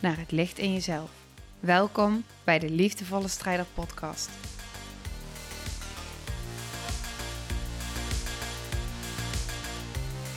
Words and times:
naar 0.00 0.18
het 0.18 0.30
licht 0.30 0.58
in 0.58 0.72
jezelf. 0.72 1.26
Welkom 1.60 2.24
bij 2.44 2.58
de 2.58 2.70
Liefdevolle 2.70 3.28
Strijder 3.28 3.66
Podcast. 3.74 4.30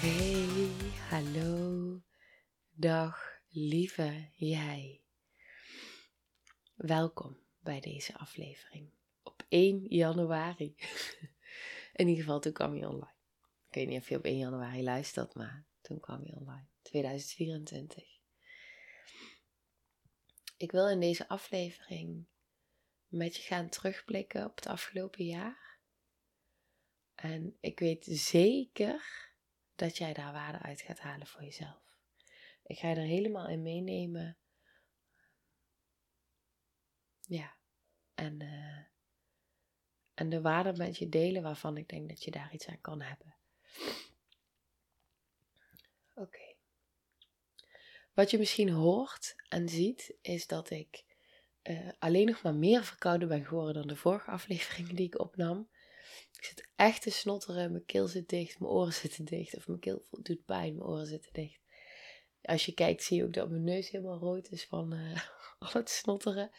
Hey, 0.02 0.70
hallo, 1.10 2.02
dag, 2.74 3.40
lieve 3.50 4.30
jij. 4.36 5.02
Welkom 6.76 7.38
bij 7.60 7.80
deze 7.80 8.18
aflevering 8.18 8.90
op 9.24 9.46
1 9.50 9.86
januari. 9.88 10.76
In 11.94 12.08
ieder 12.08 12.24
geval, 12.24 12.40
toen 12.40 12.54
kwam 12.54 12.72
hij 12.72 12.86
online. 12.86 13.16
Ik 13.68 13.76
weet 13.76 13.88
niet 13.88 14.00
of 14.00 14.10
je 14.10 14.18
op 14.18 14.24
1 14.24 14.38
januari 14.38 14.84
luistert, 14.84 15.36
maar 15.36 15.66
toen 15.82 16.00
kwam 16.00 16.22
hij 16.24 16.34
online. 16.36 16.66
2024. 16.82 18.13
Ik 20.58 20.72
wil 20.72 20.90
in 20.90 21.00
deze 21.00 21.28
aflevering 21.28 22.26
met 23.08 23.36
je 23.36 23.42
gaan 23.42 23.70
terugblikken 23.70 24.46
op 24.46 24.56
het 24.56 24.68
afgelopen 24.68 25.26
jaar. 25.26 25.78
En 27.16 27.58
ik 27.60 27.80
weet 27.80 28.06
zeker 28.06 29.32
dat 29.76 29.98
jij 29.98 30.14
daar 30.14 30.34
waarde 30.34 30.60
uit 30.60 30.82
gaat 30.82 31.00
halen 31.00 31.28
voor 31.28 31.44
jezelf. 31.44 31.82
Ik 32.64 32.78
ga 32.78 32.90
je 32.90 32.96
er 32.96 33.02
helemaal 33.02 33.48
in 33.48 33.62
meenemen. 33.62 34.38
Ja, 37.22 37.56
en, 38.14 38.40
uh, 38.42 38.86
en 40.14 40.30
de 40.30 40.42
waarde 40.42 40.74
met 40.78 40.98
je 40.98 41.10
delen 41.10 41.44
waarvan 41.44 41.78
ik 41.78 41.90
denk 41.90 42.10
dat 42.10 42.24
je 42.24 42.32
daar 42.32 42.54
iets 42.54 42.68
aan 42.68 42.82
kan 42.82 43.02
hebben. 43.02 43.36
Oké. 46.14 46.56
Wat 48.14 48.32
je 48.32 48.38
misschien 48.38 48.70
hoort 48.70 49.36
en 49.50 49.70
ziet, 49.70 50.16
is 50.22 50.48
dat 50.48 50.70
ik 50.70 51.04
uh, 51.64 51.90
alleen 52.00 52.26
nog 52.26 52.42
maar 52.42 52.56
meer 52.56 52.84
verkouden 52.84 53.28
ben 53.28 53.46
geworden 53.46 53.74
dan 53.74 53.88
de 53.88 53.96
vorige 53.96 54.32
afleveringen 54.32 54.96
die 54.96 55.06
ik 55.06 55.20
opnam. 55.20 55.70
Ik 56.32 56.44
zit 56.44 56.70
echt 56.76 57.02
te 57.02 57.10
snotteren, 57.10 57.72
mijn 57.72 57.86
keel 57.86 58.08
zit 58.08 58.30
dicht, 58.30 58.60
mijn 58.60 58.72
oren 58.72 58.94
zitten 59.04 59.26
dicht. 59.26 59.56
Of 59.56 59.68
mijn 59.68 59.80
keel 59.80 60.06
doet 60.12 60.46
pijn, 60.46 60.76
mijn 60.76 60.88
oren 60.88 61.06
zitten 61.06 61.34
dicht. 61.34 61.62
Als 62.42 62.66
je 62.66 62.74
kijkt 62.74 63.04
zie 63.04 63.18
je 63.18 63.24
ook 63.24 63.34
dat 63.34 63.50
mijn 63.50 63.64
neus 63.64 63.90
helemaal 63.90 64.20
rood 64.20 64.50
is 64.50 64.66
van 64.66 64.94
uh, 64.94 65.22
al 65.60 65.72
het 65.72 65.90
snotteren. 65.90 66.52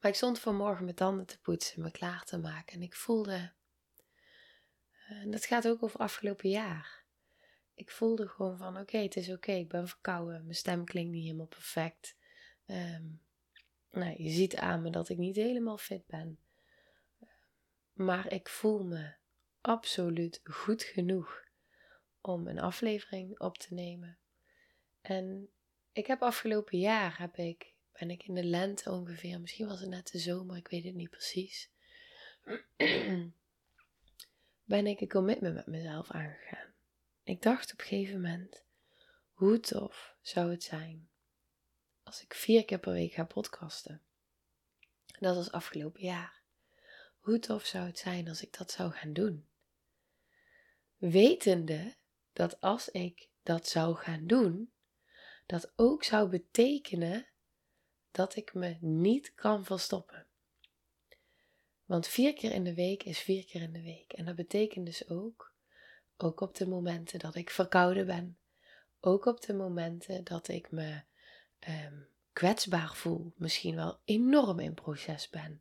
Maar 0.00 0.10
ik 0.10 0.16
stond 0.16 0.38
vanmorgen 0.38 0.84
mijn 0.84 0.96
tanden 0.96 1.26
te 1.26 1.40
poetsen, 1.40 1.82
me 1.82 1.90
klaar 1.90 2.24
te 2.24 2.38
maken. 2.38 2.74
En 2.74 2.82
ik 2.82 2.94
voelde, 2.94 3.52
uh, 5.10 5.32
dat 5.32 5.44
gaat 5.44 5.68
ook 5.68 5.82
over 5.82 6.00
afgelopen 6.00 6.48
jaar 6.48 7.05
ik 7.76 7.90
voelde 7.90 8.28
gewoon 8.28 8.56
van 8.56 8.78
oké, 8.78 8.98
het 8.98 9.16
is 9.16 9.30
oké, 9.30 9.52
ik 9.52 9.68
ben 9.68 9.88
verkouden. 9.88 10.42
Mijn 10.42 10.54
stem 10.54 10.84
klinkt 10.84 11.12
niet 11.12 11.24
helemaal 11.24 11.46
perfect. 11.46 12.16
Um, 12.66 13.20
nou, 13.90 14.22
je 14.22 14.30
ziet 14.30 14.56
aan 14.56 14.82
me 14.82 14.90
dat 14.90 15.08
ik 15.08 15.18
niet 15.18 15.36
helemaal 15.36 15.78
fit 15.78 16.06
ben. 16.06 16.38
Maar 17.92 18.32
ik 18.32 18.48
voel 18.48 18.84
me 18.84 19.14
absoluut 19.60 20.40
goed 20.44 20.82
genoeg 20.82 21.44
om 22.20 22.46
een 22.46 22.60
aflevering 22.60 23.40
op 23.40 23.58
te 23.58 23.74
nemen. 23.74 24.18
En 25.00 25.48
ik 25.92 26.06
heb 26.06 26.22
afgelopen 26.22 26.78
jaar 26.78 27.18
heb 27.18 27.36
ik, 27.36 27.74
ben 27.92 28.10
ik 28.10 28.22
in 28.22 28.34
de 28.34 28.44
lente 28.44 28.90
ongeveer, 28.90 29.40
misschien 29.40 29.66
was 29.66 29.80
het 29.80 29.88
net 29.88 30.10
de 30.10 30.18
zomer, 30.18 30.56
ik 30.56 30.68
weet 30.68 30.84
het 30.84 30.94
niet 30.94 31.10
precies. 31.10 31.70
ben 34.64 34.86
ik 34.86 35.00
een 35.00 35.08
commitment 35.08 35.54
met 35.54 35.66
mezelf 35.66 36.10
aangegaan. 36.10 36.65
Ik 37.26 37.42
dacht 37.42 37.72
op 37.72 37.80
een 37.80 37.86
gegeven 37.86 38.20
moment, 38.20 38.64
hoe 39.32 39.60
tof 39.60 40.16
zou 40.22 40.50
het 40.50 40.62
zijn 40.62 41.08
als 42.02 42.22
ik 42.22 42.34
vier 42.34 42.64
keer 42.64 42.78
per 42.78 42.92
week 42.92 43.12
ga 43.12 43.24
podcasten. 43.24 44.02
Dat 45.18 45.36
was 45.36 45.50
afgelopen 45.50 46.00
jaar. 46.00 46.42
Hoe 47.18 47.38
tof 47.38 47.64
zou 47.64 47.86
het 47.86 47.98
zijn 47.98 48.28
als 48.28 48.42
ik 48.42 48.58
dat 48.58 48.70
zou 48.70 48.92
gaan 48.92 49.12
doen? 49.12 49.48
Wetende 50.96 51.96
dat 52.32 52.60
als 52.60 52.88
ik 52.88 53.28
dat 53.42 53.68
zou 53.68 53.96
gaan 53.96 54.26
doen, 54.26 54.72
dat 55.46 55.72
ook 55.76 56.04
zou 56.04 56.28
betekenen 56.28 57.26
dat 58.10 58.36
ik 58.36 58.54
me 58.54 58.76
niet 58.80 59.34
kan 59.34 59.64
verstoppen. 59.64 60.26
Want 61.84 62.06
vier 62.06 62.34
keer 62.34 62.52
in 62.52 62.64
de 62.64 62.74
week 62.74 63.02
is 63.02 63.18
vier 63.18 63.44
keer 63.44 63.62
in 63.62 63.72
de 63.72 63.82
week. 63.82 64.12
En 64.12 64.24
dat 64.24 64.36
betekent 64.36 64.86
dus 64.86 65.08
ook 65.08 65.54
ook 66.16 66.40
op 66.40 66.54
de 66.54 66.68
momenten 66.68 67.18
dat 67.18 67.34
ik 67.34 67.50
verkouden 67.50 68.06
ben. 68.06 68.38
Ook 69.00 69.24
op 69.26 69.40
de 69.40 69.54
momenten 69.54 70.24
dat 70.24 70.48
ik 70.48 70.70
me 70.70 71.02
um, 71.68 72.08
kwetsbaar 72.32 72.94
voel. 72.94 73.32
Misschien 73.36 73.74
wel 73.74 74.00
enorm 74.04 74.58
in 74.58 74.74
proces 74.74 75.28
ben. 75.28 75.60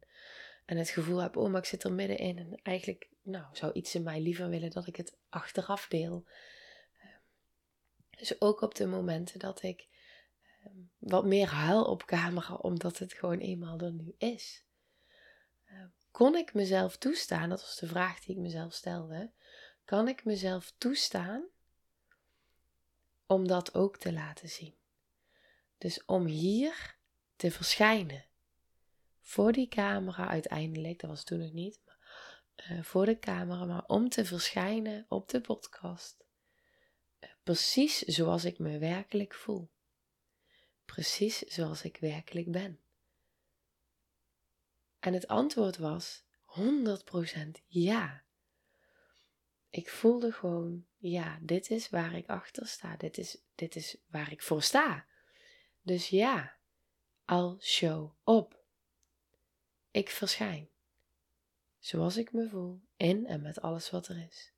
En 0.65 0.77
het 0.77 0.89
gevoel 0.89 1.17
heb, 1.17 1.37
oh, 1.37 1.51
maar 1.51 1.61
ik 1.61 1.67
zit 1.67 1.83
er 1.83 1.93
middenin. 1.93 2.37
En 2.37 2.59
eigenlijk, 2.63 3.09
nou, 3.21 3.45
zou 3.51 3.73
iets 3.73 3.95
in 3.95 4.03
mij 4.03 4.21
liever 4.21 4.49
willen 4.49 4.69
dat 4.69 4.87
ik 4.87 4.95
het 4.95 5.17
achteraf 5.29 5.87
deel. 5.87 6.25
Ehm, 6.99 7.19
dus 8.09 8.41
ook 8.41 8.61
op 8.61 8.75
de 8.75 8.85
momenten 8.85 9.39
dat 9.39 9.63
ik 9.63 9.87
um, 10.65 10.91
wat 10.97 11.25
meer 11.25 11.47
huil 11.47 11.83
op 11.83 12.05
camera, 12.05 12.53
omdat 12.53 12.97
het 12.97 13.13
gewoon 13.13 13.39
eenmaal 13.39 13.79
er 13.79 13.91
nu 13.91 14.15
is. 14.17 14.63
kon 16.11 16.35
ik 16.35 16.53
mezelf 16.53 16.97
toestaan, 16.97 17.49
dat 17.49 17.61
was 17.61 17.77
de 17.77 17.87
vraag 17.87 18.19
die 18.19 18.35
ik 18.35 18.41
mezelf 18.41 18.73
stelde, 18.73 19.31
kan 19.85 20.07
ik 20.07 20.25
mezelf 20.25 20.73
toestaan 20.77 21.43
om 23.25 23.47
dat 23.47 23.73
ook 23.73 23.97
te 23.97 24.13
laten 24.13 24.49
zien. 24.49 24.75
Dus 25.77 26.05
om 26.05 26.25
hier 26.25 26.97
te 27.35 27.51
verschijnen. 27.51 28.25
Voor 29.21 29.51
die 29.51 29.67
camera 29.67 30.27
uiteindelijk, 30.27 30.99
dat 30.99 31.09
was 31.09 31.23
toen 31.23 31.39
nog 31.39 31.51
niet, 31.51 31.79
uh, 32.55 32.83
voor 32.83 33.05
de 33.05 33.19
camera, 33.19 33.65
maar 33.65 33.85
om 33.85 34.09
te 34.09 34.25
verschijnen 34.25 35.05
op 35.09 35.29
de 35.29 35.41
podcast. 35.41 36.25
Uh, 37.19 37.29
precies 37.43 37.99
zoals 37.99 38.45
ik 38.45 38.59
me 38.59 38.77
werkelijk 38.77 39.33
voel. 39.33 39.69
Precies 40.85 41.37
zoals 41.37 41.83
ik 41.83 41.97
werkelijk 41.97 42.51
ben. 42.51 42.79
En 44.99 45.13
het 45.13 45.27
antwoord 45.27 45.77
was 45.77 46.23
100% 46.45 47.63
ja 47.67 48.24
ik 49.75 49.89
voelde 49.89 50.31
gewoon, 50.31 50.85
ja, 50.97 51.39
dit 51.41 51.69
is 51.69 51.89
waar 51.89 52.15
ik 52.15 52.27
achter 52.27 52.67
sta. 52.67 52.97
Dit 52.97 53.17
is, 53.17 53.37
dit 53.55 53.75
is 53.75 53.97
waar 54.07 54.31
ik 54.31 54.41
voor 54.41 54.61
sta. 54.61 55.05
Dus 55.81 56.09
ja, 56.09 56.55
al 57.25 57.57
show 57.61 58.11
op. 58.23 58.63
Ik 59.91 60.09
verschijn. 60.09 60.69
Zoals 61.79 62.17
ik 62.17 62.31
me 62.31 62.49
voel, 62.49 62.81
in 62.97 63.25
en 63.25 63.41
met 63.41 63.61
alles 63.61 63.89
wat 63.89 64.07
er 64.07 64.27
is. 64.27 64.53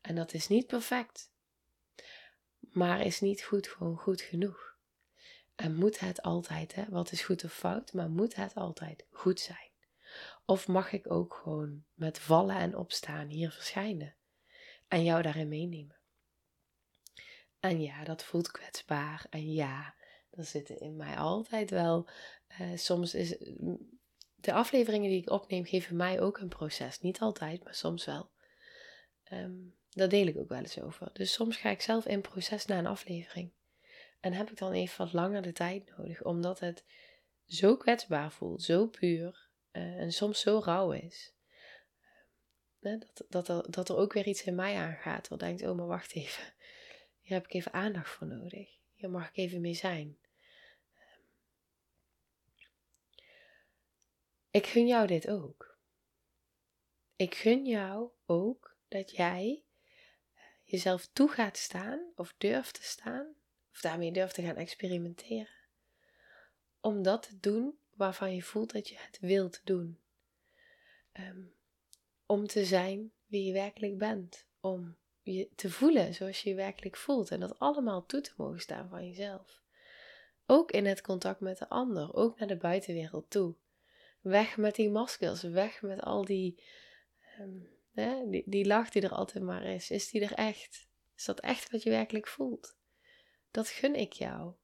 En 0.00 0.14
dat 0.14 0.32
is 0.32 0.48
niet 0.48 0.66
perfect. 0.66 1.32
Maar 2.58 3.00
is 3.00 3.20
niet 3.20 3.42
goed 3.42 3.68
gewoon 3.68 3.96
goed 3.96 4.20
genoeg. 4.20 4.76
En 5.54 5.74
moet 5.74 5.98
het 5.98 6.22
altijd, 6.22 6.74
hè? 6.74 6.84
Wat 6.88 7.12
is 7.12 7.22
goed 7.22 7.44
of 7.44 7.52
fout, 7.52 7.92
maar 7.92 8.10
moet 8.10 8.34
het 8.34 8.54
altijd 8.54 9.06
goed 9.10 9.40
zijn? 9.40 9.70
Of 10.44 10.68
mag 10.68 10.92
ik 10.92 11.10
ook 11.10 11.34
gewoon 11.34 11.84
met 11.94 12.18
vallen 12.18 12.56
en 12.56 12.76
opstaan 12.76 13.28
hier 13.28 13.50
verschijnen? 13.50 14.16
En 14.88 15.04
jou 15.04 15.22
daarin 15.22 15.48
meenemen. 15.48 15.96
En 17.60 17.80
ja, 17.80 18.04
dat 18.04 18.24
voelt 18.24 18.50
kwetsbaar. 18.50 19.26
En 19.30 19.52
ja, 19.52 19.94
er 20.30 20.44
zitten 20.44 20.78
in 20.78 20.96
mij 20.96 21.16
altijd 21.16 21.70
wel. 21.70 22.08
Uh, 22.60 22.76
soms 22.76 23.14
is. 23.14 23.36
De 24.34 24.52
afleveringen 24.52 25.10
die 25.10 25.20
ik 25.20 25.30
opneem 25.30 25.64
geven 25.64 25.96
mij 25.96 26.20
ook 26.20 26.38
een 26.38 26.48
proces. 26.48 27.00
Niet 27.00 27.20
altijd, 27.20 27.64
maar 27.64 27.74
soms 27.74 28.04
wel. 28.04 28.30
Um, 29.32 29.76
daar 29.90 30.08
deel 30.08 30.26
ik 30.26 30.38
ook 30.38 30.48
wel 30.48 30.58
eens 30.58 30.80
over. 30.80 31.10
Dus 31.12 31.32
soms 31.32 31.56
ga 31.56 31.70
ik 31.70 31.80
zelf 31.80 32.06
in 32.06 32.20
proces 32.20 32.66
naar 32.66 32.78
een 32.78 32.86
aflevering. 32.86 33.52
En 34.20 34.32
heb 34.32 34.50
ik 34.50 34.58
dan 34.58 34.72
even 34.72 35.04
wat 35.04 35.12
langer 35.12 35.42
de 35.42 35.52
tijd 35.52 35.96
nodig, 35.96 36.24
omdat 36.24 36.60
het 36.60 36.84
zo 37.46 37.76
kwetsbaar 37.76 38.32
voelt, 38.32 38.62
zo 38.62 38.86
puur 38.86 39.50
uh, 39.72 39.82
en 39.82 40.12
soms 40.12 40.40
zo 40.40 40.60
rauw 40.64 40.92
is. 40.92 41.34
Dat, 42.80 43.24
dat, 43.28 43.48
er, 43.48 43.70
dat 43.70 43.88
er 43.88 43.96
ook 43.96 44.12
weer 44.12 44.26
iets 44.26 44.44
in 44.44 44.54
mij 44.54 44.76
aangaat. 44.76 45.28
Wat 45.28 45.40
denkt, 45.40 45.62
oh 45.62 45.76
maar 45.76 45.86
wacht 45.86 46.14
even. 46.14 46.44
Hier 47.20 47.36
heb 47.36 47.46
ik 47.46 47.52
even 47.52 47.72
aandacht 47.72 48.10
voor 48.10 48.26
nodig. 48.26 48.78
Hier 48.94 49.10
mag 49.10 49.28
ik 49.28 49.36
even 49.36 49.60
mee 49.60 49.74
zijn. 49.74 50.18
Ik 54.50 54.66
gun 54.66 54.86
jou 54.86 55.06
dit 55.06 55.28
ook. 55.28 55.78
Ik 57.16 57.34
gun 57.34 57.66
jou 57.66 58.10
ook 58.26 58.76
dat 58.88 59.10
jij 59.10 59.64
eh, 60.34 60.42
jezelf 60.64 61.08
toe 61.12 61.28
gaat 61.28 61.56
staan 61.56 62.12
of 62.14 62.34
durft 62.38 62.74
te 62.74 62.82
staan, 62.82 63.34
of 63.72 63.80
daarmee 63.80 64.12
durft 64.12 64.34
te 64.34 64.42
gaan 64.42 64.56
experimenteren, 64.56 65.68
om 66.80 67.02
dat 67.02 67.22
te 67.22 67.38
doen 67.40 67.78
waarvan 67.94 68.34
je 68.34 68.42
voelt 68.42 68.72
dat 68.72 68.88
je 68.88 68.98
het 68.98 69.18
wilt 69.20 69.60
doen. 69.64 70.00
Ehm, 71.12 71.42
om 72.28 72.46
te 72.46 72.64
zijn 72.64 73.12
wie 73.26 73.44
je 73.44 73.52
werkelijk 73.52 73.98
bent. 73.98 74.46
Om 74.60 74.96
je 75.22 75.48
te 75.54 75.70
voelen 75.70 76.14
zoals 76.14 76.42
je 76.42 76.48
je 76.48 76.54
werkelijk 76.54 76.96
voelt. 76.96 77.30
En 77.30 77.40
dat 77.40 77.58
allemaal 77.58 78.06
toe 78.06 78.20
te 78.20 78.32
mogen 78.36 78.60
staan 78.60 78.88
van 78.88 79.06
jezelf. 79.06 79.62
Ook 80.46 80.70
in 80.70 80.86
het 80.86 81.00
contact 81.00 81.40
met 81.40 81.58
de 81.58 81.68
ander. 81.68 82.14
Ook 82.14 82.38
naar 82.38 82.48
de 82.48 82.56
buitenwereld 82.56 83.30
toe. 83.30 83.54
Weg 84.20 84.56
met 84.56 84.74
die 84.74 84.90
maskers. 84.90 85.42
Weg 85.42 85.82
met 85.82 86.00
al 86.00 86.24
die, 86.24 86.62
um, 87.40 88.30
die, 88.30 88.42
die 88.46 88.66
lach 88.66 88.90
die 88.90 89.02
er 89.02 89.14
altijd 89.14 89.44
maar 89.44 89.64
is. 89.64 89.90
Is 89.90 90.10
die 90.10 90.20
er 90.20 90.34
echt? 90.34 90.88
Is 91.16 91.24
dat 91.24 91.40
echt 91.40 91.70
wat 91.70 91.82
je 91.82 91.90
werkelijk 91.90 92.28
voelt? 92.28 92.76
Dat 93.50 93.68
gun 93.68 93.94
ik 93.94 94.12
jou. 94.12 94.54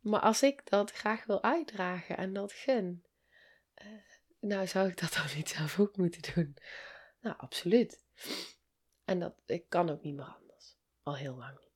Maar 0.00 0.20
als 0.20 0.42
ik 0.42 0.70
dat 0.70 0.90
graag 0.90 1.24
wil 1.24 1.42
uitdragen 1.42 2.16
en 2.16 2.32
dat 2.32 2.52
gun, 2.52 3.04
uh, 3.82 4.13
nou 4.46 4.66
zou 4.66 4.88
ik 4.88 5.00
dat 5.00 5.12
dan 5.12 5.26
niet 5.36 5.48
zelf 5.48 5.80
ook 5.80 5.96
moeten 5.96 6.34
doen? 6.34 6.56
Nou, 7.20 7.36
absoluut. 7.38 8.04
En 9.04 9.18
dat 9.18 9.34
ik 9.46 9.68
kan 9.68 9.90
ook 9.90 10.02
niet 10.02 10.14
meer 10.14 10.36
anders. 10.40 10.76
Al 11.02 11.16
heel 11.16 11.36
lang 11.36 11.58
niet. 11.58 11.72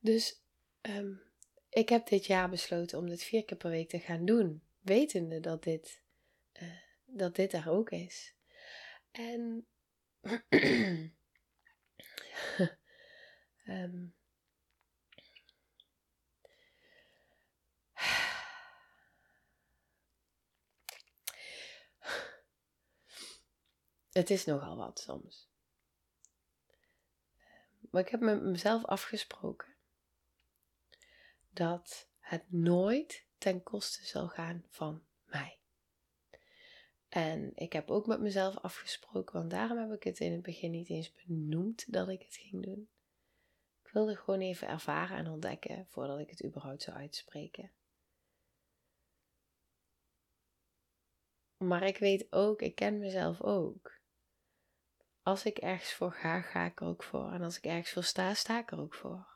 Dus 0.00 0.42
um, 0.82 1.22
ik 1.68 1.88
heb 1.88 2.06
dit 2.06 2.26
jaar 2.26 2.50
besloten 2.50 2.98
om 2.98 3.08
dit 3.08 3.22
vier 3.22 3.44
keer 3.44 3.56
per 3.56 3.70
week 3.70 3.88
te 3.88 3.98
gaan 3.98 4.24
doen. 4.24 4.62
Wetende 4.80 5.40
dat 5.40 5.62
dit, 5.62 6.02
uh, 6.62 6.78
dat 7.04 7.36
dit 7.36 7.52
er 7.52 7.70
ook 7.70 7.90
is. 7.90 8.34
En 9.10 9.66
um, 10.20 11.16
Het 24.12 24.30
is 24.30 24.44
nogal 24.44 24.76
wat 24.76 24.98
soms. 24.98 25.50
Maar 27.90 28.02
ik 28.02 28.08
heb 28.08 28.20
met 28.20 28.42
mezelf 28.42 28.84
afgesproken 28.84 29.74
dat 31.50 32.08
het 32.18 32.52
nooit 32.52 33.26
ten 33.38 33.62
koste 33.62 34.06
zal 34.06 34.28
gaan 34.28 34.64
van 34.68 35.02
mij. 35.24 35.58
En 37.08 37.52
ik 37.54 37.72
heb 37.72 37.90
ook 37.90 38.06
met 38.06 38.20
mezelf 38.20 38.56
afgesproken, 38.56 39.34
want 39.34 39.50
daarom 39.50 39.78
heb 39.78 39.92
ik 39.92 40.02
het 40.02 40.20
in 40.20 40.32
het 40.32 40.42
begin 40.42 40.70
niet 40.70 40.88
eens 40.88 41.12
benoemd 41.12 41.92
dat 41.92 42.08
ik 42.08 42.22
het 42.22 42.36
ging 42.36 42.64
doen. 42.64 42.88
Ik 43.84 43.90
wilde 43.92 44.16
gewoon 44.16 44.40
even 44.40 44.68
ervaren 44.68 45.16
en 45.16 45.26
ontdekken 45.26 45.86
voordat 45.88 46.18
ik 46.18 46.30
het 46.30 46.44
überhaupt 46.44 46.82
zou 46.82 46.96
uitspreken. 46.96 47.72
Maar 51.56 51.82
ik 51.82 51.98
weet 51.98 52.32
ook, 52.32 52.62
ik 52.62 52.74
ken 52.74 52.98
mezelf 52.98 53.40
ook 53.40 54.00
als 55.22 55.44
ik 55.44 55.58
ergens 55.58 55.92
voor 55.92 56.12
ga, 56.12 56.40
ga 56.40 56.64
ik 56.64 56.80
er 56.80 56.86
ook 56.86 57.02
voor. 57.02 57.32
En 57.32 57.42
als 57.42 57.56
ik 57.56 57.64
ergens 57.64 57.90
voor 57.90 58.04
sta, 58.04 58.34
sta 58.34 58.58
ik 58.58 58.70
er 58.70 58.80
ook 58.80 58.94
voor. 58.94 59.26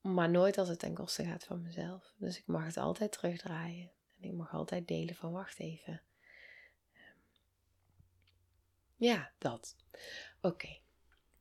Maar 0.00 0.30
nooit 0.30 0.58
als 0.58 0.68
het 0.68 0.78
ten 0.78 0.94
koste 0.94 1.24
gaat 1.24 1.44
van 1.44 1.62
mezelf. 1.62 2.14
Dus 2.16 2.38
ik 2.38 2.46
mag 2.46 2.64
het 2.64 2.76
altijd 2.76 3.12
terugdraaien. 3.12 3.90
En 4.20 4.28
ik 4.28 4.32
mag 4.32 4.52
altijd 4.52 4.88
delen 4.88 5.14
van 5.14 5.32
wacht 5.32 5.58
even. 5.58 6.02
Ja, 8.96 9.32
dat. 9.38 9.76
Oké. 10.40 10.78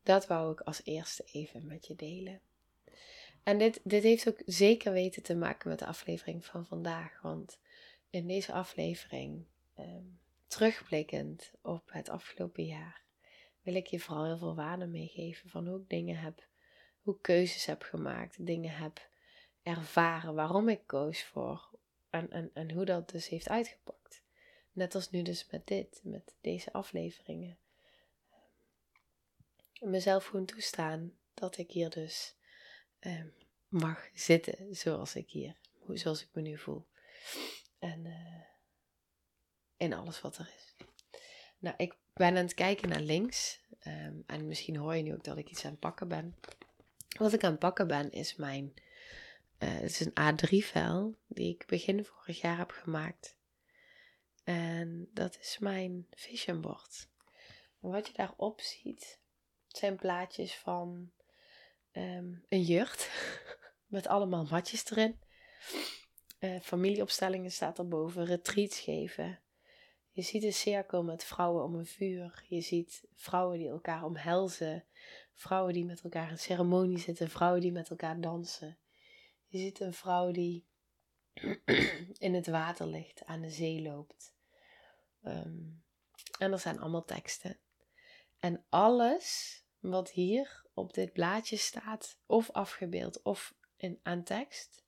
Dat 0.03 0.27
wou 0.27 0.51
ik 0.51 0.62
als 0.62 0.83
eerste 0.83 1.23
even 1.23 1.65
met 1.65 1.88
je 1.88 1.95
delen. 1.95 2.41
En 3.44 3.57
dit, 3.57 3.80
dit 3.83 4.03
heeft 4.03 4.27
ook 4.27 4.41
zeker 4.45 4.91
weten 4.91 5.23
te 5.23 5.35
maken 5.35 5.69
met 5.69 5.80
de 5.80 5.85
aflevering 5.85 6.45
van 6.45 6.65
vandaag. 6.65 7.21
Want 7.21 7.59
in 8.09 8.27
deze 8.27 8.53
aflevering 8.53 9.45
ehm, 9.73 10.06
terugblikkend 10.47 11.51
op 11.61 11.83
het 11.91 12.09
afgelopen 12.09 12.65
jaar 12.65 13.05
wil 13.67 13.75
ik 13.75 13.88
je 13.88 13.99
vooral 13.99 14.25
heel 14.25 14.38
veel 14.38 14.55
waarde 14.55 14.85
meegeven 14.85 15.49
van 15.49 15.67
hoe 15.67 15.79
ik 15.79 15.89
dingen 15.89 16.17
heb, 16.17 16.47
hoe 17.01 17.21
keuzes 17.21 17.65
heb 17.65 17.81
gemaakt, 17.81 18.45
dingen 18.45 18.71
heb 18.71 19.09
ervaren, 19.63 20.35
waarom 20.35 20.69
ik 20.69 20.81
koos 20.85 21.23
voor 21.23 21.69
en, 22.09 22.31
en, 22.31 22.51
en 22.53 22.71
hoe 22.71 22.85
dat 22.85 23.09
dus 23.09 23.27
heeft 23.27 23.49
uitgepakt. 23.49 24.21
Net 24.71 24.95
als 24.95 25.09
nu 25.09 25.21
dus 25.21 25.47
met 25.49 25.67
dit, 25.67 25.99
met 26.03 26.35
deze 26.41 26.73
afleveringen. 26.73 27.57
Mezelf 29.79 30.25
gewoon 30.25 30.45
toestaan 30.45 31.17
dat 31.33 31.57
ik 31.57 31.71
hier 31.71 31.89
dus 31.89 32.35
um, 32.99 33.33
mag 33.67 34.09
zitten 34.13 34.75
zoals 34.75 35.15
ik 35.15 35.29
hier, 35.29 35.57
zoals 35.88 36.21
ik 36.21 36.29
me 36.31 36.41
nu 36.41 36.57
voel. 36.57 36.88
En 37.79 38.05
uh, 38.05 38.46
in 39.77 39.94
alles 39.94 40.21
wat 40.21 40.38
er 40.38 40.53
is. 40.56 40.75
Nou, 41.59 41.75
ik 41.77 41.95
ben 42.13 42.27
aan 42.27 42.35
het 42.35 42.53
kijken 42.53 42.89
naar 42.89 43.01
links. 43.01 43.59
Ehm, 43.79 44.15
en 44.25 44.47
misschien 44.47 44.75
hoor 44.75 44.95
je 44.95 45.03
nu 45.03 45.13
ook 45.13 45.24
dat 45.24 45.38
ik 45.38 45.50
iets 45.50 45.65
aan 45.65 45.71
het 45.71 45.79
pakken 45.79 46.07
ben. 46.07 46.35
Wat 47.18 47.33
ik 47.33 47.44
aan 47.44 47.51
het 47.51 47.59
pakken 47.59 47.88
ben 47.88 48.12
is 48.12 48.35
mijn. 48.35 48.74
Uh, 49.59 49.69
het 49.69 49.83
is 49.83 50.00
een 50.00 50.12
A3-vel 50.12 51.15
die 51.27 51.53
ik 51.53 51.65
begin 51.68 52.06
vorig 52.06 52.41
jaar 52.41 52.57
heb 52.57 52.71
gemaakt. 52.71 53.38
En 54.44 55.09
dat 55.13 55.38
is 55.39 55.57
mijn 55.59 56.07
vision 56.13 56.62
board. 56.62 57.07
En 57.81 57.89
wat 57.89 58.07
je 58.07 58.13
daarop 58.13 58.62
ziet, 58.62 59.19
zijn 59.68 59.95
plaatjes 59.95 60.56
van 60.56 61.12
ehm, 61.91 62.33
een 62.50 62.62
jurt 62.62 63.09
met 63.95 64.07
allemaal 64.07 64.45
matjes 64.50 64.91
erin. 64.91 65.19
Uh, 66.39 66.59
familieopstellingen 66.59 67.51
staat 67.51 67.77
erboven, 67.77 68.25
retreats 68.25 68.80
geven, 68.80 69.39
je 70.18 70.24
ziet 70.24 70.44
een 70.44 70.54
cirkel 70.54 71.04
met 71.04 71.24
vrouwen 71.24 71.64
om 71.64 71.75
een 71.75 71.86
vuur. 71.86 72.46
Je 72.48 72.62
ziet 72.62 73.08
vrouwen 73.16 73.58
die 73.58 73.69
elkaar 73.69 74.04
omhelzen. 74.04 74.86
Vrouwen 75.33 75.74
die 75.74 75.86
met 75.86 76.02
elkaar 76.02 76.30
in 76.30 76.40
ceremonie 76.40 77.00
zitten. 77.00 77.30
Vrouwen 77.30 77.62
die 77.62 77.71
met 77.71 77.90
elkaar 77.90 78.21
dansen. 78.21 78.78
Je 79.45 79.57
ziet 79.57 79.80
een 79.80 79.94
vrouw 79.94 80.31
die 80.31 80.66
in 82.28 82.33
het 82.33 82.47
water 82.47 82.88
ligt, 82.88 83.26
aan 83.26 83.42
de 83.42 83.50
zee 83.50 83.81
loopt. 83.81 84.33
Ehm, 85.21 85.64
en 86.40 86.52
er 86.52 86.59
zijn 86.59 86.80
allemaal 86.80 87.06
teksten. 87.06 87.59
En 88.40 88.66
alles 88.69 89.62
wat 89.80 90.12
hier 90.12 90.66
op 90.74 90.94
dit 90.94 91.14
blaadje 91.14 91.57
staat, 91.57 92.19
of 92.26 92.52
afgebeeld 92.52 93.21
of 93.21 93.56
in, 93.76 94.00
aan 94.04 94.24
tekst, 94.24 94.83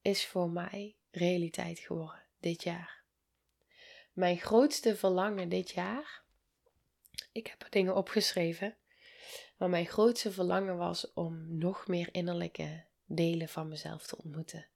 is 0.00 0.26
voor 0.26 0.50
mij 0.50 0.96
realiteit 1.10 1.78
geworden 1.78 2.22
dit 2.40 2.62
jaar 2.62 3.03
mijn 4.14 4.38
grootste 4.38 4.96
verlangen 4.96 5.48
dit 5.48 5.70
jaar. 5.70 6.22
Ik 7.32 7.46
heb 7.46 7.66
dingen 7.70 7.96
opgeschreven. 7.96 8.76
Maar 9.56 9.70
mijn 9.70 9.86
grootste 9.86 10.32
verlangen 10.32 10.76
was 10.76 11.12
om 11.12 11.58
nog 11.58 11.86
meer 11.86 12.08
innerlijke 12.12 12.84
delen 13.04 13.48
van 13.48 13.68
mezelf 13.68 14.06
te 14.06 14.16
ontmoeten. 14.16 14.66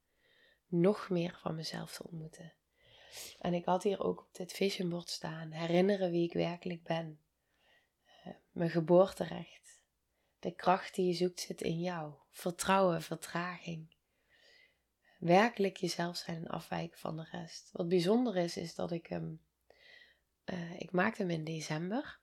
Nog 0.67 1.09
meer 1.09 1.39
van 1.41 1.55
mezelf 1.55 1.93
te 1.93 2.03
ontmoeten. 2.03 2.53
En 3.39 3.53
ik 3.53 3.65
had 3.65 3.83
hier 3.83 4.03
ook 4.03 4.19
op 4.19 4.35
dit 4.35 4.51
visionboard 4.51 5.09
staan: 5.09 5.51
herinneren 5.51 6.11
wie 6.11 6.23
ik 6.23 6.33
werkelijk 6.33 6.83
ben. 6.83 7.19
Uh, 8.25 8.33
mijn 8.51 8.69
geboorterecht. 8.69 9.81
De 10.39 10.51
kracht 10.51 10.95
die 10.95 11.07
je 11.07 11.13
zoekt 11.13 11.39
zit 11.39 11.61
in 11.61 11.79
jou. 11.79 12.13
Vertrouwen, 12.31 13.01
vertraging 13.01 13.97
werkelijk 15.19 15.77
jezelf 15.77 16.17
zijn 16.17 16.37
en 16.37 16.47
afwijken 16.47 16.99
van 16.99 17.17
de 17.17 17.27
rest. 17.31 17.69
Wat 17.71 17.87
bijzonder 17.87 18.37
is, 18.37 18.57
is 18.57 18.75
dat 18.75 18.91
ik 18.91 19.07
hem. 19.07 19.41
Uh, 20.45 20.79
ik 20.79 20.91
maakte 20.91 21.21
hem 21.21 21.31
in 21.31 21.43
december. 21.43 22.19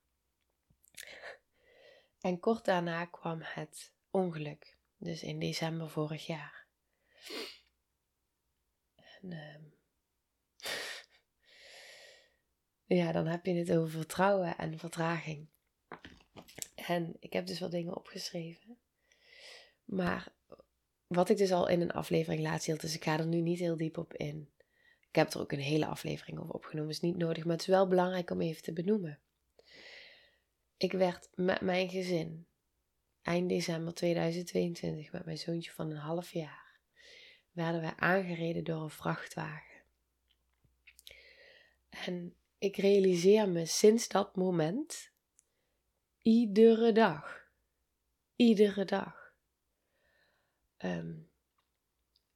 En 2.21 2.41
kort 2.41 2.65
daarna 2.65 3.05
kwam 3.05 3.39
het 3.43 3.93
ongeluk. 4.11 4.77
Dus 4.97 5.23
in 5.23 5.39
december 5.39 5.91
vorig 5.91 6.27
jaar. 6.27 6.67
En. 8.95 9.31
Uh, 9.31 9.57
ja, 12.99 13.13
dan 13.13 13.27
heb 13.27 13.47
je 13.47 13.55
het 13.55 13.73
over 13.73 13.91
vertrouwen 13.91 14.57
en 14.57 14.79
vertraging. 14.79 15.49
En 16.75 17.17
ik 17.21 17.33
heb 17.33 17.47
dus 17.47 17.61
wat 17.61 17.71
dingen 17.71 17.97
opgeschreven. 17.97 18.79
Maar 19.85 20.36
wat 21.07 21.29
ik 21.29 21.37
dus 21.37 21.53
al 21.53 21.69
in 21.69 21.81
een 21.81 21.93
aflevering 21.93 22.43
laatst 22.43 22.67
hield, 22.67 22.81
dus 22.81 22.95
ik 22.95 23.05
ga 23.05 23.19
er 23.19 23.27
nu 23.27 23.41
niet 23.41 23.59
heel 23.59 23.77
diep 23.77 23.99
op 23.99 24.15
in. 24.15 24.49
Ik 25.09 25.15
heb 25.23 25.33
er 25.33 25.41
ook 25.41 25.53
een 25.53 25.59
hele 25.59 25.87
aflevering 25.87 26.39
over 26.39 26.55
opgenomen, 26.55 26.91
is 26.91 27.01
niet 27.01 27.17
nodig, 27.17 27.45
maar 27.45 27.53
het 27.53 27.61
is 27.61 27.67
wel 27.67 27.89
belangrijk 27.89 28.31
om 28.31 28.41
even 28.41 28.63
te 28.63 28.73
benoemen. 28.73 29.19
ik 30.77 30.93
werd 30.93 31.29
met 31.35 31.61
mijn 31.61 31.89
gezin 31.89 32.47
eind 33.23 33.49
december 33.49 33.95
2022 33.95 35.13
met 35.13 35.25
mijn 35.25 35.39
zoontje 35.39 35.73
van 35.73 35.91
een 35.91 35.97
half 35.97 36.33
jaar 36.33 36.67
werden 37.53 37.81
wij 37.81 37.95
aangereden 37.97 38.65
door 38.65 38.83
een 38.83 38.91
vrachtwagen. 38.91 39.83
En 41.89 42.35
ik 42.59 42.77
realiseer 42.77 43.49
me 43.49 43.67
sinds 43.67 44.09
dat 44.09 44.37
moment 44.37 45.11
iedere 46.23 46.93
dag, 46.93 47.49
iedere 48.37 48.85
dag, 48.85 49.26
ehm, 50.77 51.15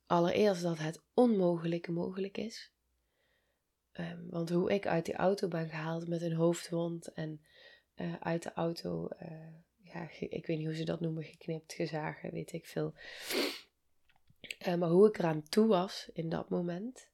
allereerst 0.07 0.63
dat 0.63 0.79
het 0.79 1.03
onmogelijke 1.15 1.93
mogelijk 1.93 2.39
is. 2.39 2.73
Ehm, 3.93 4.27
want 4.29 4.51
hoe 4.51 4.73
ik 4.73 4.87
uit 4.87 5.05
die 5.05 5.15
auto 5.15 5.49
ben 5.49 5.69
gehaald 5.69 6.09
met 6.09 6.23
een 6.23 6.35
hoofdwond 6.35 7.13
en 7.13 7.41
uh, 7.97 8.15
uit 8.21 8.43
de 8.43 8.53
auto, 8.53 9.09
uh, 9.23 9.55
ja, 9.83 10.09
ik 10.19 10.47
weet 10.47 10.59
niet 10.59 10.67
hoe 10.67 10.77
ze 10.77 10.85
dat 10.85 11.01
noemen, 11.01 11.25
geknipt, 11.25 11.73
gezagen, 11.73 12.31
weet 12.31 12.53
ik 12.53 12.67
veel. 12.67 12.95
Uh, 14.67 14.75
maar 14.75 14.89
hoe 14.89 15.09
ik 15.09 15.19
eraan 15.19 15.43
toe 15.43 15.67
was 15.67 16.11
in 16.13 16.29
dat 16.29 16.49
moment. 16.49 17.09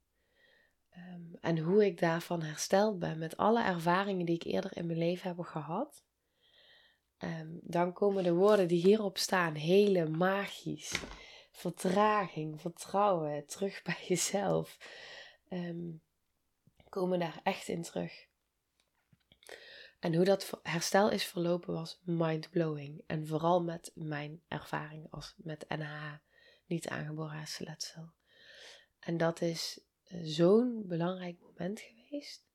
Um, 0.96 1.36
en 1.40 1.58
hoe 1.58 1.84
ik 1.84 1.98
daarvan 1.98 2.42
hersteld 2.42 2.98
ben 2.98 3.18
met 3.18 3.36
alle 3.36 3.64
ervaringen 3.64 4.26
die 4.26 4.34
ik 4.34 4.42
eerder 4.42 4.76
in 4.76 4.86
mijn 4.86 4.98
leven 4.98 5.28
heb 5.28 5.38
gehad. 5.38 6.04
Um, 7.18 7.60
dan 7.62 7.92
komen 7.92 8.24
de 8.24 8.32
woorden 8.32 8.68
die 8.68 8.82
hierop 8.82 9.18
staan, 9.18 9.54
hele 9.54 10.08
magisch. 10.08 10.92
Vertraging, 11.50 12.60
vertrouwen, 12.60 13.46
terug 13.46 13.82
bij 13.82 14.04
jezelf. 14.08 14.78
Um, 15.48 16.02
komen 16.88 17.18
daar 17.18 17.40
echt 17.42 17.68
in 17.68 17.82
terug. 17.82 18.26
En 19.98 20.14
hoe 20.14 20.24
dat 20.24 20.60
herstel 20.62 21.10
is 21.10 21.24
verlopen 21.24 21.74
was 21.74 22.00
mind-blowing. 22.04 23.02
En 23.06 23.26
vooral 23.26 23.62
met 23.62 23.90
mijn 23.94 24.42
ervaring 24.48 25.10
als 25.10 25.34
met 25.36 25.64
NH, 25.68 26.14
niet 26.66 26.88
aangeboren 26.88 27.36
hersenletsel. 27.36 28.12
En 28.98 29.16
dat 29.16 29.40
is 29.40 29.80
eh, 30.04 30.20
zo'n 30.22 30.82
belangrijk 30.86 31.40
moment 31.40 31.80
geweest. 31.80 32.45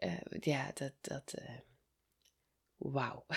Uh, 0.00 0.20
ja, 0.40 0.70
dat, 0.74 0.92
dat 1.00 1.34
uh, 1.38 1.58
wauw. 2.76 3.26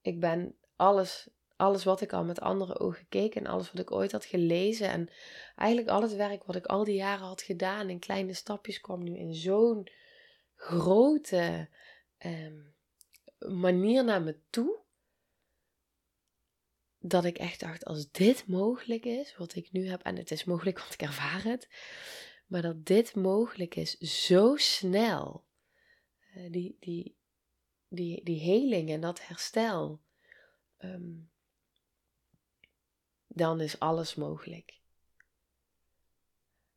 ik 0.00 0.20
ben 0.20 0.56
alles 0.76 1.28
alles 1.56 1.84
wat 1.84 2.00
ik 2.00 2.12
al 2.12 2.24
met 2.24 2.40
andere 2.40 2.78
ogen 2.78 3.08
keek 3.08 3.34
en 3.34 3.46
alles 3.46 3.72
wat 3.72 3.80
ik 3.80 3.90
ooit 3.90 4.12
had 4.12 4.24
gelezen 4.24 4.88
en 4.88 5.08
eigenlijk 5.56 5.88
al 5.88 6.02
het 6.02 6.14
werk 6.14 6.44
wat 6.44 6.56
ik 6.56 6.66
al 6.66 6.84
die 6.84 6.94
jaren 6.94 7.26
had 7.26 7.42
gedaan 7.42 7.90
in 7.90 7.98
kleine 7.98 8.34
stapjes 8.34 8.80
kwam 8.80 9.02
nu 9.02 9.16
in 9.16 9.34
zo'n 9.34 9.88
grote 10.54 11.68
ehm, 12.18 12.60
manier 13.38 14.04
naar 14.04 14.22
me 14.22 14.38
toe. 14.50 14.82
Dat 16.98 17.24
ik 17.24 17.38
echt 17.38 17.60
dacht, 17.60 17.84
als 17.84 18.10
dit 18.10 18.46
mogelijk 18.46 19.04
is, 19.04 19.36
wat 19.36 19.54
ik 19.54 19.72
nu 19.72 19.88
heb, 19.88 20.02
en 20.02 20.16
het 20.16 20.30
is 20.30 20.44
mogelijk, 20.44 20.78
want 20.78 20.92
ik 20.92 21.02
ervaar 21.02 21.42
het, 21.42 21.68
maar 22.46 22.62
dat 22.62 22.86
dit 22.86 23.14
mogelijk 23.14 23.74
is 23.74 23.98
zo 23.98 24.56
snel, 24.56 25.44
uh, 26.36 26.52
die, 26.52 26.76
die, 26.80 27.16
die, 27.88 28.24
die 28.24 28.40
heling 28.40 28.90
en 28.90 29.00
dat 29.00 29.26
herstel, 29.26 30.00
um, 30.78 31.30
dan 33.26 33.60
is 33.60 33.78
alles 33.78 34.14
mogelijk. 34.14 34.80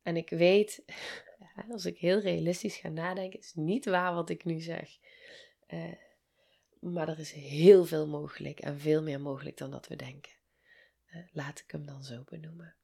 En 0.02 0.16
ik 0.16 0.30
weet, 0.30 0.84
als 1.70 1.84
ik 1.84 1.98
heel 1.98 2.20
realistisch 2.20 2.76
ga 2.76 2.88
nadenken, 2.88 3.38
is 3.38 3.54
niet 3.54 3.84
waar 3.84 4.14
wat 4.14 4.30
ik 4.30 4.44
nu 4.44 4.60
zeg. 4.60 4.98
Uh, 5.68 5.92
maar 6.80 7.08
er 7.08 7.18
is 7.18 7.32
heel 7.32 7.84
veel 7.84 8.06
mogelijk 8.06 8.60
en 8.60 8.80
veel 8.80 9.02
meer 9.02 9.20
mogelijk 9.20 9.56
dan 9.56 9.70
dat 9.70 9.88
we 9.88 9.96
denken. 9.96 10.32
Uh, 11.10 11.26
laat 11.32 11.58
ik 11.58 11.70
hem 11.70 11.86
dan 11.86 12.02
zo 12.02 12.22
benoemen. 12.24 12.74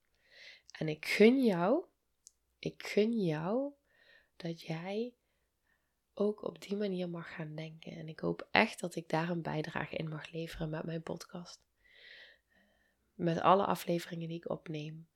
En 0.79 0.89
ik 0.89 1.07
gun 1.07 1.45
jou, 1.45 1.85
ik 2.65 2.87
gun 2.87 3.25
jou 3.25 3.73
dat 4.37 4.63
jij 4.63 5.15
ook 6.15 6.43
op 6.43 6.63
die 6.63 6.77
manier 6.77 7.09
mag 7.09 7.35
gaan 7.35 7.55
denken. 7.55 7.93
En 7.93 8.09
ik 8.09 8.21
hoop 8.21 8.49
echt 8.51 8.81
dat 8.81 8.95
ik 8.95 9.09
daar 9.09 9.31
een 9.31 9.43
bijdrage 9.43 9.97
in 9.97 10.09
mag 10.09 10.31
leveren 10.31 10.71
met 10.71 10.85
mijn 10.85 11.03
podcast 11.03 11.65
met 13.15 13.41
alle 13.41 13.65
afleveringen 13.65 14.29
die 14.29 14.37
ik 14.37 14.51
opneem. 14.51 15.09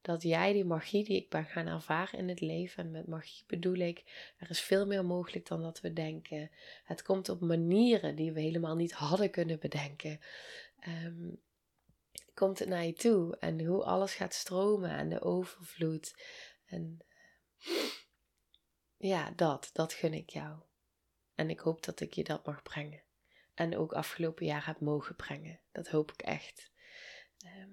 Dat 0.00 0.22
jij 0.22 0.52
die 0.52 0.64
magie 0.64 1.04
die 1.04 1.16
ik 1.16 1.30
ben 1.30 1.44
gaan 1.44 1.66
ervaren 1.66 2.18
in 2.18 2.28
het 2.28 2.40
leven, 2.40 2.84
en 2.84 2.90
met 2.90 3.06
magie 3.06 3.44
bedoel 3.46 3.74
ik, 3.74 4.32
er 4.36 4.50
is 4.50 4.60
veel 4.60 4.86
meer 4.86 5.04
mogelijk 5.04 5.46
dan 5.46 5.62
dat 5.62 5.80
we 5.80 5.92
denken. 5.92 6.50
Het 6.84 7.02
komt 7.02 7.28
op 7.28 7.40
manieren 7.40 8.16
die 8.16 8.32
we 8.32 8.40
helemaal 8.40 8.76
niet 8.76 8.92
hadden 8.92 9.30
kunnen 9.30 9.58
bedenken. 9.58 10.20
Um, 10.88 11.40
komt 12.34 12.58
het 12.58 12.68
naar 12.68 12.84
je 12.84 12.92
toe 12.92 13.36
en 13.38 13.64
hoe 13.64 13.84
alles 13.84 14.14
gaat 14.14 14.34
stromen 14.34 14.90
en 14.90 15.08
de 15.08 15.20
overvloed. 15.20 16.14
En 16.66 16.98
ja, 18.96 19.30
dat, 19.30 19.70
dat 19.72 19.92
gun 19.92 20.14
ik 20.14 20.30
jou. 20.30 20.60
En 21.34 21.50
ik 21.50 21.58
hoop 21.58 21.84
dat 21.84 22.00
ik 22.00 22.14
je 22.14 22.24
dat 22.24 22.46
mag 22.46 22.62
brengen. 22.62 23.02
En 23.54 23.76
ook 23.76 23.92
afgelopen 23.92 24.46
jaar 24.46 24.66
heb 24.66 24.80
mogen 24.80 25.16
brengen. 25.16 25.60
Dat 25.72 25.88
hoop 25.88 26.12
ik 26.12 26.22
echt. 26.22 26.70
Ehm, 27.38 27.70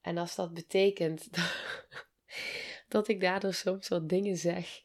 en 0.00 0.18
als 0.18 0.34
dat 0.34 0.54
betekent 0.54 1.28
dat 2.88 3.08
ik 3.08 3.20
daardoor 3.20 3.54
soms 3.54 3.88
wat 3.88 4.08
dingen 4.08 4.36
zeg 4.36 4.82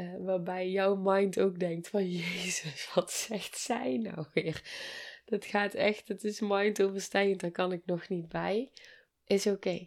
uh, 0.00 0.16
waarbij 0.18 0.70
jouw 0.70 0.94
mind 0.94 1.40
ook 1.40 1.58
denkt 1.58 1.88
van 1.88 2.08
Jezus, 2.20 2.94
wat 2.94 3.12
zegt 3.12 3.58
zij 3.58 3.96
nou 3.96 4.26
weer? 4.32 4.62
Dat 5.24 5.44
gaat 5.44 5.74
echt, 5.74 6.08
het 6.08 6.24
is 6.24 6.40
mind 6.40 6.82
overstijgend, 6.82 7.40
daar 7.40 7.50
kan 7.50 7.72
ik 7.72 7.82
nog 7.86 8.08
niet 8.08 8.28
bij. 8.28 8.72
Is 9.24 9.46
oké. 9.46 9.86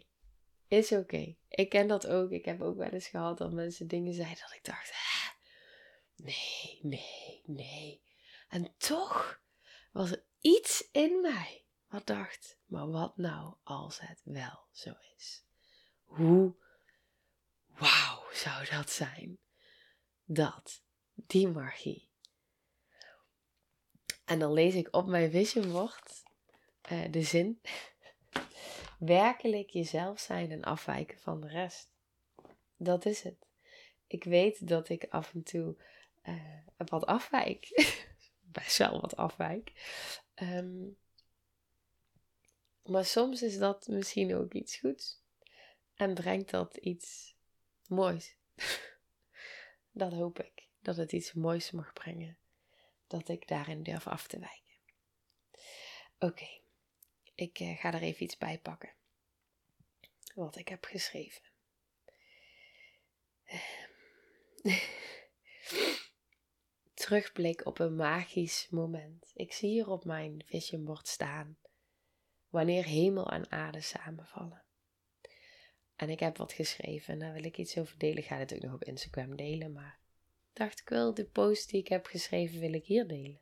Is 0.72 0.92
oké. 0.92 1.36
Ik 1.48 1.68
ken 1.68 1.86
dat 1.86 2.06
ook. 2.06 2.30
Ik 2.30 2.44
heb 2.44 2.60
ook 2.62 2.76
wel 2.76 2.88
eens 2.88 3.06
gehad 3.06 3.38
dat 3.38 3.52
mensen 3.52 3.88
dingen 3.88 4.14
zeiden 4.14 4.38
dat 4.38 4.54
ik 4.54 4.64
dacht, 4.64 4.90
Hè? 4.92 5.30
nee, 6.24 6.78
nee, 6.82 7.42
nee. 7.46 8.02
En 8.48 8.74
toch 8.76 9.40
was 9.90 10.10
er 10.10 10.24
iets 10.40 10.88
in 10.92 11.20
mij 11.20 11.64
wat 11.88 12.06
dacht, 12.06 12.58
maar 12.66 12.90
wat 12.90 13.16
nou 13.16 13.54
als 13.62 14.00
het 14.00 14.20
wel 14.24 14.66
zo 14.70 14.94
is? 15.16 15.44
Hoe 16.04 16.54
wauw 17.66 18.22
zou 18.32 18.66
dat 18.70 18.90
zijn? 18.90 19.38
Dat, 20.24 20.82
die 21.14 21.48
magie. 21.48 22.10
En 24.24 24.38
dan 24.38 24.52
lees 24.52 24.74
ik 24.74 24.88
op 24.90 25.06
mijn 25.06 25.30
vision 25.30 25.72
board 25.72 26.22
uh, 26.92 27.10
de 27.10 27.22
zin: 27.22 27.60
werkelijk 29.04 29.70
jezelf 29.70 30.20
zijn 30.20 30.50
en 30.50 30.62
afwijken 30.62 31.18
van 31.18 31.40
de 31.40 31.48
rest. 31.48 31.90
Dat 32.76 33.04
is 33.04 33.22
het. 33.22 33.46
Ik 34.06 34.24
weet 34.24 34.68
dat 34.68 34.88
ik 34.88 35.06
af 35.08 35.34
en 35.34 35.42
toe 35.42 35.76
uh, 36.24 36.58
wat 36.76 37.06
afwijk. 37.06 37.68
Best 38.40 38.78
wel 38.78 39.00
wat 39.00 39.16
afwijk. 39.16 39.72
Um, 40.42 40.96
maar 42.82 43.04
soms 43.04 43.42
is 43.42 43.58
dat 43.58 43.86
misschien 43.86 44.34
ook 44.34 44.52
iets 44.52 44.76
goeds. 44.76 45.22
En 45.94 46.14
brengt 46.14 46.50
dat 46.50 46.76
iets 46.76 47.34
moois. 47.86 48.36
dat 50.02 50.12
hoop 50.12 50.40
ik. 50.40 50.68
Dat 50.80 50.96
het 50.96 51.12
iets 51.12 51.32
moois 51.32 51.70
mag 51.70 51.92
brengen. 51.92 52.38
Dat 53.06 53.28
ik 53.28 53.48
daarin 53.48 53.82
durf 53.82 54.06
af 54.06 54.26
te 54.26 54.38
wijken. 54.38 54.60
Oké, 56.18 56.61
ik 57.34 57.60
uh, 57.60 57.78
ga 57.78 57.94
er 57.94 58.02
even 58.02 58.22
iets 58.22 58.36
bij 58.36 58.58
pakken. 58.58 58.92
Wat 60.34 60.56
ik 60.56 60.68
heb 60.68 60.84
geschreven. 60.84 61.42
Terugblik 66.94 67.66
op 67.66 67.78
een 67.78 67.96
magisch 67.96 68.68
moment. 68.70 69.30
Ik 69.34 69.52
zie 69.52 69.70
hier 69.70 69.88
op 69.88 70.04
mijn 70.04 70.42
visionbord 70.46 71.08
staan 71.08 71.58
wanneer 72.52 72.84
hemel 72.84 73.30
en 73.30 73.50
aarde 73.50 73.80
samenvallen. 73.80 74.62
En 75.96 76.10
ik 76.10 76.20
heb 76.20 76.36
wat 76.36 76.52
geschreven 76.52 77.12
en 77.12 77.18
daar 77.18 77.32
wil 77.32 77.44
ik 77.44 77.58
iets 77.58 77.78
over 77.78 77.98
delen. 77.98 78.18
Ik 78.18 78.24
ga 78.24 78.38
het 78.38 78.54
ook 78.54 78.62
nog 78.62 78.74
op 78.74 78.84
Instagram 78.84 79.36
delen, 79.36 79.72
maar 79.72 79.98
dacht 80.52 80.80
ik 80.80 80.88
wel, 80.88 81.14
de 81.14 81.24
post 81.24 81.70
die 81.70 81.80
ik 81.80 81.88
heb 81.88 82.06
geschreven 82.06 82.60
wil 82.60 82.72
ik 82.72 82.84
hier 82.84 83.06
delen. 83.06 83.40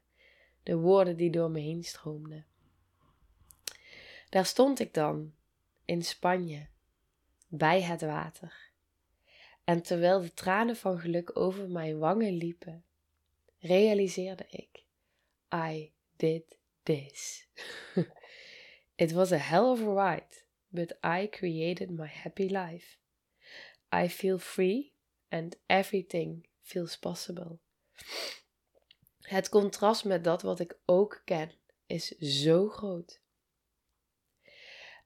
De 0.63 0.77
woorden 0.77 1.17
die 1.17 1.31
door 1.31 1.51
me 1.51 1.61
heen 1.61 1.85
stroomden. 1.85 2.47
Daar 4.31 4.47
stond 4.47 4.79
ik 4.79 4.95
dan, 4.95 5.35
in 5.85 6.05
Spanje, 6.05 6.67
bij 7.49 7.83
het 7.83 8.01
water. 8.01 8.71
En 9.65 9.83
terwijl 9.83 10.21
de 10.21 10.35
tranen 10.35 10.77
van 10.77 10.99
geluk 10.99 11.37
over 11.37 11.69
mijn 11.69 11.99
wangen 11.99 12.33
liepen, 12.33 12.85
realiseerde 13.59 14.47
ik: 14.49 14.85
I 15.55 15.93
did 16.17 16.43
this. 16.83 17.47
It 18.95 19.13
was 19.13 19.33
a 19.33 19.37
hell 19.37 19.65
of 19.65 19.81
a 19.81 20.11
ride, 20.11 20.45
but 20.69 20.99
I 21.05 21.29
created 21.29 21.91
my 21.91 22.07
happy 22.07 22.47
life. 22.47 22.97
I 23.95 24.09
feel 24.09 24.39
free 24.39 24.93
and 25.29 25.57
everything 25.67 26.47
feels 26.63 26.99
possible. 26.99 27.59
Het 29.21 29.49
contrast 29.49 30.05
met 30.05 30.25
dat 30.25 30.43
wat 30.43 30.61
ik 30.61 30.79
ook 30.85 31.23
ken 31.25 31.53
is 31.87 32.09
zo 32.19 32.69
groot. 32.69 33.20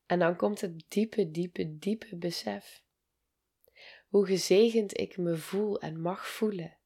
En 0.07 0.19
dan 0.19 0.37
komt 0.37 0.61
het 0.61 0.85
diepe, 0.89 1.31
diepe, 1.31 1.79
diepe 1.79 2.17
besef. 2.17 2.83
Hoe 4.09 4.27
gezegend 4.27 5.01
ik 5.01 5.17
me 5.17 5.37
voel 5.37 5.81
en 5.81 6.01
mag 6.01 6.29
voelen 6.29 6.77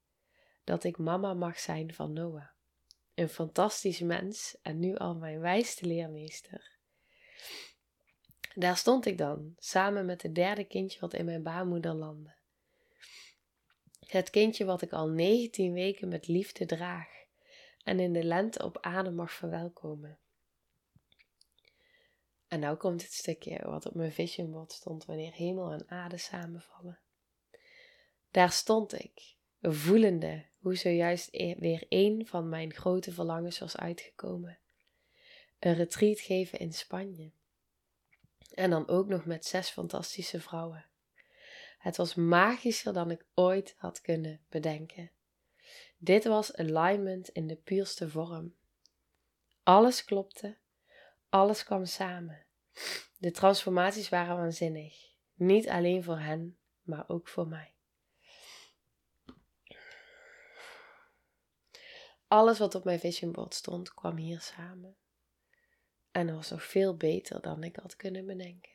dat 0.65 0.85
ik 0.85 0.99
mama 0.99 1.35
mag 1.35 1.59
zijn 1.59 1.95
van 1.95 2.13
Noah. 2.13 2.49
Een 3.15 3.29
fantastisch 3.29 4.01
mens 4.01 4.59
en 4.63 4.79
nu 4.79 4.97
al 4.97 5.15
mijn 5.15 5.41
wijste 5.41 5.87
leermeester. 5.87 6.77
Daar 8.55 8.77
stond 8.77 9.07
ik 9.07 9.19
dan, 9.19 9.55
samen 9.59 10.07
met 10.07 10.23
het 10.23 10.35
derde 10.35 10.65
kindje 10.65 11.01
wat 11.01 11.15
in 11.15 11.25
mijn 11.25 11.43
baarmoeder 11.43 11.95
landde. 11.95 12.37
Het 14.07 14.31
kindje 14.31 14.65
wat 14.65 14.83
ik 14.83 14.93
al 14.93 15.09
19 15.09 15.73
weken 15.73 16.09
met 16.09 16.29
liefde 16.29 16.67
draag 16.67 17.09
en 17.85 18.01
in 18.01 18.13
de 18.13 18.25
lente 18.25 18.65
op 18.65 18.79
adem 18.81 19.15
mag 19.15 19.33
verwelkomen. 19.33 20.19
En 22.49 22.61
nou 22.61 22.76
komt 22.76 23.02
het 23.02 23.12
stukje 23.12 23.59
wat 23.64 23.87
op 23.87 23.95
mijn 23.95 24.12
vision 24.12 24.50
board 24.50 24.73
stond 24.73 25.05
wanneer 25.05 25.33
hemel 25.33 25.73
en 25.73 25.85
aarde 25.88 26.17
samenvallen. 26.17 26.99
Daar 28.31 28.52
stond 28.52 29.00
ik, 29.00 29.35
voelende 29.61 30.45
hoe 30.59 30.76
zojuist 30.76 31.28
e- 31.31 31.59
weer 31.59 31.87
een 31.88 32.26
van 32.26 32.49
mijn 32.49 32.75
grote 32.75 33.12
verlangens 33.12 33.59
was 33.59 33.76
uitgekomen. 33.76 34.59
Een 35.59 35.75
retreat 35.75 36.21
geven 36.21 36.59
in 36.59 36.73
Spanje. 36.73 37.31
En 38.55 38.71
dan 38.71 38.88
ook 38.88 39.09
nog 39.09 39.25
met 39.25 39.47
zes 39.47 39.69
fantastische 39.69 40.40
vrouwen. 40.40 40.87
Het 41.78 41.97
was 41.97 42.14
magischer 42.14 42.93
dan 42.93 43.11
ik 43.11 43.25
ooit 43.35 43.75
had 43.76 44.00
kunnen 44.00 44.40
bedenken. 44.49 45.11
Dit 45.99 46.25
was 46.25 46.57
alignment 46.57 47.28
in 47.28 47.47
de 47.47 47.57
puurste 47.57 48.09
vorm. 48.09 48.55
Alles 49.62 50.05
klopte, 50.05 50.57
alles 51.28 51.64
kwam 51.64 51.85
samen. 51.85 52.47
De 53.18 53.30
transformaties 53.30 54.08
waren 54.08 54.37
waanzinnig. 54.37 55.06
Niet 55.35 55.68
alleen 55.68 56.02
voor 56.04 56.18
hen, 56.18 56.58
maar 56.82 57.08
ook 57.08 57.28
voor 57.28 57.47
mij. 57.47 57.73
Alles 62.26 62.58
wat 62.58 62.75
op 62.75 62.85
mijn 62.85 63.00
vision 63.00 63.32
board 63.32 63.54
stond, 63.54 63.94
kwam 63.94 64.16
hier 64.16 64.40
samen. 64.40 64.97
En 66.11 66.26
dat 66.26 66.37
was 66.37 66.50
nog 66.50 66.62
veel 66.62 66.97
beter 66.97 67.40
dan 67.40 67.62
ik 67.62 67.76
had 67.76 67.97
kunnen 67.97 68.26
bedenken. 68.26 68.73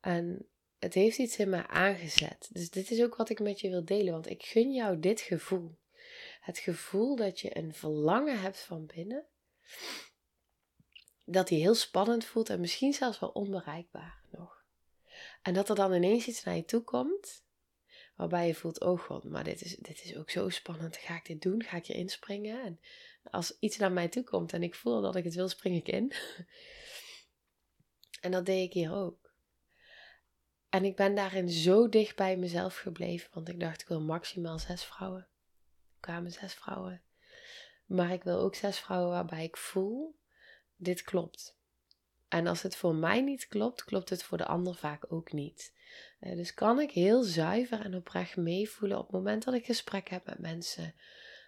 En 0.00 0.48
het 0.78 0.94
heeft 0.94 1.18
iets 1.18 1.38
in 1.38 1.50
me 1.50 1.66
aangezet. 1.66 2.48
Dus 2.52 2.70
dit 2.70 2.90
is 2.90 3.02
ook 3.02 3.16
wat 3.16 3.28
ik 3.28 3.40
met 3.40 3.60
je 3.60 3.68
wil 3.68 3.84
delen, 3.84 4.12
want 4.12 4.28
ik 4.28 4.42
gun 4.42 4.72
jou 4.72 4.98
dit 4.98 5.20
gevoel. 5.20 5.78
Het 6.40 6.58
gevoel 6.58 7.16
dat 7.16 7.40
je 7.40 7.56
een 7.56 7.74
verlangen 7.74 8.40
hebt 8.40 8.60
van 8.60 8.86
binnen, 8.86 9.26
dat 11.24 11.48
die 11.48 11.60
heel 11.60 11.74
spannend 11.74 12.24
voelt 12.24 12.50
en 12.50 12.60
misschien 12.60 12.92
zelfs 12.92 13.18
wel 13.18 13.28
onbereikbaar 13.28 14.20
nog. 14.30 14.64
En 15.42 15.54
dat 15.54 15.68
er 15.68 15.74
dan 15.74 15.92
ineens 15.92 16.26
iets 16.26 16.44
naar 16.44 16.56
je 16.56 16.64
toe 16.64 16.82
komt, 16.82 17.44
waarbij 18.16 18.46
je 18.46 18.54
voelt, 18.54 18.80
oh 18.80 19.00
god, 19.00 19.24
maar 19.24 19.44
dit 19.44 19.62
is, 19.62 19.76
dit 19.76 20.04
is 20.04 20.16
ook 20.16 20.30
zo 20.30 20.48
spannend. 20.48 20.96
Ga 20.96 21.16
ik 21.16 21.26
dit 21.26 21.42
doen? 21.42 21.62
Ga 21.62 21.76
ik 21.76 21.88
erin 21.88 22.08
springen? 22.08 22.64
En 22.64 22.80
als 23.30 23.56
iets 23.58 23.76
naar 23.76 23.92
mij 23.92 24.08
toe 24.08 24.24
komt 24.24 24.52
en 24.52 24.62
ik 24.62 24.74
voel 24.74 25.00
dat 25.00 25.16
ik 25.16 25.24
het 25.24 25.34
wil, 25.34 25.48
spring 25.48 25.76
ik 25.76 25.88
in. 25.88 26.12
en 28.24 28.30
dat 28.30 28.46
deed 28.46 28.66
ik 28.66 28.72
hier 28.72 28.92
ook. 28.92 29.34
En 30.68 30.84
ik 30.84 30.96
ben 30.96 31.14
daarin 31.14 31.48
zo 31.48 31.88
dicht 31.88 32.16
bij 32.16 32.36
mezelf 32.36 32.76
gebleven, 32.76 33.30
want 33.32 33.48
ik 33.48 33.60
dacht, 33.60 33.80
ik 33.80 33.88
wil 33.88 34.00
maximaal 34.00 34.58
zes 34.58 34.84
vrouwen. 34.84 35.20
Er 35.20 36.00
kwamen 36.00 36.32
zes 36.32 36.54
vrouwen. 36.54 37.02
Maar 37.86 38.12
ik 38.12 38.22
wil 38.22 38.38
ook 38.38 38.54
zes 38.54 38.78
vrouwen 38.78 39.10
waarbij 39.10 39.44
ik 39.44 39.56
voel, 39.56 40.16
dit 40.84 41.02
klopt. 41.02 41.56
En 42.28 42.46
als 42.46 42.62
het 42.62 42.76
voor 42.76 42.94
mij 42.94 43.20
niet 43.20 43.48
klopt, 43.48 43.84
klopt 43.84 44.10
het 44.10 44.22
voor 44.22 44.38
de 44.38 44.46
ander 44.46 44.74
vaak 44.74 45.12
ook 45.12 45.32
niet. 45.32 45.72
Eh, 46.20 46.36
dus 46.36 46.54
kan 46.54 46.80
ik 46.80 46.90
heel 46.90 47.22
zuiver 47.22 47.80
en 47.80 47.94
oprecht 47.94 48.36
meevoelen 48.36 48.98
op 48.98 49.04
het 49.04 49.12
moment 49.12 49.44
dat 49.44 49.54
ik 49.54 49.64
gesprek 49.64 50.08
heb 50.08 50.26
met 50.26 50.38
mensen 50.38 50.94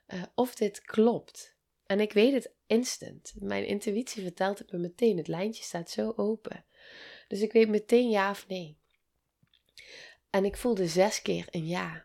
uh, 0.07 0.23
of 0.35 0.55
dit 0.55 0.81
klopt. 0.81 1.57
En 1.87 2.01
ik 2.01 2.13
weet 2.13 2.33
het 2.33 2.51
instant. 2.67 3.35
Mijn 3.39 3.67
intuïtie 3.67 4.23
vertelt 4.23 4.59
het 4.59 4.73
me 4.73 4.79
meteen. 4.79 5.17
Het 5.17 5.29
lijntje 5.29 5.63
staat 5.63 5.91
zo 5.91 6.13
open. 6.17 6.65
Dus 7.29 7.41
ik 7.41 7.53
weet 7.53 7.69
meteen 7.69 8.11
ja 8.11 8.31
of 8.31 8.49
nee. 8.49 8.79
En 10.31 10.45
ik 10.45 10.57
voelde 10.57 10.87
zes 10.87 11.23
keer 11.23 11.47
een 11.51 11.67
ja. 11.67 12.05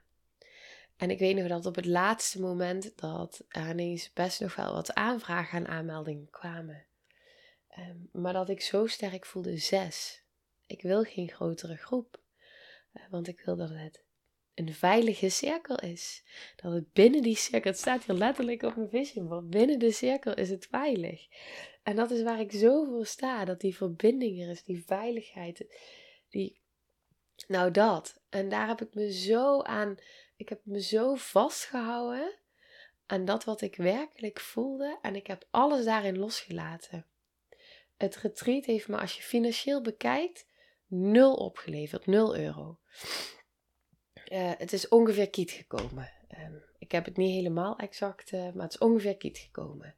En 0.98 1.10
ik 1.10 1.20
weet 1.20 1.36
nog 1.36 1.48
dat 1.48 1.65
op 1.65 1.76
het 1.76 1.86
laatste 1.86 2.39
moment 2.39 2.98
dat 2.98 3.46
er 3.48 3.70
ineens 3.70 4.13
best 4.13 4.39
nog 4.39 4.56
wel 4.56 4.74
wat 4.74 4.94
aanvragen 4.94 5.58
en 5.58 5.68
aanmeldingen 5.68 6.30
kwamen. 6.30 6.86
Ehm, 7.80 8.22
maar 8.22 8.34
dat 8.34 8.50
ik 8.50 8.62
zo 8.62 8.88
sterk 8.88 9.26
voelde 9.26 9.58
zes. 9.58 10.24
Ik 10.68 10.82
wil 10.82 11.04
geen 11.04 11.30
grotere 11.30 11.76
groep. 11.76 12.22
Uh, 12.94 13.04
want 13.10 13.28
ik 13.28 13.42
wil 13.46 13.56
dat 13.56 13.70
het 13.70 14.04
een 14.54 14.74
veilige 14.74 15.30
cirkel 15.30 15.80
is. 15.80 16.24
Dat 16.56 16.74
het 16.74 16.94
binnen 16.94 17.22
die 17.22 17.36
cirkel, 17.36 17.72
het 17.72 17.80
staat 17.80 18.04
hier 18.04 18.15
letterlijk 18.15 18.62
op 18.62 18.76
mijn 18.76 18.89
vision 18.89 19.50
binnen 19.50 19.80
de 19.80 19.92
cirkel 19.92 20.34
is 20.34 20.50
het 20.50 20.68
veilig. 20.70 21.28
En 21.84 21.96
dat 21.96 22.12
is 22.12 22.24
waar 22.24 22.39
ik 22.39 22.52
zo 22.52 22.86
voor 22.86 23.06
sta, 23.06 23.46
dat 23.46 23.62
die 23.62 23.76
verbinding 23.76 24.42
er 24.42 24.50
is, 24.50 24.63
die 24.63 24.84
veiligheid, 24.86 25.65
die, 26.30 26.60
nou 27.48 27.72
dat. 27.72 28.22
En 28.30 28.50
daar 28.50 28.68
heb 28.68 28.82
ik 28.82 28.94
me 28.94 29.12
zo 29.12 29.62
aan, 29.62 29.98
ik 30.36 30.50
heb 30.50 30.60
me 30.63 30.82
zo 30.82 31.15
vastgehouden 31.15 32.34
aan 33.06 33.26
dat 33.26 33.44
wat 33.44 33.62
ik 33.62 33.76
werkelijk 33.76 34.39
voelde 34.39 34.98
en 35.02 35.15
ik 35.15 35.28
heb 35.28 35.48
alles 35.50 35.86
daarin 35.86 36.18
losgelaten. 36.18 37.06
Het 38.00 38.16
retreat 38.16 38.66
heeft 38.66 38.88
me, 38.88 38.98
als 38.98 39.16
je 39.16 39.22
financieel 39.22 39.82
bekijkt, 39.82 40.48
nul 40.88 41.34
opgeleverd, 41.34 42.06
nul 42.06 42.38
euro. 42.38 42.80
Uh, 44.32 44.52
het 44.58 44.74
is 44.74 44.88
ongeveer 44.88 45.30
kiet 45.30 45.52
gekomen. 45.52 46.12
Uh, 46.30 46.50
ik 46.78 46.92
heb 46.92 47.06
het 47.06 47.18
niet 47.18 47.36
helemaal 47.36 47.78
exact, 47.78 48.32
uh, 48.32 48.54
maar 48.54 48.64
het 48.64 48.74
is 48.74 48.78
ongeveer 48.78 49.18
kiet 49.18 49.38
gekomen. 49.38 49.96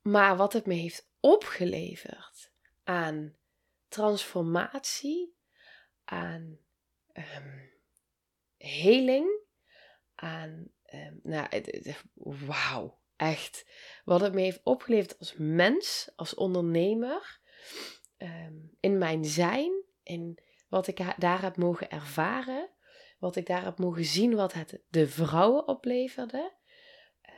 Maar 0.00 0.36
wat 0.36 0.52
het 0.52 0.66
me 0.66 0.74
heeft 0.74 1.10
opgeleverd 1.20 2.52
aan 2.84 3.36
transformatie, 3.88 5.34
aan 6.04 6.58
um, 7.12 7.70
heling, 8.56 9.40
aan, 10.14 10.70
um, 10.92 11.20
nou, 11.22 11.48
wauw, 12.22 12.99
echt. 13.20 13.66
Wat 14.04 14.20
het 14.20 14.34
me 14.34 14.40
heeft 14.40 14.60
opgeleverd 14.62 15.18
als 15.18 15.34
mens, 15.36 16.10
als 16.16 16.34
ondernemer, 16.34 17.40
um, 18.18 18.76
in 18.80 18.98
mijn 18.98 19.24
zijn, 19.24 19.84
in 20.02 20.38
wat 20.68 20.86
ik 20.86 21.14
daar 21.16 21.42
heb 21.42 21.56
mogen 21.56 21.90
ervaren, 21.90 22.70
wat 23.18 23.36
ik 23.36 23.46
daar 23.46 23.64
heb 23.64 23.78
mogen 23.78 24.04
zien, 24.04 24.34
wat 24.34 24.52
het 24.52 24.80
de 24.88 25.06
vrouwen 25.06 25.68
opleverde. 25.68 26.52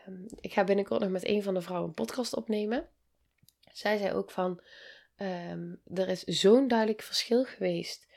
Um, 0.06 0.26
ik 0.40 0.52
ga 0.52 0.64
binnenkort 0.64 1.00
nog 1.00 1.10
met 1.10 1.26
een 1.26 1.42
van 1.42 1.54
de 1.54 1.60
vrouwen 1.60 1.88
een 1.88 1.94
podcast 1.94 2.36
opnemen. 2.36 2.88
Zij 3.72 3.98
zei 3.98 4.12
ook 4.12 4.30
van, 4.30 4.62
um, 5.16 5.82
er 5.94 6.08
is 6.08 6.22
zo'n 6.22 6.68
duidelijk 6.68 7.02
verschil 7.02 7.44
geweest 7.44 8.10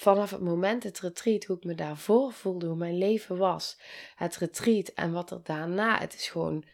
vanaf 0.00 0.30
het 0.30 0.40
moment 0.40 0.82
het 0.82 1.00
retreat, 1.00 1.44
hoe 1.44 1.56
ik 1.56 1.64
me 1.64 1.74
daarvoor 1.74 2.32
voelde, 2.32 2.66
hoe 2.66 2.76
mijn 2.76 2.98
leven 2.98 3.36
was, 3.36 3.80
het 4.14 4.36
retreat 4.36 4.88
en 4.88 5.12
wat 5.12 5.30
er 5.30 5.40
daarna, 5.42 5.98
het 5.98 6.14
is 6.14 6.28
gewoon 6.28 6.64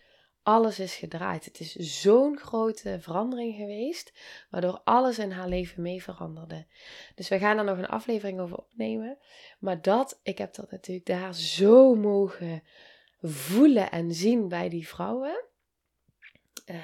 alles 0.42 0.78
is 0.78 0.94
gedraaid. 0.94 1.44
Het 1.44 1.60
is 1.60 1.72
zo'n 1.74 2.38
grote 2.38 3.00
verandering 3.00 3.54
geweest, 3.54 4.12
waardoor 4.50 4.80
alles 4.84 5.18
in 5.18 5.30
haar 5.30 5.48
leven 5.48 5.82
mee 5.82 6.02
veranderde. 6.02 6.66
Dus 7.14 7.28
we 7.28 7.38
gaan 7.38 7.58
er 7.58 7.64
nog 7.64 7.78
een 7.78 7.86
aflevering 7.86 8.40
over 8.40 8.56
opnemen. 8.56 9.18
Maar 9.58 9.82
dat, 9.82 10.20
ik 10.22 10.38
heb 10.38 10.54
dat 10.54 10.70
natuurlijk 10.70 11.06
daar 11.06 11.34
zo 11.34 11.94
mogen 11.94 12.62
voelen 13.20 13.90
en 13.90 14.14
zien 14.14 14.48
bij 14.48 14.68
die 14.68 14.88
vrouwen. 14.88 15.44
Uh, 16.66 16.82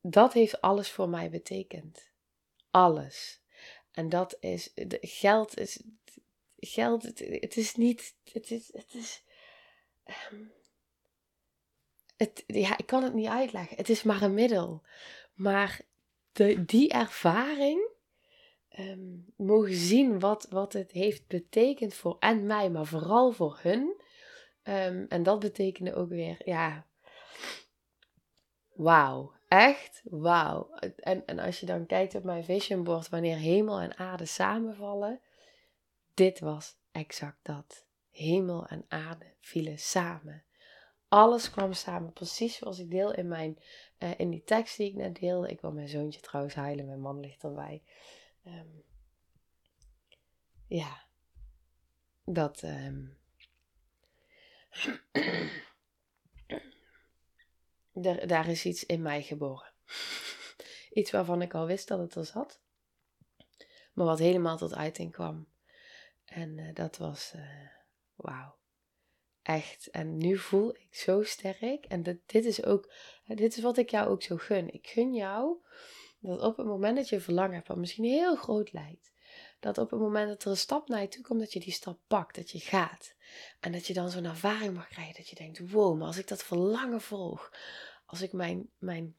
dat 0.00 0.32
heeft 0.32 0.60
alles 0.60 0.90
voor 0.90 1.08
mij 1.08 1.30
betekend. 1.30 2.10
Alles. 2.70 3.41
En 3.92 4.08
dat 4.08 4.36
is, 4.40 4.72
geld 5.00 5.58
is, 5.58 5.82
geld, 6.56 7.02
het, 7.02 7.56
is 7.56 7.74
niet, 7.74 8.14
het 8.32 8.50
is, 8.50 8.70
het 8.72 8.94
is, 8.94 9.22
um, 10.32 10.52
het, 12.16 12.44
ja, 12.46 12.78
ik 12.78 12.86
kan 12.86 13.02
het 13.02 13.14
niet 13.14 13.26
uitleggen. 13.26 13.76
Het 13.76 13.88
is 13.88 14.02
maar 14.02 14.22
een 14.22 14.34
middel. 14.34 14.82
Maar 15.34 15.80
de, 16.32 16.64
die 16.64 16.88
ervaring, 16.88 17.90
um, 18.78 19.32
mogen 19.36 19.74
zien 19.74 20.20
wat, 20.20 20.46
wat 20.50 20.72
het 20.72 20.92
heeft 20.92 21.26
betekend 21.26 21.94
voor 21.94 22.16
en 22.18 22.46
mij, 22.46 22.70
maar 22.70 22.86
vooral 22.86 23.32
voor 23.32 23.58
hun. 23.62 24.00
Um, 24.64 25.06
en 25.08 25.22
dat 25.22 25.40
betekende 25.40 25.94
ook 25.94 26.08
weer, 26.08 26.42
ja, 26.44 26.86
wauw. 28.72 29.32
Echt 29.52 30.02
wauw. 30.04 30.70
En, 30.96 31.26
en 31.26 31.38
als 31.38 31.60
je 31.60 31.66
dan 31.66 31.86
kijkt 31.86 32.14
op 32.14 32.24
mijn 32.24 32.44
vision 32.44 32.84
board, 32.84 33.08
wanneer 33.08 33.36
hemel 33.36 33.80
en 33.80 33.98
aarde 33.98 34.24
samenvallen, 34.24 35.20
dit 36.14 36.40
was 36.40 36.76
exact 36.92 37.38
dat. 37.42 37.86
Hemel 38.10 38.66
en 38.66 38.84
aarde 38.88 39.34
vielen 39.40 39.78
samen. 39.78 40.44
Alles 41.08 41.50
kwam 41.50 41.72
samen, 41.72 42.12
precies 42.12 42.56
zoals 42.56 42.78
ik 42.78 42.90
deel 42.90 43.14
in, 43.14 43.28
mijn, 43.28 43.58
uh, 43.98 44.10
in 44.16 44.30
die 44.30 44.44
tekst 44.44 44.76
die 44.76 44.88
ik 44.88 44.94
net 44.94 45.14
deelde. 45.14 45.48
Ik 45.48 45.60
wil 45.60 45.72
mijn 45.72 45.88
zoontje 45.88 46.20
trouwens 46.20 46.54
huilen, 46.54 46.86
mijn 46.86 47.00
man 47.00 47.20
ligt 47.20 47.42
erbij. 47.42 47.82
Um, 48.44 48.82
ja, 50.66 51.04
dat. 52.24 52.62
Um, 52.62 53.18
daar, 57.92 58.26
daar 58.26 58.48
is 58.48 58.64
iets 58.64 58.86
in 58.86 59.02
mij 59.02 59.22
geboren. 59.22 59.72
Iets 60.92 61.10
waarvan 61.10 61.42
ik 61.42 61.54
al 61.54 61.66
wist 61.66 61.88
dat 61.88 61.98
het 61.98 62.14
er 62.14 62.24
zat, 62.24 62.60
maar 63.92 64.06
wat 64.06 64.18
helemaal 64.18 64.56
tot 64.56 64.74
uiting 64.74 65.12
kwam. 65.12 65.50
En 66.24 66.58
uh, 66.58 66.74
dat 66.74 66.96
was 66.96 67.32
uh, 67.36 67.42
wauw. 68.14 68.60
Echt. 69.42 69.90
En 69.90 70.16
nu 70.16 70.36
voel 70.36 70.70
ik 70.70 70.94
zo 70.94 71.22
sterk. 71.22 71.84
En 71.84 72.02
dit, 72.02 72.18
dit 72.26 72.44
is 72.44 72.64
ook, 72.64 72.92
dit 73.24 73.56
is 73.56 73.62
wat 73.62 73.76
ik 73.76 73.90
jou 73.90 74.08
ook 74.08 74.22
zo 74.22 74.36
gun. 74.36 74.72
Ik 74.72 74.86
gun 74.86 75.14
jou 75.14 75.62
dat 76.22 76.40
op 76.40 76.56
het 76.56 76.66
moment 76.66 76.96
dat 76.96 77.08
je 77.08 77.20
verlangen 77.20 77.54
hebt, 77.54 77.68
wat 77.68 77.76
misschien 77.76 78.04
heel 78.04 78.36
groot 78.36 78.72
lijkt, 78.72 79.11
dat 79.62 79.78
op 79.78 79.90
het 79.90 80.00
moment 80.00 80.28
dat 80.28 80.44
er 80.44 80.50
een 80.50 80.56
stap 80.56 80.88
naar 80.88 81.00
je 81.00 81.08
toe 81.08 81.22
komt, 81.22 81.40
dat 81.40 81.52
je 81.52 81.60
die 81.60 81.72
stap 81.72 81.98
pakt, 82.06 82.34
dat 82.34 82.50
je 82.50 82.58
gaat. 82.58 83.14
En 83.60 83.72
dat 83.72 83.86
je 83.86 83.94
dan 83.94 84.10
zo'n 84.10 84.24
ervaring 84.24 84.74
mag 84.74 84.88
krijgen, 84.88 85.14
dat 85.14 85.28
je 85.28 85.34
denkt, 85.34 85.70
wow, 85.70 85.98
maar 85.98 86.06
als 86.06 86.18
ik 86.18 86.28
dat 86.28 86.42
verlangen 86.42 87.00
volg, 87.00 87.52
als 88.06 88.22
ik 88.22 88.32
mijn, 88.32 88.68
mijn 88.78 89.16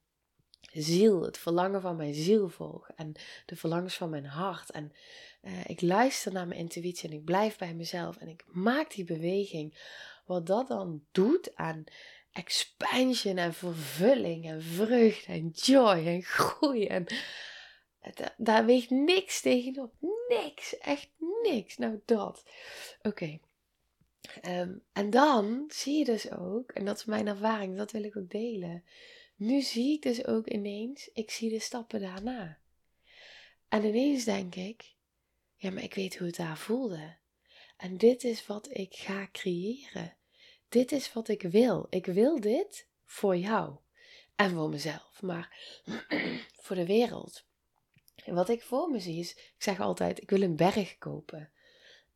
ziel, 0.73 1.21
het 1.21 1.37
verlangen 1.37 1.81
van 1.81 1.95
mijn 1.95 2.13
ziel 2.13 2.49
volg 2.49 2.89
en 2.95 3.13
de 3.45 3.55
verlangens 3.55 3.95
van 3.95 4.09
mijn 4.09 4.25
hart 4.25 4.71
en 4.71 4.91
uh, 5.41 5.65
ik 5.65 5.81
luister 5.81 6.31
naar 6.31 6.47
mijn 6.47 6.59
intuïtie 6.59 7.09
en 7.09 7.15
ik 7.15 7.23
blijf 7.23 7.57
bij 7.57 7.73
mezelf 7.73 8.17
en 8.17 8.27
ik 8.27 8.43
maak 8.47 8.93
die 8.93 9.05
beweging, 9.05 9.77
wat 10.25 10.45
dat 10.47 10.67
dan 10.67 11.05
doet 11.11 11.55
aan 11.55 11.83
expansion 12.31 13.37
en 13.37 13.53
vervulling 13.53 14.45
en 14.45 14.61
vreugde 14.61 15.31
en 15.31 15.49
joy 15.49 16.07
en 16.07 16.23
groei. 16.37 16.87
En 16.87 17.05
daar 18.37 18.65
weegt 18.65 18.89
niks 18.89 19.41
tegenop. 19.41 19.93
Niks. 20.41 20.77
Echt 20.77 21.09
niks. 21.43 21.77
Nou, 21.77 22.01
dat. 22.05 22.43
Oké. 23.01 23.39
Ehm, 24.41 24.77
en 24.93 25.09
dan 25.09 25.65
zie 25.67 25.97
je 25.97 26.05
dus 26.05 26.31
ook, 26.31 26.71
en 26.71 26.85
dat 26.85 26.97
is 26.97 27.05
mijn 27.05 27.27
ervaring, 27.27 27.77
dat 27.77 27.91
wil 27.91 28.03
ik 28.03 28.17
ook 28.17 28.29
delen. 28.29 28.83
Nu 29.35 29.61
zie 29.61 29.93
ik 29.93 30.01
dus 30.01 30.25
ook 30.25 30.47
ineens, 30.47 31.09
ik 31.13 31.31
zie 31.31 31.49
de 31.49 31.59
stappen 31.59 31.99
daarna. 31.99 32.57
En 33.69 33.85
ineens 33.85 34.23
denk 34.23 34.55
ik, 34.55 34.95
ja, 35.55 35.71
maar 35.71 35.83
ik 35.83 35.93
weet 35.93 36.17
hoe 36.17 36.27
het 36.27 36.35
daar 36.35 36.57
voelde. 36.57 37.15
En 37.77 37.97
dit 37.97 38.23
is 38.23 38.45
wat 38.45 38.67
ik 38.71 38.95
ga 38.95 39.29
creëren 39.31 40.17
dit 40.73 40.91
is 40.91 41.13
wat 41.13 41.27
ik 41.27 41.41
wil. 41.41 41.87
Ik 41.89 42.05
wil 42.05 42.39
dit 42.39 42.87
voor 43.05 43.37
jou 43.37 43.75
en 44.35 44.51
voor 44.51 44.69
mezelf, 44.69 45.21
maar 45.21 45.57
voor 46.63 46.75
de 46.75 46.85
wereld. 46.85 47.45
Wat 48.25 48.49
ik 48.49 48.61
voor 48.61 48.89
me 48.89 48.99
zie 48.99 49.19
is, 49.19 49.31
ik 49.31 49.55
zeg 49.57 49.79
altijd, 49.79 50.21
ik 50.21 50.29
wil 50.29 50.41
een 50.41 50.55
berg 50.55 50.97
kopen. 50.97 51.51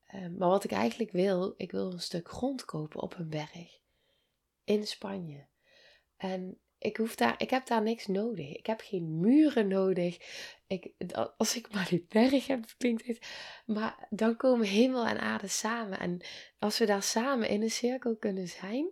Ehm, 0.06 0.38
maar 0.38 0.50
wat 0.50 0.64
ik 0.64 0.72
eigenlijk 0.72 1.12
wil, 1.12 1.54
ik 1.58 1.72
wil 1.72 1.92
een 1.92 2.00
stuk 2.00 2.30
grond 2.30 2.66
kopen 2.66 3.02
op 3.02 3.18
een 3.18 3.30
berg 3.30 3.80
in 4.64 4.88
Spanje. 4.88 5.46
En 6.18 6.60
ik, 6.78 6.98
hoef 6.98 7.16
daar, 7.16 7.36
ik 7.38 7.50
heb 7.50 7.68
daar 7.68 7.82
niks 7.82 8.08
nodig. 8.08 8.56
Ik 8.56 8.66
heb 8.66 8.82
geen 8.82 9.20
muren 9.20 9.68
nodig. 9.68 10.18
Ik, 10.68 10.94
als 11.38 11.56
ik 11.56 11.74
maar 11.74 11.88
die 11.90 12.06
berg 12.10 12.48
heb, 12.48 12.66
klinkt 12.78 13.06
het. 13.06 13.28
Maar 13.66 14.08
dan 14.10 14.38
komen 14.38 14.68
hemel 14.68 15.06
en 15.06 15.20
aarde 15.20 15.48
samen. 15.48 16.00
En 16.00 16.22
als 16.60 16.78
we 16.78 16.86
daar 16.86 17.04
samen 17.04 17.50
in 17.50 17.62
een 17.62 17.72
cirkel 17.72 18.16
kunnen 18.16 18.48
zijn. 18.48 18.90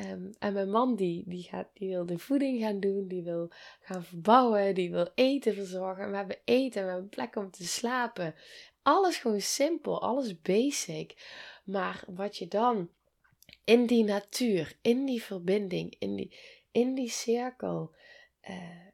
Um, 0.00 0.30
en 0.38 0.52
mijn 0.52 0.70
man 0.70 0.96
die, 0.96 1.24
die, 1.26 1.42
gaat, 1.42 1.68
die 1.74 1.88
wil 1.88 2.06
de 2.06 2.18
voeding 2.18 2.60
gaan 2.60 2.80
doen, 2.80 3.08
die 3.08 3.22
wil 3.22 3.50
gaan 3.80 4.04
verbouwen, 4.04 4.74
die 4.74 4.90
wil 4.90 5.08
eten 5.14 5.54
verzorgen. 5.54 6.10
we 6.10 6.16
hebben 6.16 6.38
eten, 6.44 6.84
we 6.84 6.90
hebben 6.90 7.08
plek 7.08 7.36
om 7.36 7.50
te 7.50 7.66
slapen. 7.66 8.34
Alles 8.82 9.16
gewoon 9.16 9.40
simpel, 9.40 10.02
alles 10.02 10.40
basic. 10.40 11.14
Maar 11.64 12.04
wat 12.06 12.36
je 12.36 12.48
dan 12.48 12.90
in 13.64 13.86
die 13.86 14.04
natuur, 14.04 14.78
in 14.82 15.04
die 15.04 15.22
verbinding, 15.22 15.96
in 15.98 16.16
die, 16.16 16.36
in 16.72 16.94
die 16.94 17.10
cirkel 17.10 17.94
uh, 18.48 18.86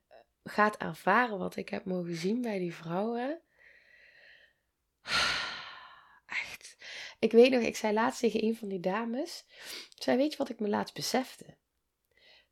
gaat 0.44 0.76
ervaren 0.76 1.38
wat 1.38 1.56
ik 1.56 1.68
heb 1.68 1.84
mogen 1.84 2.16
zien 2.16 2.40
bij 2.40 2.58
die 2.58 2.74
vrouwen. 2.74 3.40
Ik 7.22 7.32
weet 7.32 7.50
nog, 7.50 7.62
ik 7.62 7.76
zei 7.76 7.92
laatst 7.92 8.20
tegen 8.20 8.44
een 8.44 8.56
van 8.56 8.68
die 8.68 8.80
dames. 8.80 9.44
Zij 9.98 10.16
weet 10.16 10.32
je 10.32 10.38
wat 10.38 10.48
ik 10.48 10.60
me 10.60 10.68
laatst 10.68 10.94
besefte? 10.94 11.56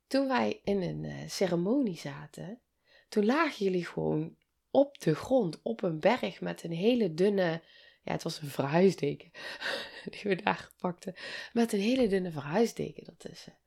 Toen 0.07 0.27
wij 0.27 0.59
in 0.63 0.81
een 0.81 1.03
uh, 1.03 1.29
ceremonie 1.29 1.97
zaten, 1.97 2.61
toen 3.09 3.25
lagen 3.25 3.65
jullie 3.65 3.85
gewoon 3.85 4.37
op 4.69 4.99
de 4.99 5.15
grond, 5.15 5.59
op 5.61 5.83
een 5.83 5.99
berg 5.99 6.41
met 6.41 6.63
een 6.63 6.71
hele 6.71 7.13
dunne, 7.13 7.63
ja, 8.03 8.11
het 8.11 8.23
was 8.23 8.41
een 8.41 8.47
verhuisdeken 8.47 9.31
die 10.11 10.21
we 10.23 10.35
daar 10.35 10.71
pakten, 10.77 11.15
met 11.53 11.73
een 11.73 11.79
hele 11.79 12.07
dunne 12.07 12.31
verhuisdeken 12.31 13.05
ertussen. 13.05 13.57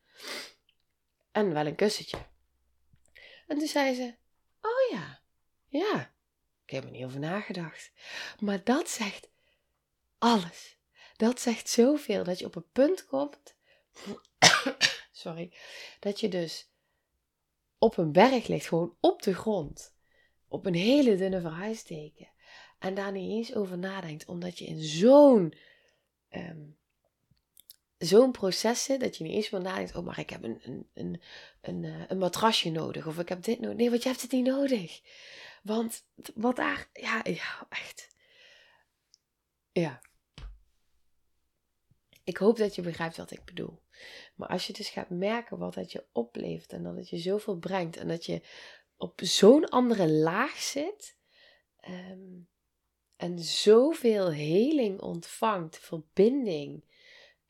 En 1.32 1.52
wel 1.52 1.66
een 1.66 1.74
kussentje. 1.74 2.26
En 3.46 3.58
toen 3.58 3.68
zei 3.68 3.94
ze: 3.94 4.14
Oh 4.60 4.90
ja, 4.98 5.22
ja, 5.66 6.14
ik 6.64 6.70
heb 6.70 6.84
er 6.84 6.90
niet 6.90 7.04
over 7.04 7.20
nagedacht. 7.20 7.92
Maar 8.38 8.64
dat 8.64 8.88
zegt 8.88 9.30
alles. 10.18 10.73
Dat 11.16 11.40
zegt 11.40 11.68
zoveel 11.68 12.24
dat 12.24 12.38
je 12.38 12.44
op 12.44 12.54
een 12.56 12.70
punt 12.72 13.06
komt. 13.06 13.54
sorry. 15.12 15.52
Dat 16.00 16.20
je 16.20 16.28
dus 16.28 16.68
op 17.78 17.96
een 17.96 18.12
berg 18.12 18.46
ligt, 18.46 18.66
gewoon 18.66 18.96
op 19.00 19.22
de 19.22 19.34
grond. 19.34 19.94
Op 20.48 20.66
een 20.66 20.74
hele 20.74 21.16
dunne 21.16 21.40
verhuisdeken. 21.40 22.28
En 22.78 22.94
daar 22.94 23.12
niet 23.12 23.30
eens 23.30 23.54
over 23.54 23.78
nadenkt, 23.78 24.26
omdat 24.26 24.58
je 24.58 24.64
in 24.64 24.82
zo'n 24.82 25.54
um, 26.30 26.76
zo'n 27.98 28.32
proces 28.32 28.84
zit 28.84 29.00
dat 29.00 29.16
je 29.16 29.24
niet 29.24 29.32
eens 29.32 29.50
meer 29.50 29.60
nadenkt: 29.60 29.96
oh, 29.96 30.04
maar 30.04 30.18
ik 30.18 30.30
heb 30.30 30.42
een, 30.42 30.60
een, 30.62 30.88
een, 30.94 31.22
een, 31.60 31.84
eh, 31.84 32.02
een 32.08 32.18
matrasje 32.18 32.70
nodig 32.70 33.06
of 33.06 33.18
ik 33.18 33.28
heb 33.28 33.42
dit 33.42 33.60
nodig. 33.60 33.76
Nee, 33.76 33.90
want 33.90 34.02
je 34.02 34.08
hebt 34.08 34.22
het 34.22 34.32
niet 34.32 34.46
nodig. 34.46 35.00
Want 35.62 36.04
wat 36.34 36.56
daar, 36.56 36.88
ja, 36.92 37.24
echt. 37.68 38.08
Ja. 39.72 40.00
Ik 42.24 42.36
hoop 42.36 42.56
dat 42.56 42.74
je 42.74 42.82
begrijpt 42.82 43.16
wat 43.16 43.30
ik 43.30 43.44
bedoel. 43.44 43.82
Maar 44.34 44.48
als 44.48 44.66
je 44.66 44.72
dus 44.72 44.88
gaat 44.88 45.10
merken 45.10 45.58
wat 45.58 45.74
het 45.74 45.92
je 45.92 46.06
oplevert 46.12 46.72
en 46.72 46.82
dat 46.82 46.96
het 46.96 47.08
je 47.08 47.18
zoveel 47.18 47.56
brengt 47.56 47.96
en 47.96 48.08
dat 48.08 48.26
je 48.26 48.42
op 48.96 49.20
zo'n 49.22 49.68
andere 49.68 50.08
laag 50.08 50.56
zit 50.56 51.16
ehm, 51.80 52.40
en 53.16 53.38
zoveel 53.38 54.30
heling 54.30 55.00
ontvangt, 55.00 55.78
verbinding, 55.78 56.84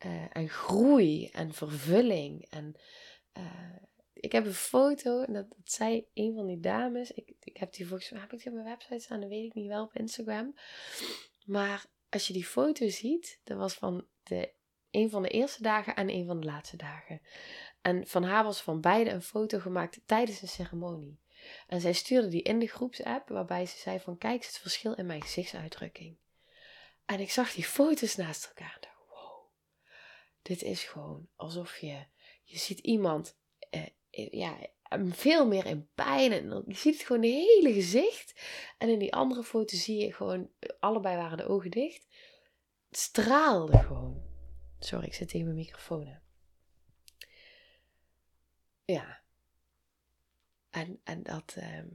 uh, 0.04 0.36
en 0.36 0.48
groei 0.48 1.28
en 1.28 1.52
vervulling. 1.52 2.46
En 2.50 2.74
uh, 3.38 3.76
ik 4.12 4.32
heb 4.32 4.46
een 4.46 4.54
foto, 4.54 5.22
en 5.22 5.32
dat, 5.32 5.48
dat, 5.48 5.58
zei 5.72 6.06
een 6.14 6.34
van 6.34 6.46
die 6.46 6.60
dames. 6.60 7.12
Ik, 7.12 7.32
ik 7.40 7.56
heb 7.56 7.72
die 7.72 7.86
volgens 7.86 8.10
mij, 8.10 8.20
heb 8.20 8.32
ik 8.32 8.38
die 8.38 8.48
op 8.48 8.54
mijn 8.54 8.68
website 8.68 8.98
staan? 8.98 9.20
Dat 9.20 9.28
weet 9.28 9.44
ik 9.44 9.54
niet 9.54 9.68
wel 9.68 9.84
op 9.84 9.94
Instagram. 9.94 10.54
Maar 11.44 11.86
als 12.08 12.26
je 12.26 12.32
die 12.32 12.44
foto 12.44 12.88
ziet, 12.88 13.40
dat 13.44 13.58
was 13.58 13.74
van 13.74 14.06
de, 14.22 14.52
een 14.94 15.10
van 15.10 15.22
de 15.22 15.28
eerste 15.28 15.62
dagen 15.62 15.96
en 15.96 16.10
een 16.10 16.26
van 16.26 16.40
de 16.40 16.46
laatste 16.46 16.76
dagen. 16.76 17.20
En 17.82 18.06
van 18.06 18.22
haar 18.22 18.44
was 18.44 18.60
van 18.60 18.80
beide 18.80 19.10
een 19.10 19.22
foto 19.22 19.58
gemaakt 19.58 20.00
tijdens 20.06 20.42
een 20.42 20.48
ceremonie. 20.48 21.18
En 21.66 21.80
zij 21.80 21.92
stuurde 21.92 22.28
die 22.28 22.42
in 22.42 22.58
de 22.58 22.66
groepsapp, 22.66 23.28
waarbij 23.28 23.66
ze 23.66 23.78
zei 23.78 24.00
van 24.00 24.18
kijk 24.18 24.44
het 24.44 24.58
verschil 24.58 24.94
in 24.94 25.06
mijn 25.06 25.22
gezichtsuitdrukking. 25.22 26.16
En 27.04 27.20
ik 27.20 27.30
zag 27.30 27.52
die 27.52 27.64
foto's 27.64 28.16
naast 28.16 28.46
elkaar. 28.46 28.92
Dit 30.44 30.62
is 30.62 30.84
gewoon 30.84 31.28
alsof 31.36 31.78
je, 31.78 32.04
je 32.42 32.58
ziet 32.58 32.78
iemand, 32.78 33.36
eh, 33.70 33.86
ja, 34.30 34.56
veel 35.10 35.46
meer 35.46 35.66
in 35.66 35.88
pijn. 35.94 36.32
En 36.32 36.64
je 36.66 36.74
ziet 36.74 36.94
het 36.94 37.06
gewoon 37.06 37.22
de 37.22 37.28
hele 37.28 37.72
gezicht. 37.72 38.40
En 38.78 38.88
in 38.88 38.98
die 38.98 39.14
andere 39.14 39.44
foto 39.44 39.76
zie 39.76 40.04
je 40.04 40.12
gewoon, 40.12 40.50
allebei 40.80 41.16
waren 41.16 41.36
de 41.36 41.48
ogen 41.48 41.70
dicht. 41.70 42.06
Het 42.88 42.98
straalde 42.98 43.78
gewoon. 43.78 44.23
Sorry, 44.84 45.06
ik 45.06 45.14
zit 45.14 45.28
tegen 45.28 45.46
mijn 45.46 45.58
microfoon. 45.58 46.18
Ja. 48.84 49.22
En, 50.70 51.00
en 51.04 51.22
dat, 51.22 51.54
ehm, 51.56 51.88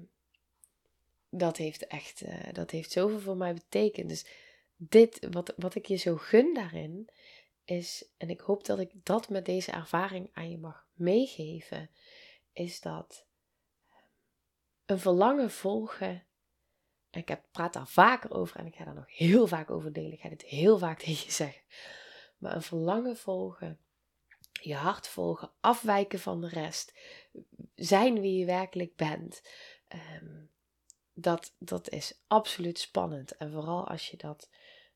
dat 1.30 1.58
heeft 1.58 1.88
echt, 1.88 2.22
uh, 2.22 2.54
dat 2.54 2.72
heeft 2.72 2.92
zoveel 2.92 3.20
voor 3.20 3.38
mij 3.38 3.54
betekend. 3.54 4.10
Dus 4.10 4.26
dit, 4.76 5.28
wat, 5.32 5.54
wat 5.58 5.76
ik 5.76 5.86
je 5.86 5.96
zo 5.96 6.16
gun 6.16 6.54
daarin, 6.54 7.10
is, 7.64 8.06
en 8.18 8.30
ik 8.30 8.40
hoop 8.40 8.66
dat 8.66 8.80
ik 8.80 8.92
dat 8.94 9.30
met 9.30 9.46
deze 9.46 9.72
ervaring 9.72 10.30
aan 10.34 10.50
je 10.50 10.58
mag 10.58 10.88
meegeven, 10.94 11.90
is 12.54 12.82
dat 12.82 13.26
een 14.86 15.00
verlangen 15.00 15.52
volgen. 15.52 16.24
En 17.10 17.20
ik 17.20 17.28
heb, 17.28 17.46
praat 17.52 17.74
daar 17.74 17.88
vaker 17.88 18.32
over 18.32 18.60
en 18.60 18.66
ik 18.66 18.76
ga 18.76 18.84
daar 18.84 18.94
nog 18.96 19.18
heel 19.18 19.48
vaak 19.48 19.70
over 19.70 19.94
delen. 19.94 20.12
Ik 20.12 20.20
ga 20.20 20.30
dit 20.30 20.44
heel 20.44 20.78
vaak 20.78 21.00
tegen 21.00 21.26
je 21.26 21.32
zeggen. 21.32 21.62
Maar 22.40 22.56
een 22.56 22.62
verlangen 22.62 23.18
volgen, 23.18 23.80
je 24.52 24.76
hart 24.76 25.08
volgen, 25.08 25.52
afwijken 25.60 26.20
van 26.20 26.42
de 26.42 26.48
rest, 26.48 26.94
zijn 27.76 28.22
wie 28.22 28.38
je 28.38 28.46
werkelijk 28.46 28.96
bent. 28.96 29.42
Ehm, 29.88 30.46
dat, 31.14 31.56
dat 31.58 31.90
is 31.90 32.22
absoluut 32.28 32.80
spannend. 32.80 33.38
En 33.38 33.52
vooral 33.52 33.88
als 33.88 34.10
je 34.10 34.18
dat. 34.18 34.50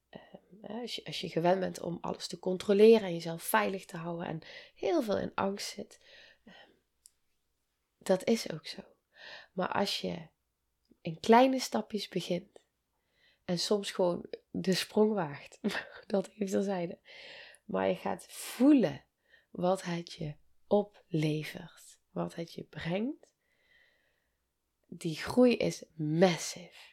Ehm, 0.09 0.81
als, 0.81 0.95
je, 0.95 1.05
als 1.05 1.21
je 1.21 1.29
gewend 1.29 1.59
bent 1.59 1.79
om 1.79 1.97
alles 2.01 2.27
te 2.27 2.39
controleren 2.39 3.07
en 3.07 3.13
jezelf 3.13 3.43
veilig 3.43 3.85
te 3.85 3.97
houden 3.97 4.27
en 4.27 4.41
heel 4.75 5.01
veel 5.01 5.17
in 5.17 5.31
angst 5.35 5.67
zit. 5.67 5.99
Ehm, 6.45 6.69
dat 7.97 8.27
is 8.27 8.51
ook 8.51 8.67
zo. 8.67 8.81
Maar 9.53 9.71
als 9.71 10.01
je 10.01 10.27
in 11.01 11.19
kleine 11.19 11.59
stapjes 11.59 12.07
begint 12.07 12.52
en 13.45 13.59
soms 13.59 13.91
gewoon 13.91 14.25
de 14.51 14.73
sprong 14.73 15.13
waagt, 15.13 15.59
dat 16.07 16.27
even 16.27 16.45
terzijde, 16.45 16.99
maar 17.65 17.87
je 17.87 17.95
gaat 17.95 18.25
voelen 18.27 19.05
wat 19.51 19.83
het 19.83 20.13
je 20.13 20.35
oplevert, 20.67 21.99
wat 22.11 22.35
het 22.35 22.53
je 22.53 22.63
brengt, 22.63 23.27
die 24.87 25.15
groei 25.15 25.55
is 25.55 25.83
massive. 25.93 26.91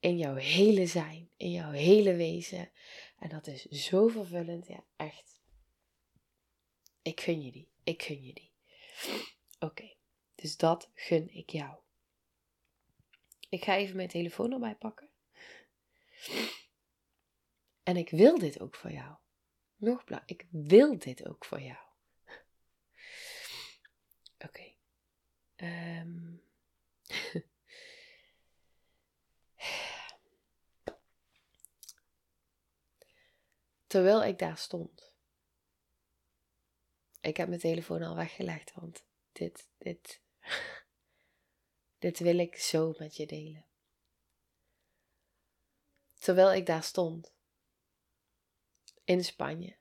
In 0.00 0.16
jouw 0.16 0.34
hele 0.34 0.86
zijn, 0.86 1.30
in 1.36 1.50
jouw 1.50 1.70
hele 1.70 2.14
wezen. 2.14 2.70
En 3.18 3.28
dat 3.28 3.46
is 3.46 3.64
zo 3.64 4.08
vervullend, 4.08 4.66
ja, 4.66 4.84
echt. 4.96 5.40
Ik 7.02 7.20
gun 7.20 7.42
je 7.42 7.52
die, 7.52 7.68
ik 7.82 8.02
gun 8.02 8.24
je 8.24 8.32
die. 8.32 8.52
Oké, 9.58 9.94
dus 10.34 10.56
dat 10.56 10.90
gun 10.94 11.28
ik 11.34 11.50
jou. 11.50 11.78
Ik 13.48 13.64
ga 13.64 13.76
even 13.76 13.96
mijn 13.96 14.08
telefoon 14.08 14.52
erbij 14.52 14.74
pakken. 14.74 15.08
En 17.82 17.96
ik 17.96 18.10
wil 18.10 18.38
dit 18.38 18.60
ook 18.60 18.74
voor 18.74 18.90
jou. 18.90 19.16
Nog 19.76 20.04
blauw, 20.04 20.22
ik 20.26 20.46
wil 20.50 20.98
dit 20.98 21.28
ook 21.28 21.44
voor 21.44 21.60
jou. 21.60 21.86
Oké. 24.38 24.72
Ehm. 25.56 26.36
Terwijl 33.86 34.24
ik 34.24 34.38
daar 34.38 34.58
stond. 34.58 35.12
Ik 37.20 37.36
heb 37.36 37.48
mijn 37.48 37.60
telefoon 37.60 38.02
al 38.02 38.16
weggelegd, 38.16 38.72
want 38.74 39.04
dit, 39.32 39.68
dit, 39.78 40.22
dit 41.98 42.18
wil 42.18 42.38
ik 42.38 42.56
zo 42.56 42.94
met 42.98 43.16
je 43.16 43.26
delen. 43.26 43.66
Terwijl 46.18 46.52
ik 46.52 46.66
daar 46.66 46.82
stond, 46.82 47.34
in 49.04 49.24
Spanje, 49.24 49.76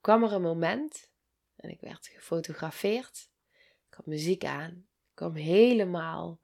kwam 0.00 0.22
er 0.22 0.32
een 0.32 0.42
moment 0.42 1.10
en 1.56 1.70
ik 1.70 1.80
werd 1.80 2.06
gefotografeerd. 2.06 3.30
Ik 3.88 3.94
had 3.94 4.06
muziek 4.06 4.44
aan. 4.44 4.72
Ik 4.72 5.14
kwam 5.14 5.34
helemaal 5.34 6.40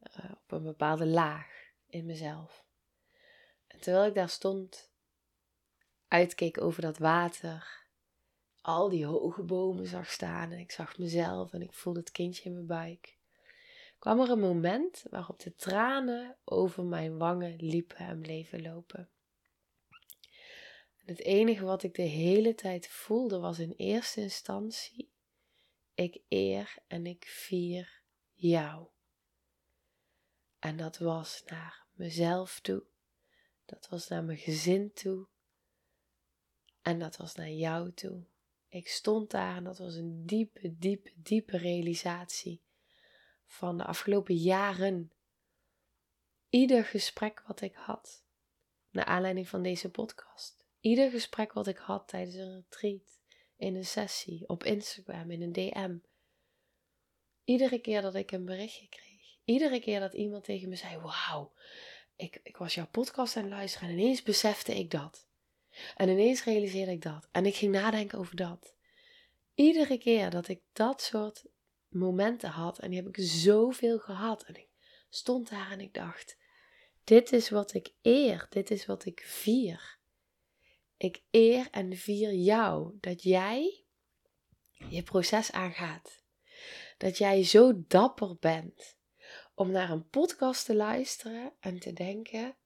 uh, 0.00 0.32
op 0.32 0.52
een 0.52 0.62
bepaalde 0.62 1.06
laag 1.06 1.46
in 1.86 2.06
mezelf. 2.06 2.64
En 3.66 3.80
terwijl 3.80 4.06
ik 4.06 4.14
daar 4.14 4.28
stond, 4.28 4.90
uitkeek 6.08 6.60
over 6.60 6.82
dat 6.82 6.98
water, 6.98 7.85
al 8.66 8.88
die 8.88 9.06
hoge 9.06 9.42
bomen 9.42 9.86
zag 9.86 10.10
staan 10.10 10.52
en 10.52 10.58
ik 10.58 10.70
zag 10.70 10.98
mezelf 10.98 11.52
en 11.52 11.62
ik 11.62 11.72
voelde 11.72 11.98
het 11.98 12.10
kindje 12.10 12.44
in 12.44 12.52
mijn 12.52 12.66
buik, 12.66 13.18
kwam 13.98 14.20
er 14.20 14.30
een 14.30 14.40
moment 14.40 15.04
waarop 15.10 15.40
de 15.40 15.54
tranen 15.54 16.36
over 16.44 16.84
mijn 16.84 17.18
wangen 17.18 17.56
liepen 17.56 17.96
en 17.96 18.20
bleven 18.20 18.62
lopen. 18.62 19.08
En 20.96 21.04
het 21.14 21.20
enige 21.20 21.64
wat 21.64 21.82
ik 21.82 21.94
de 21.94 22.02
hele 22.02 22.54
tijd 22.54 22.88
voelde 22.88 23.38
was 23.38 23.58
in 23.58 23.74
eerste 23.76 24.20
instantie: 24.20 25.10
ik 25.94 26.20
eer 26.28 26.76
en 26.86 27.06
ik 27.06 27.24
vier 27.24 28.02
jou. 28.32 28.86
En 30.58 30.76
dat 30.76 30.98
was 30.98 31.42
naar 31.46 31.86
mezelf 31.92 32.60
toe, 32.60 32.82
dat 33.64 33.88
was 33.88 34.08
naar 34.08 34.24
mijn 34.24 34.38
gezin 34.38 34.92
toe 34.92 35.26
en 36.82 36.98
dat 36.98 37.16
was 37.16 37.34
naar 37.34 37.50
jou 37.50 37.92
toe. 37.92 38.24
Ik 38.76 38.88
stond 38.88 39.30
daar 39.30 39.56
en 39.56 39.64
dat 39.64 39.78
was 39.78 39.94
een 39.94 40.26
diepe, 40.26 40.78
diepe, 40.78 41.10
diepe 41.14 41.56
realisatie 41.56 42.62
van 43.46 43.78
de 43.78 43.84
afgelopen 43.84 44.34
jaren. 44.34 45.12
Ieder 46.48 46.84
gesprek 46.84 47.42
wat 47.46 47.60
ik 47.60 47.74
had, 47.74 48.24
naar 48.90 49.04
aanleiding 49.04 49.48
van 49.48 49.62
deze 49.62 49.90
podcast. 49.90 50.66
Ieder 50.80 51.10
gesprek 51.10 51.52
wat 51.52 51.66
ik 51.66 51.76
had 51.76 52.08
tijdens 52.08 52.34
een 52.34 52.54
retreat, 52.54 53.20
in 53.56 53.74
een 53.74 53.84
sessie, 53.84 54.48
op 54.48 54.64
Instagram, 54.64 55.30
in 55.30 55.42
een 55.42 55.52
DM. 55.52 55.98
Iedere 57.44 57.78
keer 57.78 58.02
dat 58.02 58.14
ik 58.14 58.32
een 58.32 58.44
berichtje 58.44 58.88
kreeg. 58.88 59.38
Iedere 59.44 59.80
keer 59.80 60.00
dat 60.00 60.14
iemand 60.14 60.44
tegen 60.44 60.68
me 60.68 60.76
zei: 60.76 60.98
Wauw, 60.98 61.52
ik, 62.16 62.40
ik 62.42 62.56
was 62.56 62.74
jouw 62.74 62.88
podcast 62.88 63.36
aan 63.36 63.42
het 63.42 63.52
luisteren 63.52 63.88
en 63.88 63.98
ineens 63.98 64.22
besefte 64.22 64.74
ik 64.74 64.90
dat. 64.90 65.25
En 65.96 66.08
ineens 66.08 66.44
realiseerde 66.44 66.92
ik 66.92 67.02
dat. 67.02 67.28
En 67.32 67.46
ik 67.46 67.54
ging 67.54 67.72
nadenken 67.72 68.18
over 68.18 68.36
dat. 68.36 68.74
Iedere 69.54 69.98
keer 69.98 70.30
dat 70.30 70.48
ik 70.48 70.60
dat 70.72 71.02
soort 71.02 71.44
momenten 71.88 72.50
had, 72.50 72.78
en 72.78 72.90
die 72.90 73.02
heb 73.02 73.08
ik 73.08 73.24
zoveel 73.24 73.98
gehad. 73.98 74.42
En 74.42 74.54
ik 74.54 74.68
stond 75.08 75.50
daar 75.50 75.70
en 75.70 75.80
ik 75.80 75.94
dacht: 75.94 76.36
Dit 77.04 77.32
is 77.32 77.50
wat 77.50 77.74
ik 77.74 77.92
eer, 78.02 78.46
dit 78.50 78.70
is 78.70 78.86
wat 78.86 79.04
ik 79.04 79.20
vier. 79.20 79.98
Ik 80.96 81.22
eer 81.30 81.68
en 81.70 81.96
vier 81.96 82.32
jou 82.32 82.96
dat 83.00 83.22
jij 83.22 83.84
je 84.88 85.02
proces 85.02 85.52
aangaat. 85.52 86.24
Dat 86.98 87.18
jij 87.18 87.44
zo 87.44 87.72
dapper 87.86 88.36
bent 88.40 88.96
om 89.54 89.70
naar 89.70 89.90
een 89.90 90.08
podcast 90.08 90.64
te 90.64 90.74
luisteren 90.74 91.52
en 91.60 91.78
te 91.78 91.92
denken: 91.92 92.56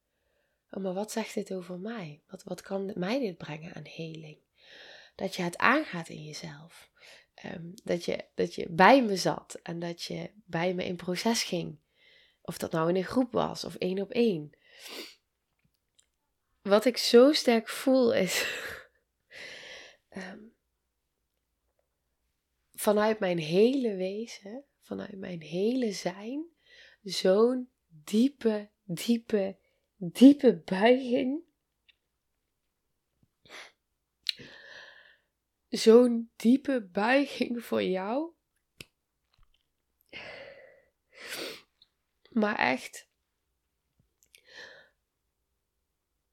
oh, 0.71 0.83
maar 0.83 0.95
wat 0.95 1.13
zegt 1.13 1.35
dit 1.35 1.53
over 1.53 1.79
mij? 1.79 2.23
Wat, 2.27 2.43
wat 2.43 2.61
kan 2.61 2.93
mij 2.95 3.19
dit 3.19 3.37
brengen 3.37 3.75
aan 3.75 3.87
heling? 3.87 4.39
Dat 5.15 5.37
je 5.37 5.43
het 5.43 5.57
aangaat 5.57 6.09
in 6.09 6.25
jezelf. 6.25 6.91
Ehm, 7.35 7.71
dat, 7.85 8.05
je, 8.05 8.25
dat 8.35 8.55
je 8.55 8.67
bij 8.71 9.03
me 9.03 9.17
zat 9.17 9.61
en 9.63 9.79
dat 9.79 10.03
je 10.03 10.31
bij 10.35 10.75
me 10.75 10.85
in 10.85 10.97
proces 10.97 11.43
ging. 11.43 11.79
Of 12.43 12.59
dat 12.59 12.73
nou 12.73 12.89
in 12.89 12.97
een 12.97 13.05
groep 13.05 13.33
was 13.33 13.65
of 13.65 13.75
één 13.75 14.01
op 14.01 14.11
één. 14.11 14.51
Wat 16.63 16.85
ik 16.85 16.97
zo 16.97 17.33
sterk 17.33 17.69
voel 17.69 18.15
is. 18.15 18.45
Ehm, 20.09 20.39
vanuit 22.75 23.19
mijn 23.19 23.39
hele 23.39 23.95
wezen, 23.95 24.65
vanuit 24.81 25.19
mijn 25.19 25.41
hele 25.43 25.93
zijn, 25.93 26.45
zo'n 27.03 27.71
diepe, 27.87 28.71
diepe, 28.85 29.59
diepe 30.01 30.63
buiging 30.65 31.49
zo'n 35.71 36.31
diepe 36.37 36.89
buiging 36.93 37.65
voor 37.65 37.83
jou. 37.83 38.33
Maar 42.31 42.59
echt 42.59 43.09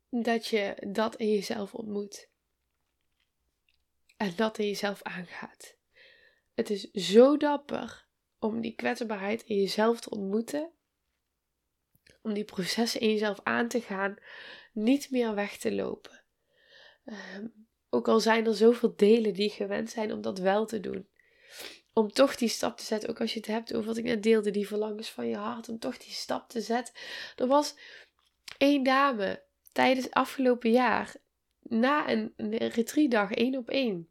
dat 0.10 0.47
je 0.47 0.88
dat 0.91 1.15
in 1.15 1.30
jezelf 1.30 1.73
ontmoet. 1.73 2.30
En 4.17 4.36
dat 4.36 4.58
in 4.58 4.65
jezelf 4.65 5.01
aangaat. 5.01 5.77
Het 6.53 6.69
is 6.69 6.91
zo 6.91 7.38
dapper 7.38 8.08
om 8.39 8.62
die 8.62 8.75
kwetsbaarheid 8.75 9.43
in 9.43 9.56
jezelf 9.56 9.99
te 9.99 10.10
ontmoeten. 10.10 10.71
Om 12.27 12.33
die 12.33 12.43
processen 12.43 13.01
in 13.01 13.09
jezelf 13.09 13.39
aan 13.43 13.67
te 13.67 13.81
gaan. 13.81 14.15
Niet 14.73 15.11
meer 15.11 15.35
weg 15.35 15.57
te 15.57 15.73
lopen. 15.73 16.23
Um, 17.05 17.67
ook 17.89 18.07
al 18.07 18.19
zijn 18.19 18.45
er 18.45 18.55
zoveel 18.55 18.93
delen 18.95 19.33
die 19.33 19.49
gewend 19.49 19.89
zijn 19.89 20.13
om 20.13 20.21
dat 20.21 20.39
wel 20.39 20.65
te 20.65 20.79
doen. 20.79 21.07
Om 21.93 22.11
toch 22.11 22.35
die 22.35 22.49
stap 22.49 22.77
te 22.77 22.83
zetten, 22.83 23.09
ook 23.09 23.21
als 23.21 23.33
je 23.33 23.39
het 23.39 23.47
hebt 23.47 23.73
over 23.73 23.87
wat 23.87 23.97
ik 23.97 24.03
net 24.03 24.23
deelde, 24.23 24.51
die 24.51 24.67
verlangens 24.67 25.09
van 25.09 25.27
je 25.27 25.35
hart, 25.35 25.69
om 25.69 25.79
toch 25.79 25.97
die 25.97 26.13
stap 26.13 26.49
te 26.49 26.61
zetten. 26.61 26.93
Er 27.35 27.47
was 27.47 27.75
één 28.57 28.83
dame 28.83 29.43
tijdens 29.71 30.05
het 30.05 30.13
afgelopen 30.13 30.71
jaar, 30.71 31.15
na 31.61 32.09
een, 32.09 32.33
een 32.37 33.31
één 33.31 33.57
op 33.57 33.69
één, 33.69 34.09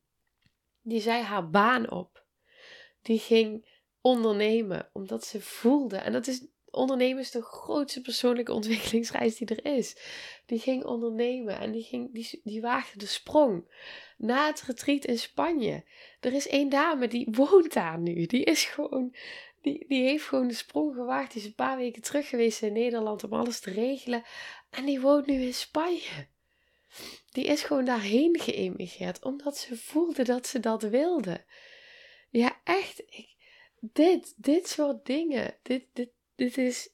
die 0.82 1.00
zei 1.00 1.22
haar 1.22 1.50
baan 1.50 1.90
op. 1.90 2.24
Die 3.02 3.18
ging 3.18 3.68
ondernemen, 4.00 4.90
omdat 4.92 5.24
ze 5.24 5.40
voelde. 5.40 5.96
En 5.96 6.12
dat 6.12 6.26
is 6.26 6.46
ondernemen 6.70 7.22
is 7.22 7.30
de 7.30 7.42
grootste 7.42 8.00
persoonlijke 8.00 8.52
ontwikkelingsreis 8.52 9.36
die 9.36 9.48
er 9.48 9.76
is. 9.76 9.96
Die 10.46 10.58
ging 10.58 10.84
ondernemen 10.84 11.58
en 11.58 11.72
die, 11.72 11.82
ging, 11.82 12.14
die, 12.14 12.40
die 12.44 12.60
waagde 12.60 12.98
de 12.98 13.06
sprong. 13.06 13.64
Na 14.16 14.46
het 14.46 14.62
retreat 14.62 15.04
in 15.04 15.18
Spanje. 15.18 15.84
Er 16.20 16.32
is 16.32 16.48
één 16.48 16.68
dame 16.68 17.08
die 17.08 17.28
woont 17.36 17.72
daar 17.72 17.98
nu. 17.98 18.26
Die 18.26 18.44
is 18.44 18.64
gewoon. 18.64 19.14
Die, 19.62 19.84
die 19.88 20.02
heeft 20.02 20.24
gewoon 20.24 20.48
de 20.48 20.54
sprong 20.54 20.94
gewaagd. 20.94 21.32
Die 21.32 21.40
is 21.40 21.46
een 21.46 21.54
paar 21.54 21.76
weken 21.76 22.02
terug 22.02 22.28
geweest 22.28 22.62
in 22.62 22.72
Nederland 22.72 23.24
om 23.24 23.32
alles 23.32 23.60
te 23.60 23.70
regelen. 23.70 24.22
En 24.70 24.84
die 24.84 25.00
woont 25.00 25.26
nu 25.26 25.42
in 25.42 25.54
Spanje. 25.54 26.26
Die 27.32 27.44
is 27.44 27.62
gewoon 27.62 27.84
daarheen 27.84 28.38
geëmigreerd 28.40 29.24
omdat 29.24 29.56
ze 29.56 29.76
voelde 29.76 30.24
dat 30.24 30.46
ze 30.46 30.60
dat 30.60 30.82
wilde. 30.82 31.44
Ja, 32.30 32.60
echt. 32.64 33.02
Ik, 33.06 33.36
dit, 33.80 34.34
dit 34.36 34.68
soort 34.68 35.06
dingen. 35.06 35.54
Dit, 35.62 35.84
dit, 35.92 36.10
dit 36.36 36.58
is. 36.58 36.90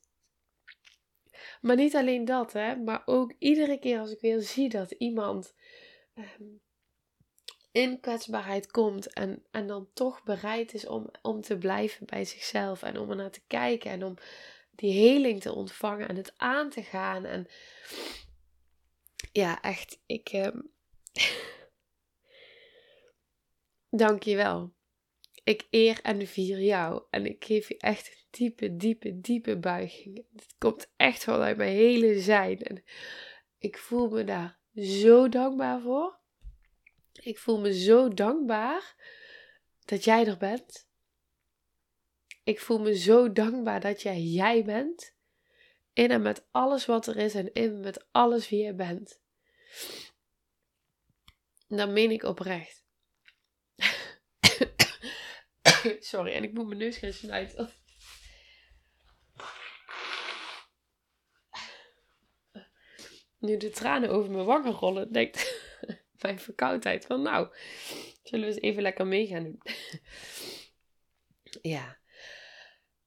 Maar 1.61 1.77
niet 1.77 1.97
alleen 1.97 2.25
dat, 2.25 2.53
hè. 2.53 2.77
Maar 2.77 3.03
ook 3.05 3.35
iedere 3.39 3.79
keer 3.79 3.99
als 3.99 4.11
ik 4.11 4.21
weer 4.21 4.41
zie 4.41 4.69
dat 4.69 4.91
iemand 4.91 5.55
um, 6.15 6.61
in 7.73 8.01
kwetsbaarheid 8.01 8.71
komt. 8.71 9.13
En, 9.13 9.47
en 9.51 9.67
dan 9.67 9.89
toch 9.93 10.23
bereid 10.23 10.75
is 10.75 10.87
om, 10.87 11.11
om 11.23 11.41
te 11.41 11.59
blijven 11.59 12.07
bij 12.07 12.25
zichzelf. 12.25 12.83
En 12.83 12.99
om 12.99 13.11
er 13.11 13.17
naar 13.17 13.31
te 13.31 13.43
kijken. 13.47 13.91
En 13.91 14.05
om 14.05 14.15
die 14.71 14.93
heling 14.93 15.41
te 15.41 15.53
ontvangen. 15.53 16.09
En 16.09 16.17
het 16.17 16.33
aan 16.37 16.71
te 16.71 16.83
gaan. 16.83 17.25
En 17.25 17.47
ja, 19.33 19.61
echt. 19.61 20.01
Ik. 20.07 20.33
Um, 20.33 20.73
Dank 23.91 24.23
je 24.23 24.37
wel. 24.37 24.73
Ik 25.43 25.67
eer 25.71 26.01
en 26.03 26.27
vier 26.27 26.61
jou. 26.61 27.03
En 27.11 27.27
ik 27.27 27.45
geef 27.45 27.69
je 27.69 27.79
echt 27.79 28.09
een 28.09 28.27
diepe, 28.31 28.77
diepe, 28.77 29.21
diepe 29.21 29.59
buiging. 29.59 30.25
Het 30.35 30.55
komt 30.59 30.93
echt 30.97 31.25
vanuit 31.25 31.57
mijn 31.57 31.75
hele 31.75 32.21
zijn. 32.21 32.59
En 32.63 32.85
ik 33.59 33.79
voel 33.79 34.09
me 34.09 34.25
daar 34.25 34.59
zo 34.75 35.29
dankbaar 35.29 35.81
voor. 35.81 36.21
Ik 37.13 37.39
voel 37.39 37.61
me 37.61 37.75
zo 37.75 38.09
dankbaar 38.09 38.95
dat 39.85 40.05
jij 40.05 40.27
er 40.27 40.37
bent. 40.37 40.89
Ik 42.45 42.61
voel 42.61 42.79
me 42.81 42.97
zo 42.97 43.33
dankbaar 43.33 43.81
dat 43.81 44.03
jij 44.03 44.21
jij 44.21 44.65
bent. 44.65 45.15
In 45.93 46.11
en 46.11 46.23
met 46.23 46.47
alles 46.51 46.87
wat 46.87 47.07
er 47.07 47.17
is 47.17 47.35
en 47.35 47.53
in 47.53 47.81
met 47.81 48.07
alles 48.11 48.49
wie 48.49 48.63
je 48.65 48.75
bent. 48.75 49.21
En 51.69 51.77
dat 51.77 51.89
meen 51.89 52.11
ik 52.11 52.23
oprecht. 52.23 52.82
Sorry, 56.01 56.33
en 56.33 56.43
ik 56.43 56.53
moet 56.53 56.67
mijn 56.67 56.79
neus 56.79 56.97
gaan 56.97 57.13
snuiten. 57.13 57.71
Nu 63.39 63.57
de 63.57 63.71
tranen 63.71 64.11
over 64.11 64.31
mijn 64.31 64.45
wangen 64.45 64.73
rollen, 64.73 65.13
denkt 65.13 65.61
mijn 66.23 66.39
verkoudheid 66.41 67.05
van 67.07 67.23
nou, 67.23 67.49
zullen 68.23 68.49
we 68.49 68.55
eens 68.55 68.63
even 68.63 68.83
lekker 68.83 69.07
mee 69.07 69.27
gaan 69.27 69.43
doen. 69.43 69.63
ja. 71.63 72.01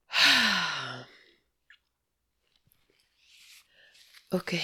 Oké. 4.28 4.60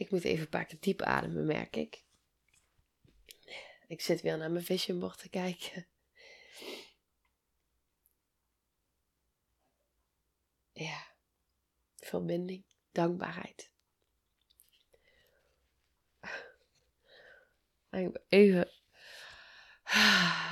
Ik 0.00 0.10
moet 0.10 0.24
even 0.24 0.40
een 0.42 0.48
paar 0.48 0.64
keer 0.64 0.80
diep 0.80 1.02
ademen, 1.02 1.46
merk 1.46 1.76
ik. 1.76 2.04
Ik 3.86 4.00
zit 4.00 4.20
weer 4.20 4.38
naar 4.38 4.50
mijn 4.50 4.64
vision 4.64 4.98
board 4.98 5.18
te 5.18 5.28
kijken. 5.28 5.86
Ja, 10.72 11.06
verbinding, 11.96 12.64
dankbaarheid. 12.92 13.70
Even. 18.28 18.70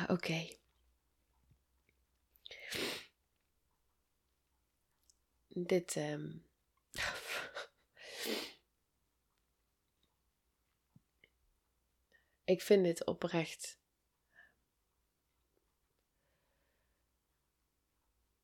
Oké. 0.08 0.56
Dit. 5.48 5.96
Um... 5.96 6.46
Ik 12.48 12.62
vind 12.62 12.84
dit 12.84 13.04
oprecht. 13.04 13.78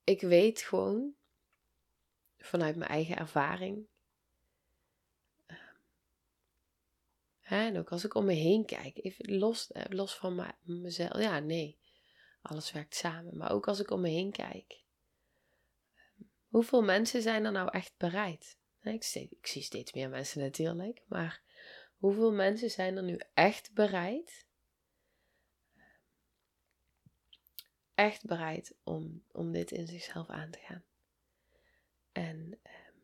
Ik 0.04 0.20
weet 0.20 0.62
gewoon 0.62 1.14
vanuit 2.38 2.76
mijn 2.76 2.90
eigen 2.90 3.16
ervaring. 3.16 3.86
Hè, 7.40 7.66
en 7.66 7.78
ook 7.78 7.90
als 7.90 8.04
ik 8.04 8.14
om 8.14 8.24
me 8.24 8.32
heen 8.32 8.64
kijk, 8.64 9.14
los, 9.16 9.72
eh, 9.72 9.84
los 9.88 10.16
van 10.16 10.54
mezelf. 10.62 11.18
Ja, 11.18 11.38
nee, 11.38 11.78
alles 12.42 12.72
werkt 12.72 12.94
samen. 12.94 13.36
Maar 13.36 13.50
ook 13.50 13.68
als 13.68 13.80
ik 13.80 13.90
om 13.90 14.00
me 14.00 14.08
heen 14.08 14.32
kijk. 14.32 14.84
Ehm, 15.94 16.22
hoeveel 16.48 16.82
mensen 16.82 17.22
zijn 17.22 17.44
er 17.44 17.52
nou 17.52 17.70
echt 17.70 17.94
bereid? 17.96 18.58
Ik, 18.80 19.04
ik 19.30 19.46
zie 19.46 19.62
steeds 19.62 19.92
meer 19.92 20.08
mensen 20.08 20.40
natuurlijk, 20.40 21.02
maar 21.06 21.42
Hoeveel 21.96 22.32
mensen 22.32 22.70
zijn 22.70 22.96
er 22.96 23.02
nu 23.02 23.20
echt 23.34 23.72
bereid? 23.72 24.46
Echt 27.94 28.24
bereid 28.24 28.76
om, 28.82 29.24
om 29.32 29.52
dit 29.52 29.70
in 29.70 29.86
zichzelf 29.86 30.28
aan 30.28 30.50
te 30.50 30.58
gaan. 30.58 30.84
En 32.12 32.58
ehm, 32.62 32.96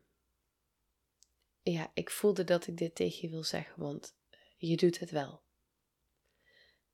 ja, 1.63 1.91
ik 1.95 2.11
voelde 2.11 2.45
dat 2.45 2.67
ik 2.67 2.77
dit 2.77 2.95
tegen 2.95 3.21
je 3.21 3.29
wil 3.29 3.45
zeggen, 3.45 3.83
want 3.83 4.17
je 4.57 4.77
doet 4.77 4.99
het 4.99 5.11
wel. 5.11 5.43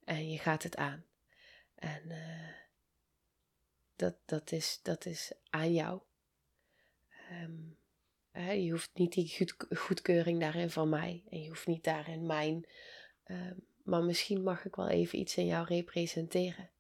En 0.05 0.31
je 0.31 0.39
gaat 0.39 0.63
het 0.63 0.77
aan. 0.77 1.07
En 1.75 2.11
uh, 2.11 2.53
dat, 3.97 4.17
dat, 4.25 4.53
is, 4.53 4.81
dat 4.83 5.05
is 5.05 5.33
aan 5.51 5.73
jou. 5.73 6.03
Um, 7.31 7.76
je 8.41 8.71
hoeft 8.71 8.91
niet 8.95 9.13
die 9.13 9.49
goedkeuring 9.77 10.41
daarin 10.41 10.71
van 10.71 10.89
mij. 10.89 11.25
En 11.31 11.43
je 11.43 11.49
hoeft 11.49 11.67
niet 11.67 11.85
daarin 11.85 12.27
mijn. 12.27 12.67
Ehm, 13.25 13.55
maar 13.83 14.03
misschien 14.03 14.43
mag 14.43 14.65
ik 14.65 14.75
wel 14.75 14.89
even 14.89 15.19
iets 15.19 15.37
in 15.37 15.47
jou 15.47 15.67
representeren. 15.67 16.71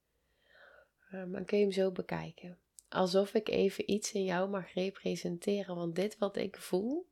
Uh, 1.10 1.24
maar 1.24 1.44
kun 1.44 1.58
je 1.58 1.64
hem 1.64 1.72
zo 1.72 1.90
bekijken. 1.90 2.58
Alsof 2.88 3.34
ik 3.34 3.48
even 3.48 3.90
iets 3.90 4.12
in 4.12 4.24
jou 4.24 4.48
mag 4.48 4.72
representeren. 4.72 5.76
Want 5.76 5.94
dit 5.94 6.18
wat 6.18 6.36
ik 6.36 6.56
voel. 6.56 7.08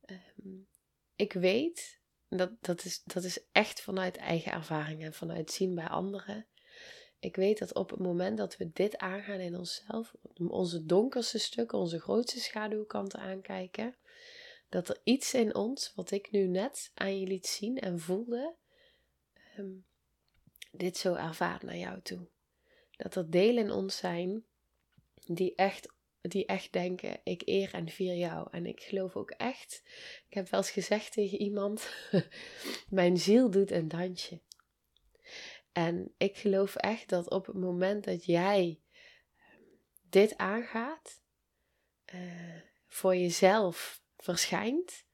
Ehm, 0.00 0.58
ik 1.16 1.32
weet. 1.32 2.02
Dat, 2.28 2.50
dat, 2.60 2.84
is, 2.84 3.02
dat 3.04 3.24
is 3.24 3.46
echt 3.52 3.80
vanuit 3.80 4.16
eigen 4.16 4.52
ervaring 4.52 5.02
en 5.02 5.12
vanuit 5.12 5.50
zien 5.50 5.74
bij 5.74 5.88
anderen. 5.88 6.46
Ik 7.24 7.36
weet 7.36 7.58
dat 7.58 7.74
op 7.74 7.90
het 7.90 7.98
moment 7.98 8.38
dat 8.38 8.56
we 8.56 8.70
dit 8.72 8.96
aangaan 8.96 9.40
in 9.40 9.56
onszelf, 9.56 10.14
onze 10.48 10.84
donkerste 10.84 11.38
stukken, 11.38 11.78
onze 11.78 12.00
grootste 12.00 12.40
schaduwkanten 12.40 13.18
aankijken, 13.18 13.96
dat 14.68 14.88
er 14.88 15.00
iets 15.04 15.34
in 15.34 15.54
ons, 15.54 15.92
wat 15.94 16.10
ik 16.10 16.30
nu 16.30 16.46
net 16.46 16.90
aan 16.94 17.20
je 17.20 17.26
liet 17.26 17.46
zien 17.46 17.78
en 17.78 18.00
voelde, 18.00 18.54
ehm, 19.54 19.72
dit 20.72 20.96
zo 20.96 21.14
ervaart 21.14 21.62
naar 21.62 21.76
jou 21.76 22.00
toe. 22.02 22.26
Dat 22.96 23.14
er 23.14 23.30
delen 23.30 23.64
in 23.64 23.70
ons 23.70 23.96
zijn 23.96 24.44
die 25.26 25.54
echt, 25.54 25.92
die 26.20 26.46
echt 26.46 26.72
denken: 26.72 27.20
ik 27.22 27.42
eer 27.44 27.74
en 27.74 27.88
vier 27.88 28.14
jou. 28.14 28.48
En 28.50 28.66
ik 28.66 28.80
geloof 28.80 29.16
ook 29.16 29.30
echt, 29.30 29.82
ik 30.28 30.34
heb 30.34 30.48
wel 30.48 30.60
eens 30.60 30.70
gezegd 30.70 31.12
tegen 31.12 31.40
iemand: 31.40 31.88
mijn 32.88 33.16
ziel 33.16 33.50
doet 33.50 33.70
een 33.70 33.88
dansje. 33.88 34.40
En 35.74 36.14
ik 36.16 36.36
geloof 36.36 36.76
echt 36.76 37.08
dat 37.08 37.30
op 37.30 37.46
het 37.46 37.56
moment 37.56 38.04
dat 38.04 38.24
jij 38.24 38.80
ehm, 39.36 39.62
dit 40.08 40.36
aangaat, 40.36 41.22
uh, 42.14 42.60
voor 42.86 43.16
jezelf 43.16 44.02
verschijnt, 44.16 45.04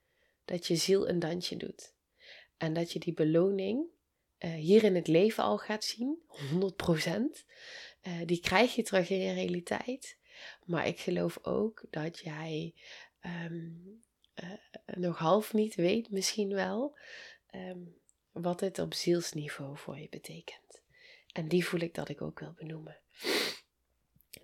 dat 0.44 0.66
je 0.66 0.76
ziel 0.76 1.08
een 1.08 1.18
dansje 1.18 1.56
doet. 1.56 1.94
En 2.56 2.72
dat 2.72 2.92
je 2.92 2.98
die 2.98 3.12
beloning 3.12 3.86
uh, 4.38 4.54
hier 4.54 4.84
in 4.84 4.94
het 4.94 5.06
leven 5.06 5.44
al 5.44 5.58
gaat 5.58 5.84
zien, 5.84 6.18
100%. 6.28 6.28
Uh, 7.06 7.20
eh, 8.00 8.26
die 8.26 8.40
krijg 8.40 8.74
je 8.74 8.82
terug 8.82 9.10
in 9.10 9.18
je 9.18 9.32
realiteit. 9.32 10.18
Maar 10.64 10.86
ik 10.86 11.00
geloof 11.00 11.38
ook 11.44 11.84
dat 11.90 12.18
jij 12.18 12.74
um, 13.20 14.02
nog 14.84 15.18
half 15.18 15.52
niet 15.52 15.74
weet, 15.74 16.10
misschien 16.10 16.54
wel, 16.54 16.98
um, 17.54 17.99
wat 18.42 18.58
dit 18.58 18.78
op 18.78 18.94
zielsniveau 18.94 19.76
voor 19.76 19.98
je 19.98 20.08
betekent. 20.08 20.82
En 21.32 21.48
die 21.48 21.66
voel 21.66 21.80
ik 21.80 21.94
dat 21.94 22.08
ik 22.08 22.22
ook 22.22 22.40
wil 22.40 22.52
benoemen. 22.52 22.98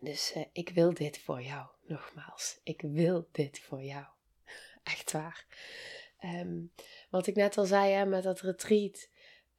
Dus 0.00 0.36
uh, 0.36 0.44
ik 0.52 0.68
wil 0.68 0.94
dit 0.94 1.18
voor 1.18 1.42
jou, 1.42 1.66
nogmaals. 1.86 2.60
Ik 2.62 2.80
wil 2.80 3.28
dit 3.32 3.58
voor 3.58 3.82
jou. 3.82 4.06
Echt 4.82 5.12
waar. 5.12 5.46
Um, 6.24 6.72
wat 7.10 7.26
ik 7.26 7.34
net 7.34 7.58
al 7.58 7.64
zei 7.64 7.92
hè, 7.92 8.06
met 8.06 8.22
dat 8.22 8.40
retreat. 8.40 9.08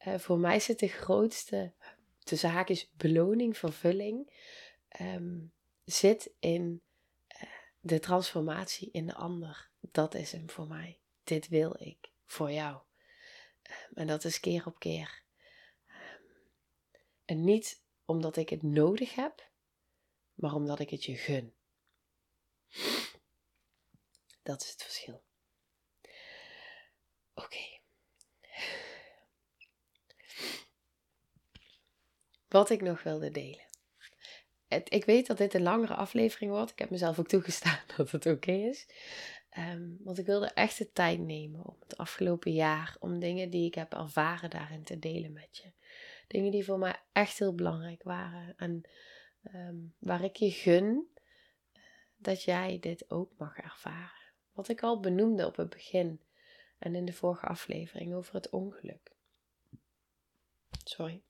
uh, 0.06 0.18
voor 0.18 0.38
mij 0.38 0.60
zit 0.60 0.78
de 0.78 0.88
grootste, 0.88 1.72
zaak 2.24 2.68
is 2.68 2.90
beloning, 2.96 3.58
vervulling, 3.58 4.32
ehm, 4.88 5.38
zit 5.84 6.30
in 6.38 6.82
uh, 7.28 7.48
de 7.80 7.98
transformatie 7.98 8.90
in 8.92 9.06
de 9.06 9.14
ander. 9.14 9.70
Dat 9.80 10.14
is 10.14 10.32
hem 10.32 10.50
voor 10.50 10.66
mij. 10.66 10.98
Dit 11.24 11.48
wil 11.48 11.76
ik 11.78 12.10
voor 12.26 12.52
jou. 12.52 12.80
En 13.94 14.06
dat 14.06 14.24
is 14.24 14.40
keer 14.40 14.66
op 14.66 14.78
keer. 14.78 15.22
En 17.24 17.44
niet 17.44 17.82
omdat 18.04 18.36
ik 18.36 18.48
het 18.48 18.62
nodig 18.62 19.14
heb, 19.14 19.50
maar 20.34 20.54
omdat 20.54 20.80
ik 20.80 20.90
het 20.90 21.04
je 21.04 21.16
gun. 21.16 21.54
Dat 24.42 24.62
is 24.62 24.70
het 24.70 24.82
verschil. 24.82 25.22
Oké. 27.34 27.80
Wat 32.48 32.70
ik 32.70 32.80
nog 32.80 33.02
wilde 33.02 33.30
delen. 33.30 33.66
Het, 34.68 34.92
ik 34.92 35.04
weet 35.04 35.26
dat 35.26 35.38
dit 35.38 35.54
een 35.54 35.62
langere 35.62 35.94
aflevering 35.94 36.50
wordt. 36.50 36.70
Ik 36.70 36.78
heb 36.78 36.90
mezelf 36.90 37.18
ook 37.18 37.28
toegestaan 37.28 37.80
dat 37.96 38.10
het 38.10 38.26
oké 38.26 38.52
is. 38.52 38.86
Um, 39.58 39.98
want 40.00 40.18
ik 40.18 40.26
wilde 40.26 40.46
echt 40.46 40.78
de 40.78 40.92
tijd 40.92 41.18
nemen 41.18 41.64
om 41.64 41.76
het 41.80 41.96
afgelopen 41.96 42.52
jaar, 42.52 42.96
om 43.00 43.18
dingen 43.18 43.50
die 43.50 43.66
ik 43.66 43.74
heb 43.74 43.92
ervaren 43.92 44.50
daarin 44.50 44.84
te 44.84 44.98
delen 44.98 45.32
met 45.32 45.56
je. 45.56 45.72
Dingen 46.26 46.50
die 46.50 46.64
voor 46.64 46.78
mij 46.78 47.00
echt 47.12 47.38
heel 47.38 47.54
belangrijk 47.54 48.02
waren. 48.02 48.56
En 48.56 48.82
um, 49.54 49.94
waar 49.98 50.24
ik 50.24 50.36
je 50.36 50.50
gun 50.50 51.08
uh, 51.72 51.82
dat 52.16 52.42
jij 52.42 52.78
dit 52.80 53.10
ook 53.10 53.32
mag 53.38 53.56
ervaren. 53.56 54.32
Wat 54.52 54.68
ik 54.68 54.82
al 54.82 55.00
benoemde 55.00 55.46
op 55.46 55.56
het 55.56 55.70
begin 55.70 56.20
en 56.78 56.94
in 56.94 57.04
de 57.04 57.12
vorige 57.12 57.46
aflevering 57.46 58.14
over 58.14 58.34
het 58.34 58.50
ongeluk. 58.50 59.16
Sorry. 60.84 61.22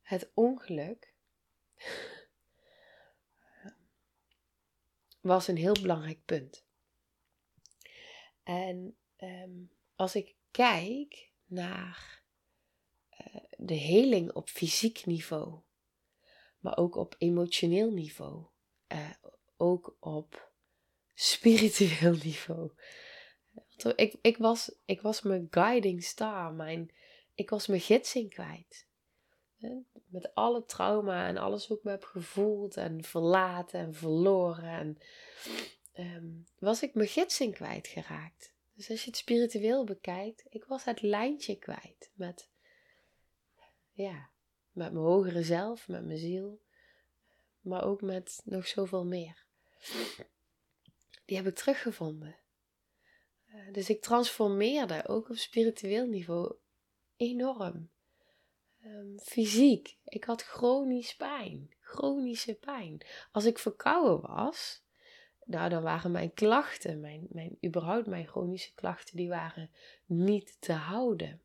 Het 0.00 0.30
ongeluk 0.34 1.14
was 5.28 5.48
een 5.48 5.56
heel 5.56 5.76
belangrijk 5.80 6.24
punt. 6.24 6.66
En 8.42 8.96
um, 9.18 9.70
als 9.94 10.14
ik 10.14 10.34
kijk 10.50 11.32
naar 11.44 12.22
uh, 13.20 13.42
de 13.56 13.74
heling 13.74 14.32
op 14.32 14.48
fysiek 14.48 15.06
niveau, 15.06 15.60
maar 16.58 16.76
ook 16.76 16.96
op 16.96 17.14
emotioneel 17.18 17.90
niveau, 17.90 18.46
uh, 18.92 19.10
ook 19.56 19.96
op 20.00 20.52
spiritueel 21.14 22.16
niveau. 22.24 22.72
Ik, 23.96 24.14
ik, 24.20 24.36
was, 24.36 24.74
ik 24.84 25.00
was 25.00 25.22
mijn 25.22 25.46
guiding 25.50 26.04
star, 26.04 26.52
mijn, 26.52 26.94
ik 27.34 27.50
was 27.50 27.66
mijn 27.66 27.80
gidsing 27.80 28.30
kwijt. 28.30 28.87
Met 30.06 30.34
alle 30.34 30.64
trauma 30.64 31.26
en 31.26 31.36
alles 31.36 31.66
wat 31.66 31.78
ik 31.78 31.84
me 31.84 31.90
heb 31.90 32.04
gevoeld 32.04 32.76
en 32.76 33.04
verlaten 33.04 33.80
en 33.80 33.94
verloren. 33.94 34.68
En, 34.68 34.98
um, 36.04 36.46
was 36.58 36.82
ik 36.82 36.94
mijn 36.94 37.08
gidsing 37.08 37.54
kwijtgeraakt. 37.54 38.52
Dus 38.74 38.90
als 38.90 39.04
je 39.04 39.10
het 39.10 39.18
spiritueel 39.18 39.84
bekijkt, 39.84 40.44
ik 40.48 40.64
was 40.64 40.84
het 40.84 41.02
lijntje 41.02 41.58
kwijt 41.58 42.10
met, 42.14 42.48
ja, 43.92 44.30
met 44.72 44.92
mijn 44.92 45.04
hogere 45.04 45.42
zelf, 45.42 45.88
met 45.88 46.04
mijn 46.04 46.18
ziel, 46.18 46.60
maar 47.60 47.84
ook 47.84 48.00
met 48.00 48.40
nog 48.44 48.66
zoveel 48.66 49.04
meer. 49.04 49.44
Die 51.24 51.36
heb 51.36 51.46
ik 51.46 51.54
teruggevonden. 51.54 52.36
Uh, 53.54 53.72
dus 53.72 53.90
ik 53.90 54.02
transformeerde 54.02 55.06
ook 55.06 55.28
op 55.28 55.36
spiritueel 55.36 56.06
niveau 56.06 56.54
enorm. 57.16 57.90
Um, 58.94 59.18
fysiek. 59.18 59.98
Ik 60.04 60.24
had 60.24 60.42
chronisch 60.42 61.16
pijn. 61.16 61.74
Chronische 61.80 62.54
pijn. 62.54 63.00
Als 63.32 63.44
ik 63.44 63.58
verkouden 63.58 64.20
was, 64.20 64.82
nou, 65.44 65.68
dan 65.68 65.82
waren 65.82 66.10
mijn 66.10 66.34
klachten, 66.34 67.00
mijn, 67.00 67.26
mijn, 67.30 67.58
überhaupt 67.66 68.06
mijn 68.06 68.26
chronische 68.26 68.74
klachten, 68.74 69.16
die 69.16 69.28
waren 69.28 69.70
niet 70.06 70.56
te 70.60 70.72
houden. 70.72 71.42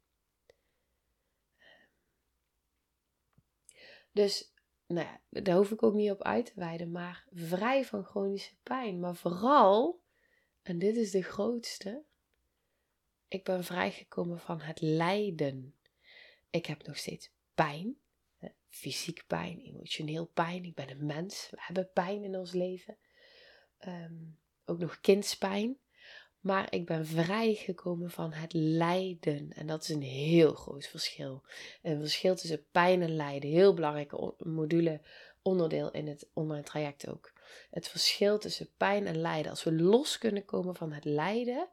Dus, 4.11 4.53
nou 4.87 5.07
daar 5.29 5.55
hoef 5.55 5.71
ik 5.71 5.83
ook 5.83 5.93
niet 5.93 6.11
op 6.11 6.21
uit 6.21 6.45
te 6.45 6.51
wijden, 6.55 6.91
maar 6.91 7.27
vrij 7.31 7.85
van 7.85 8.03
chronische 8.03 8.55
pijn. 8.63 8.99
Maar 8.99 9.15
vooral, 9.15 10.01
en 10.61 10.79
dit 10.79 10.95
is 10.95 11.11
de 11.11 11.21
grootste, 11.21 12.03
ik 13.27 13.43
ben 13.43 13.63
vrijgekomen 13.63 14.39
van 14.39 14.61
het 14.61 14.81
lijden. 14.81 15.75
Ik 16.49 16.65
heb 16.65 16.87
nog 16.87 16.97
steeds 16.97 17.31
pijn. 17.55 17.97
Fysiek 18.69 19.23
pijn, 19.27 19.59
emotioneel 19.59 20.25
pijn. 20.25 20.63
Ik 20.63 20.75
ben 20.75 20.89
een 20.89 21.05
mens. 21.05 21.47
We 21.51 21.57
hebben 21.59 21.89
pijn 21.93 22.23
in 22.23 22.35
ons 22.35 22.51
leven. 22.51 22.97
Um, 23.87 24.39
ook 24.65 24.79
nog 24.79 24.99
kindspijn. 24.99 25.77
Maar 26.39 26.73
ik 26.73 26.85
ben 26.85 27.05
vrijgekomen 27.05 28.11
van 28.11 28.33
het 28.33 28.53
lijden. 28.53 29.51
En 29.51 29.67
dat 29.67 29.83
is 29.83 29.89
een 29.89 30.01
heel 30.01 30.53
groot 30.53 30.87
verschil. 30.87 31.43
Een 31.81 31.99
verschil 31.99 32.35
tussen 32.35 32.65
pijn 32.71 33.01
en 33.01 33.15
lijden. 33.15 33.49
Heel 33.49 33.73
belangrijke 33.73 34.33
module, 34.37 35.01
onderdeel 35.41 35.91
in 35.91 36.07
het 36.07 36.29
online 36.33 36.63
traject 36.63 37.09
ook. 37.09 37.33
Het 37.69 37.87
verschil 37.87 38.39
tussen 38.39 38.69
pijn 38.77 39.07
en 39.07 39.17
lijden. 39.17 39.51
Als 39.51 39.63
we 39.63 39.73
los 39.73 40.17
kunnen 40.17 40.45
komen 40.45 40.75
van 40.75 40.91
het 40.91 41.05
lijden, 41.05 41.69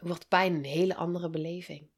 wordt 0.00 0.28
pijn 0.28 0.54
een 0.54 0.64
hele 0.64 0.94
andere 0.94 1.30
beleving. 1.30 1.88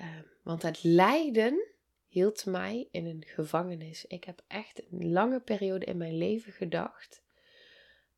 Uh, 0.00 0.06
want 0.42 0.62
het 0.62 0.82
lijden 0.82 1.66
hield 2.06 2.46
mij 2.46 2.88
in 2.90 3.06
een 3.06 3.24
gevangenis. 3.26 4.06
Ik 4.06 4.24
heb 4.24 4.42
echt 4.46 4.82
een 4.90 5.12
lange 5.12 5.40
periode 5.40 5.84
in 5.84 5.96
mijn 5.96 6.16
leven 6.16 6.52
gedacht 6.52 7.22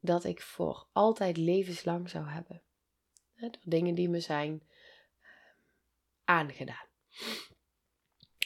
dat 0.00 0.24
ik 0.24 0.42
voor 0.42 0.86
altijd 0.92 1.36
levenslang 1.36 2.10
zou 2.10 2.26
hebben. 2.28 2.62
Door 3.36 3.50
dingen 3.62 3.94
die 3.94 4.08
me 4.08 4.20
zijn 4.20 4.62
ehm, 5.20 5.30
aangedaan. 6.24 6.86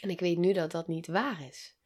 En 0.01 0.11
ik 0.11 0.21
weet 0.21 0.39
nu 0.39 0.53
dat 0.53 0.71
dat 0.71 0.89
niet 0.89 1.07
waar 1.07 1.43
is. 1.43 1.77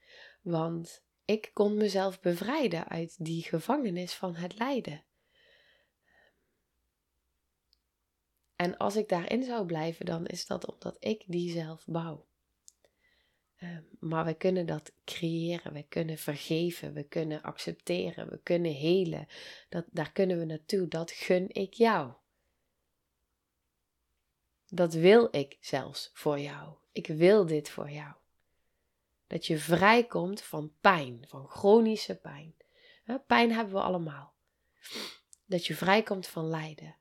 Want 0.43 1.03
ik 1.25 1.51
kon 1.53 1.77
mezelf 1.77 2.21
bevrijden 2.21 2.89
uit 2.89 3.25
die 3.25 3.43
gevangenis 3.43 4.15
van 4.15 4.35
het 4.35 4.59
lijden. 4.59 5.05
En 8.61 8.77
als 8.77 8.97
ik 8.97 9.09
daarin 9.09 9.43
zou 9.43 9.67
blijven, 9.67 10.07
dan 10.07 10.27
is 10.27 10.47
dat 10.47 10.67
omdat 10.67 10.97
ik 10.99 11.25
die 11.27 11.53
zelf 11.53 11.85
bouw. 11.87 12.27
Ehm, 13.57 13.83
maar 13.99 14.25
we 14.25 14.35
kunnen 14.35 14.67
dat 14.67 14.93
creëren, 15.05 15.73
we 15.73 15.83
kunnen 15.83 16.19
vergeven, 16.19 16.93
we 16.93 17.03
kunnen 17.03 17.43
accepteren, 17.43 18.31
we 18.31 18.41
kunnen 18.43 18.73
helen. 18.73 19.27
Dat, 19.69 19.85
daar 19.91 20.13
kunnen 20.13 20.39
we 20.39 20.45
naartoe, 20.45 20.89
dat 20.89 21.11
gun 21.11 21.47
ik 21.49 21.75
jou. 21.75 22.13
Dat 24.67 24.95
wil 24.95 25.29
ik 25.31 25.57
zelfs 25.61 26.11
voor 26.13 26.39
jou. 26.39 26.75
Ik 26.93 27.07
wil 27.07 27.47
dit 27.47 27.69
voor 27.69 27.91
jou. 27.91 28.13
Dat 29.27 29.47
je 29.47 29.59
vrijkomt 29.59 30.43
van 30.43 30.73
pijn, 30.81 31.25
van 31.29 31.49
chronische 31.49 32.15
pijn. 32.15 32.55
Pijn 33.27 33.53
hebben 33.53 33.75
we 33.75 33.81
allemaal. 33.81 34.35
Dat 35.45 35.67
je 35.67 35.75
vrijkomt 35.75 36.27
van 36.27 36.47
lijden 36.47 36.99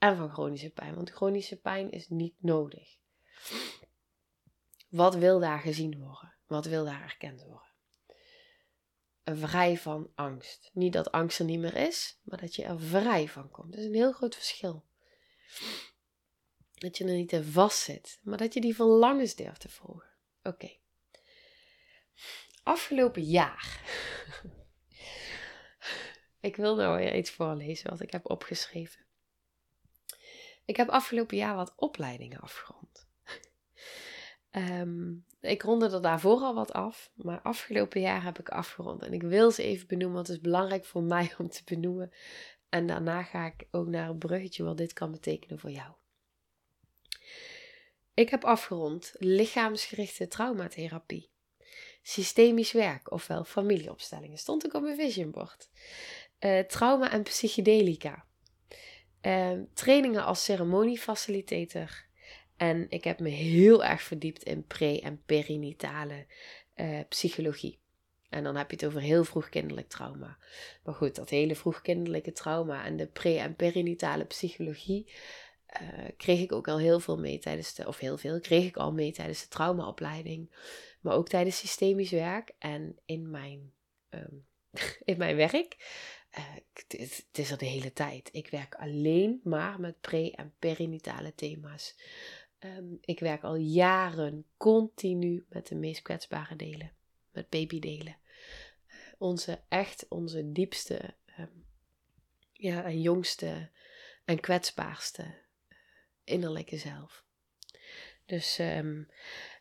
en 0.00 0.16
van 0.16 0.30
chronische 0.30 0.70
pijn, 0.70 0.94
want 0.94 1.10
chronische 1.10 1.56
pijn 1.56 1.90
is 1.90 2.08
niet 2.08 2.34
nodig. 2.38 2.96
Wat 4.88 5.14
wil 5.14 5.40
daar 5.40 5.58
gezien 5.58 5.98
worden? 5.98 6.34
Wat 6.46 6.66
wil 6.66 6.84
daar 6.84 7.02
erkend 7.02 7.42
worden? 7.42 7.68
Vrij 9.24 9.78
van 9.78 10.10
angst. 10.14 10.70
Niet 10.72 10.92
dat 10.92 11.12
angst 11.12 11.38
er 11.38 11.44
niet 11.44 11.58
meer 11.58 11.76
is, 11.76 12.20
maar 12.22 12.40
dat 12.40 12.54
je 12.54 12.64
er 12.64 12.80
vrij 12.80 13.28
van 13.28 13.50
komt. 13.50 13.70
Dat 13.72 13.80
is 13.80 13.86
een 13.86 13.94
heel 13.94 14.12
groot 14.12 14.34
verschil. 14.34 14.84
Dat 16.74 16.98
je 16.98 17.04
er 17.04 17.14
niet 17.14 17.32
in 17.32 17.44
vast 17.44 17.78
zit, 17.78 18.20
maar 18.22 18.38
dat 18.38 18.54
je 18.54 18.60
die 18.60 18.74
verlangens 18.74 19.34
durft 19.34 19.60
te 19.60 19.68
volgen. 19.68 20.10
Oké. 20.42 20.76
Afgelopen 22.62 23.22
jaar. 23.22 23.80
ik 26.40 26.56
wil 26.56 26.76
nou 26.76 26.96
weer 26.98 27.16
iets 27.16 27.30
voorlezen 27.30 27.90
wat 27.90 28.00
ik 28.00 28.12
heb 28.12 28.30
opgeschreven. 28.30 29.08
Ik 30.70 30.76
heb 30.76 30.88
afgelopen 30.88 31.36
jaar 31.36 31.54
wat 31.54 31.72
opleidingen 31.76 32.40
afgerond. 32.40 33.08
Um, 34.50 35.24
ik 35.40 35.62
ronde 35.62 35.90
er 35.90 36.02
daarvoor 36.02 36.40
al 36.40 36.54
wat 36.54 36.72
af, 36.72 37.10
maar 37.14 37.40
afgelopen 37.40 38.00
jaar 38.00 38.22
heb 38.22 38.38
ik 38.38 38.48
afgerond. 38.48 39.02
En 39.02 39.12
ik 39.12 39.22
wil 39.22 39.50
ze 39.50 39.62
even 39.62 39.86
benoemen, 39.86 40.14
want 40.14 40.26
het 40.26 40.36
is 40.36 40.42
belangrijk 40.42 40.84
voor 40.84 41.02
mij 41.02 41.32
om 41.38 41.48
te 41.48 41.62
benoemen. 41.64 42.12
En 42.68 42.86
daarna 42.86 43.22
ga 43.22 43.46
ik 43.46 43.66
ook 43.70 43.86
naar 43.86 44.08
een 44.08 44.18
bruggetje 44.18 44.64
wat 44.64 44.76
dit 44.76 44.92
kan 44.92 45.10
betekenen 45.10 45.58
voor 45.58 45.70
jou. 45.70 45.92
Ik 48.14 48.28
heb 48.28 48.44
afgerond 48.44 49.14
lichaamsgerichte 49.18 50.28
traumatherapie. 50.28 51.30
Systemisch 52.02 52.72
werk, 52.72 53.12
ofwel 53.12 53.44
familieopstellingen, 53.44 54.38
stond 54.38 54.66
ook 54.66 54.74
op 54.74 54.82
mijn 54.82 54.96
visionboard. 54.96 55.68
Uh, 56.40 56.60
trauma 56.60 57.10
en 57.10 57.22
psychedelica. 57.22 58.28
Ehm, 59.20 59.64
trainingen 59.74 60.24
als 60.24 60.44
ceremoniefacilitator. 60.44 62.08
En 62.56 62.86
ik 62.88 63.04
heb 63.04 63.20
me 63.20 63.28
heel 63.28 63.84
erg 63.84 64.02
verdiept 64.02 64.42
in 64.42 64.66
pre- 64.66 65.00
en 65.02 65.22
perinatale 65.26 66.26
uh, 66.76 67.00
psychologie. 67.08 67.80
En 68.28 68.44
dan 68.44 68.56
heb 68.56 68.70
je 68.70 68.76
het 68.76 68.86
over 68.86 69.00
heel 69.00 69.24
vroegkinderlijk 69.24 69.88
trauma. 69.88 70.38
Maar 70.84 70.94
goed, 70.94 71.14
dat 71.14 71.30
hele 71.30 71.56
vroegkinderlijke 71.56 72.32
trauma 72.32 72.84
en 72.84 72.96
de 72.96 73.06
pre- 73.06 73.38
en 73.38 73.56
perinatale 73.56 74.24
psychologie 74.24 75.12
uh, 75.82 76.08
kreeg 76.16 76.40
ik 76.40 76.52
ook 76.52 76.68
al 76.68 76.78
heel 76.78 77.00
veel 77.00 77.18
mee 77.18 77.38
tijdens 77.38 77.74
de, 77.74 77.86
of 77.86 77.98
heel 77.98 78.18
veel, 78.18 78.40
kreeg 78.40 78.64
ik 78.64 78.76
al 78.76 78.92
mee 78.92 79.12
tijdens 79.12 79.42
de 79.42 79.48
traumaopleiding. 79.48 80.50
Maar 81.00 81.14
ook 81.14 81.28
tijdens 81.28 81.58
systemisch 81.58 82.10
werk 82.10 82.52
en 82.58 82.98
in 83.04 83.30
mijn, 83.30 83.72
um, 84.10 84.46
in 85.04 85.18
mijn 85.18 85.36
werk. 85.36 85.76
Uh, 86.38 86.44
het, 86.72 87.26
is 87.32 87.50
er 87.50 87.58
de 87.58 87.66
hele 87.66 87.92
tijd. 87.92 88.28
Ik 88.32 88.48
werk 88.48 88.74
alleen 88.74 89.40
maar 89.44 89.80
met 89.80 90.00
pre- 90.00 90.30
en 90.34 90.54
perinatale 90.58 91.34
thema's. 91.34 91.94
Um, 92.58 92.98
ik 93.00 93.20
werk 93.20 93.42
al 93.42 93.56
jaren 93.56 94.44
continu 94.56 95.44
met 95.48 95.66
de 95.66 95.74
meest 95.74 96.02
kwetsbare 96.02 96.56
delen. 96.56 96.92
Met 97.32 97.48
babydelen. 97.48 98.16
Uh, 98.86 98.94
onze, 99.18 99.60
echt 99.68 100.06
onze 100.08 100.52
diepste 100.52 101.14
um, 101.38 101.64
ja, 102.52 102.84
en 102.84 103.00
jongste 103.00 103.68
en 104.24 104.40
kwetsbaarste 104.40 105.22
uh, 105.22 105.76
innerlijke 106.24 106.76
zelf. 106.76 107.24
Dus, 108.26 108.58
um, 108.58 109.08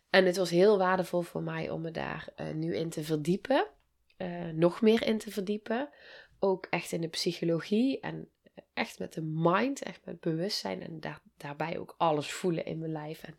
en 0.09 0.25
het 0.25 0.37
was 0.37 0.49
heel 0.49 0.77
waardevol 0.77 1.21
voor 1.21 1.43
mij 1.43 1.69
om 1.69 1.81
me 1.81 1.91
daar 1.91 2.33
nu 2.53 2.75
in 2.75 2.89
te 2.89 3.03
verdiepen. 3.03 3.67
nog 4.53 4.81
meer 4.81 5.03
in 5.03 5.17
te 5.17 5.31
verdiepen. 5.31 5.89
Ook 6.39 6.65
echt 6.69 6.91
in 6.91 7.01
de 7.01 7.07
psychologie 7.07 7.99
en 7.99 8.29
echt 8.73 8.99
met 8.99 9.13
de 9.13 9.21
mind, 9.21 9.81
echt 9.81 10.05
met 10.05 10.19
bewustzijn 10.19 10.81
en 10.81 10.99
daar, 10.99 11.21
daarbij 11.37 11.79
ook 11.79 11.95
alles 11.97 12.31
voelen 12.31 12.65
in 12.65 12.79
mijn 12.79 12.91
lijf 12.91 13.23
en 13.23 13.35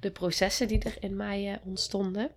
de 0.00 0.10
processen 0.10 0.68
die 0.68 0.82
er 0.82 0.96
in 1.02 1.16
mij 1.16 1.52
uh, 1.52 1.66
ontstonden. 1.66 2.34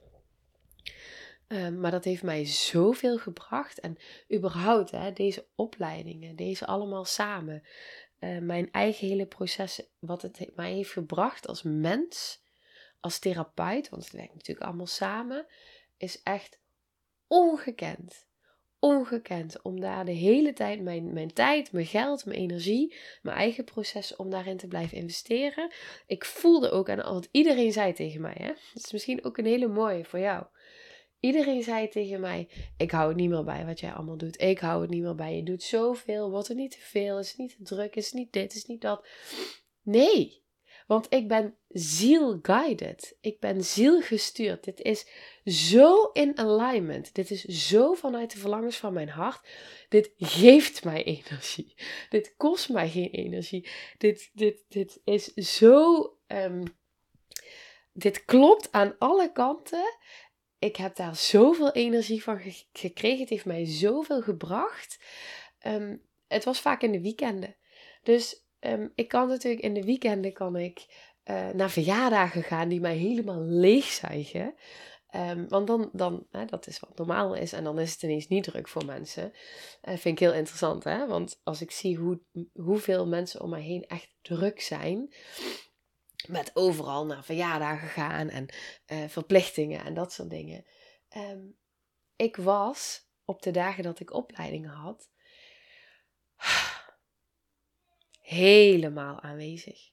Uh, 1.47 1.69
maar 1.69 1.91
dat 1.91 2.03
heeft 2.03 2.23
mij 2.23 2.45
zoveel 2.45 3.17
gebracht 3.17 3.79
en 3.79 3.97
überhaupt 4.33 4.91
hè, 4.91 5.13
deze 5.13 5.47
opleidingen, 5.55 6.35
deze 6.35 6.65
allemaal 6.65 7.05
samen, 7.05 7.63
uh, 8.19 8.37
mijn 8.39 8.71
eigen 8.71 9.07
hele 9.07 9.25
proces, 9.25 9.81
wat 9.99 10.21
het 10.21 10.55
mij 10.55 10.73
heeft 10.73 10.91
gebracht 10.91 11.47
als 11.47 11.63
mens, 11.63 12.43
als 12.99 13.19
therapeut, 13.19 13.89
want 13.89 14.03
het 14.03 14.13
werkt 14.13 14.33
natuurlijk 14.33 14.65
allemaal 14.65 14.87
samen, 14.87 15.45
is 15.97 16.23
echt 16.23 16.59
ongekend 17.27 18.29
ongekend 18.81 19.61
om 19.61 19.79
daar 19.79 20.05
de 20.05 20.11
hele 20.11 20.53
tijd 20.53 20.81
mijn, 20.81 21.13
mijn 21.13 21.33
tijd, 21.33 21.71
mijn 21.71 21.85
geld, 21.85 22.25
mijn 22.25 22.39
energie, 22.39 22.95
mijn 23.21 23.37
eigen 23.37 23.63
proces 23.63 24.15
om 24.15 24.29
daarin 24.29 24.57
te 24.57 24.67
blijven 24.67 24.97
investeren. 24.97 25.71
Ik 26.07 26.25
voelde 26.25 26.69
ook 26.69 26.89
aan 26.89 27.13
wat 27.13 27.27
iedereen 27.31 27.71
zei 27.71 27.93
tegen 27.93 28.21
mij. 28.21 28.35
Hè? 28.37 28.47
Dat 28.47 28.83
is 28.85 28.91
misschien 28.91 29.23
ook 29.23 29.37
een 29.37 29.45
hele 29.45 29.67
mooie 29.67 30.05
voor 30.05 30.19
jou. 30.19 30.45
Iedereen 31.19 31.63
zei 31.63 31.87
tegen 31.87 32.19
mij: 32.19 32.49
Ik 32.77 32.91
hou 32.91 33.07
het 33.07 33.17
niet 33.17 33.29
meer 33.29 33.43
bij 33.43 33.65
wat 33.65 33.79
jij 33.79 33.91
allemaal 33.91 34.17
doet. 34.17 34.41
Ik 34.41 34.59
hou 34.59 34.81
het 34.81 34.89
niet 34.89 35.01
meer 35.01 35.15
bij. 35.15 35.35
Je 35.35 35.43
doet 35.43 35.63
zoveel. 35.63 36.29
Wordt 36.29 36.49
er 36.49 36.55
niet 36.55 36.71
te 36.71 36.79
veel? 36.79 37.19
Is 37.19 37.29
het 37.29 37.37
niet 37.37 37.55
te 37.57 37.63
druk? 37.63 37.95
Is 37.95 38.11
niet 38.11 38.33
dit? 38.33 38.55
Is 38.55 38.65
niet 38.65 38.81
dat? 38.81 39.07
Nee. 39.81 40.40
Want 40.91 41.05
ik 41.09 41.27
ben 41.27 41.55
ziel-guided. 41.67 43.17
Ik 43.21 43.39
ben 43.39 43.63
zielgestuurd. 43.63 44.63
Dit 44.63 44.81
is 44.81 45.07
zo 45.45 46.03
in 46.13 46.37
alignment. 46.37 47.13
Dit 47.13 47.31
is 47.31 47.43
zo 47.43 47.93
vanuit 47.93 48.31
de 48.31 48.37
verlangens 48.37 48.77
van 48.77 48.93
mijn 48.93 49.09
hart. 49.09 49.47
Dit 49.89 50.11
geeft 50.17 50.83
mij 50.83 51.03
energie. 51.03 51.75
Dit 52.09 52.33
kost 52.37 52.69
mij 52.69 52.89
geen 52.89 53.09
energie. 53.09 53.69
Dit, 53.97 54.29
dit, 54.33 54.65
dit 54.67 55.01
is 55.03 55.33
zo. 55.33 56.01
Um, 56.27 56.63
dit 57.93 58.25
klopt 58.25 58.71
aan 58.71 58.95
alle 58.97 59.31
kanten. 59.31 59.97
Ik 60.59 60.75
heb 60.75 60.95
daar 60.95 61.15
zoveel 61.15 61.71
energie 61.71 62.23
van 62.23 62.41
gekregen. 62.73 63.19
Het 63.19 63.29
heeft 63.29 63.45
mij 63.45 63.65
zoveel 63.65 64.21
gebracht. 64.21 64.99
Um, 65.67 66.01
het 66.27 66.43
was 66.43 66.59
vaak 66.59 66.81
in 66.81 66.91
de 66.91 67.01
weekenden. 67.01 67.55
Dus 68.03 68.40
um, 68.61 68.91
ik 68.95 69.07
kan 69.07 69.27
natuurlijk 69.27 69.63
in 69.63 69.73
de 69.73 69.83
weekenden 69.83 70.33
kan 70.33 70.55
ik 70.55 70.85
uh, 71.25 71.49
naar 71.49 71.69
verjaardagen 71.69 72.43
gaan 72.43 72.69
die 72.69 72.81
mij 72.81 72.95
helemaal 72.95 73.41
leegzuigen. 73.41 74.53
Um, 75.15 75.47
want 75.49 75.67
dan, 75.67 75.89
dan 75.93 76.27
hè, 76.31 76.45
dat 76.45 76.67
is 76.67 76.79
wat 76.79 76.97
normaal 76.97 77.35
is 77.35 77.53
en 77.53 77.63
dan 77.63 77.79
is 77.79 77.91
het 77.91 78.03
ineens 78.03 78.27
niet 78.27 78.43
druk 78.43 78.67
voor 78.67 78.85
mensen. 78.85 79.31
Uh, 79.83 79.97
vind 79.97 80.05
ik 80.05 80.19
heel 80.19 80.33
interessant, 80.33 80.83
hè? 80.83 81.07
Want 81.07 81.39
als 81.43 81.61
ik 81.61 81.71
zie 81.71 81.97
hoe, 81.97 82.21
hoeveel 82.53 83.07
mensen 83.07 83.41
om 83.41 83.49
mij 83.49 83.61
heen 83.61 83.85
echt 83.87 84.15
druk 84.21 84.61
zijn, 84.61 85.13
met 86.27 86.51
overal 86.53 87.05
naar 87.05 87.23
verjaardagen 87.23 87.87
gaan 87.87 88.29
en 88.29 88.45
uh, 88.87 89.07
verplichtingen 89.07 89.83
en 89.85 89.93
dat 89.93 90.13
soort 90.13 90.29
dingen. 90.29 90.65
Um, 91.17 91.57
ik 92.15 92.35
was 92.35 93.09
op 93.25 93.41
de 93.41 93.51
dagen 93.51 93.83
dat 93.83 93.99
ik 93.99 94.13
opleidingen 94.13 94.69
had, 94.69 95.09
helemaal 98.31 99.21
aanwezig. 99.21 99.89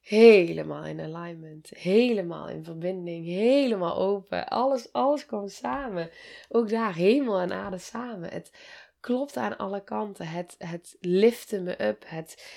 Helemaal 0.00 0.84
in 0.84 1.00
alignment, 1.00 1.68
helemaal 1.68 2.48
in 2.48 2.64
verbinding, 2.64 3.26
helemaal 3.26 3.96
open. 3.96 4.48
Alles, 4.48 4.92
alles 4.92 5.26
kwam 5.26 5.48
samen. 5.48 6.10
Ook 6.48 6.68
daar, 6.68 6.94
hemel 6.94 7.38
en 7.38 7.52
aarde 7.52 7.78
samen. 7.78 8.30
Het 8.30 8.52
klopt 9.00 9.36
aan 9.36 9.56
alle 9.56 9.84
kanten. 9.84 10.26
Het, 10.26 10.54
het 10.58 10.96
lifte 11.00 11.60
me 11.60 11.84
up. 11.84 12.04
Het, 12.06 12.54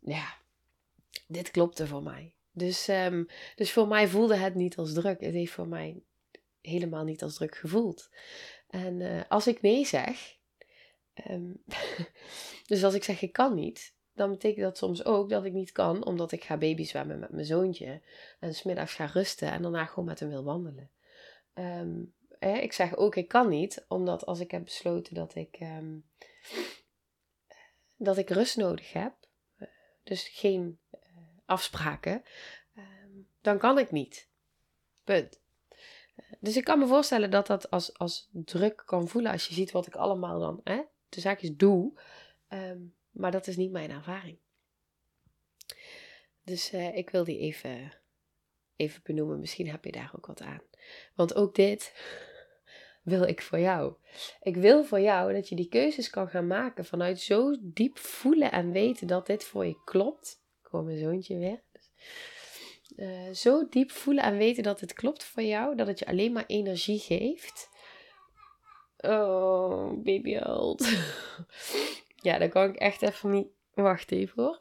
ja, 0.00 0.34
dit 1.26 1.50
klopte 1.50 1.86
voor 1.86 2.02
mij. 2.02 2.34
Dus, 2.52 2.88
um, 2.88 3.26
dus 3.56 3.72
voor 3.72 3.88
mij 3.88 4.08
voelde 4.08 4.36
het 4.36 4.54
niet 4.54 4.76
als 4.76 4.92
druk. 4.92 5.20
Het 5.20 5.34
heeft 5.34 5.52
voor 5.52 5.68
mij 5.68 6.02
helemaal 6.60 7.04
niet 7.04 7.22
als 7.22 7.34
druk 7.34 7.56
gevoeld. 7.56 8.10
En 8.68 9.00
uh, 9.00 9.20
als 9.28 9.46
ik 9.46 9.62
nee 9.62 9.86
zeg, 9.86 10.36
um, 11.30 11.64
dus 12.66 12.84
als 12.84 12.94
ik 12.94 13.04
zeg 13.04 13.22
ik 13.22 13.32
kan 13.32 13.54
niet, 13.54 13.98
dan 14.20 14.30
betekent 14.30 14.64
dat 14.64 14.76
soms 14.76 15.04
ook 15.04 15.28
dat 15.28 15.44
ik 15.44 15.52
niet 15.52 15.72
kan, 15.72 16.04
omdat 16.04 16.32
ik 16.32 16.44
ga 16.44 16.56
babyzwemmen 16.56 17.18
met 17.18 17.30
mijn 17.30 17.46
zoontje. 17.46 18.00
En 18.38 18.54
smiddags 18.54 18.94
ga 18.94 19.04
rusten 19.04 19.50
en 19.50 19.62
daarna 19.62 19.84
gewoon 19.84 20.04
met 20.04 20.20
hem 20.20 20.28
wil 20.28 20.44
wandelen. 20.44 20.90
Um, 21.54 22.14
ik 22.40 22.72
zeg 22.72 22.96
ook, 22.96 23.16
ik 23.16 23.28
kan 23.28 23.48
niet, 23.48 23.84
omdat 23.88 24.26
als 24.26 24.40
ik 24.40 24.50
heb 24.50 24.64
besloten 24.64 25.14
dat 25.14 25.34
ik, 25.34 25.58
um, 25.60 26.04
dat 27.96 28.16
ik 28.16 28.30
rust 28.30 28.56
nodig 28.56 28.92
heb, 28.92 29.12
dus 30.02 30.28
geen 30.28 30.78
uh, 30.94 31.00
afspraken, 31.44 32.22
um, 32.76 33.28
dan 33.40 33.58
kan 33.58 33.78
ik 33.78 33.90
niet. 33.90 34.28
Punt. 35.04 35.40
Dus 36.38 36.56
ik 36.56 36.64
kan 36.64 36.78
me 36.78 36.86
voorstellen 36.86 37.30
dat 37.30 37.46
dat 37.46 37.70
als, 37.70 37.98
als 37.98 38.28
druk 38.32 38.82
kan 38.86 39.08
voelen 39.08 39.32
als 39.32 39.46
je 39.48 39.54
ziet 39.54 39.70
wat 39.70 39.86
ik 39.86 39.96
allemaal 39.96 40.40
dan, 40.40 40.60
hè, 40.64 40.80
de 41.08 41.20
zaakjes 41.20 41.56
doe. 41.56 41.92
Maar 43.20 43.30
dat 43.30 43.46
is 43.46 43.56
niet 43.56 43.70
mijn 43.70 43.90
ervaring. 43.90 44.38
Dus 46.44 46.72
uh, 46.72 46.96
ik 46.96 47.10
wil 47.10 47.24
die 47.24 47.38
even, 47.38 47.92
even 48.76 49.00
benoemen. 49.04 49.40
Misschien 49.40 49.70
heb 49.70 49.84
je 49.84 49.92
daar 49.92 50.12
ook 50.16 50.26
wat 50.26 50.42
aan. 50.42 50.62
Want 51.14 51.34
ook 51.34 51.54
dit 51.54 51.94
wil 53.02 53.22
ik 53.22 53.42
voor 53.42 53.58
jou. 53.58 53.94
Ik 54.40 54.56
wil 54.56 54.84
voor 54.84 55.00
jou 55.00 55.32
dat 55.32 55.48
je 55.48 55.56
die 55.56 55.68
keuzes 55.68 56.10
kan 56.10 56.28
gaan 56.28 56.46
maken 56.46 56.84
vanuit 56.84 57.20
zo 57.20 57.56
diep 57.60 57.98
voelen 57.98 58.52
en 58.52 58.72
weten 58.72 59.06
dat 59.06 59.26
dit 59.26 59.44
voor 59.44 59.66
je 59.66 59.82
klopt. 59.84 60.42
Ik 60.62 60.66
hoor 60.70 60.84
mijn 60.84 60.98
zoontje 60.98 61.38
weer. 61.38 61.62
Uh, 62.96 63.30
zo 63.34 63.68
diep 63.68 63.90
voelen 63.90 64.24
en 64.24 64.36
weten 64.36 64.62
dat 64.62 64.80
het 64.80 64.92
klopt 64.92 65.24
voor 65.24 65.42
jou, 65.42 65.76
dat 65.76 65.86
het 65.86 65.98
je 65.98 66.06
alleen 66.06 66.32
maar 66.32 66.46
energie 66.46 66.98
geeft. 66.98 67.68
Oh, 68.96 70.02
baby 70.02 70.36
old. 70.36 70.88
Ja, 72.20 72.38
dan 72.38 72.48
kan 72.48 72.68
ik 72.68 72.76
echt 72.76 73.02
even 73.02 73.30
niet. 73.30 73.48
Wacht 73.74 74.10
even 74.10 74.42
hoor. 74.42 74.58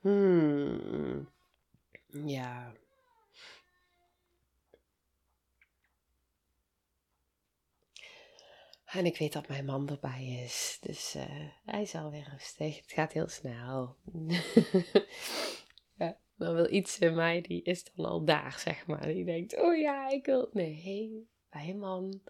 hmm. 0.00 1.28
Ja. 2.06 2.72
En 8.84 9.06
ik 9.06 9.18
weet 9.18 9.32
dat 9.32 9.48
mijn 9.48 9.64
man 9.64 9.88
erbij 9.88 10.42
is. 10.44 10.78
Dus 10.80 11.16
uh, 11.16 11.48
hij 11.64 11.82
is 11.82 11.94
alweer 11.94 12.28
rustig. 12.30 12.76
Het 12.76 12.92
gaat 12.92 13.12
heel 13.12 13.28
snel. 13.28 13.96
ja, 15.98 16.18
dan 16.36 16.54
wil 16.54 16.72
iets 16.72 16.98
in 16.98 17.14
mij, 17.14 17.40
die 17.40 17.62
is 17.62 17.84
dan 17.84 18.04
al 18.04 18.24
daar, 18.24 18.58
zeg 18.58 18.86
maar. 18.86 19.06
Die 19.06 19.24
denkt, 19.24 19.60
oh 19.60 19.76
ja, 19.76 20.08
ik 20.08 20.26
wil... 20.26 20.48
Nee, 20.52 21.28
mijn 21.50 21.78
man. 21.78 22.22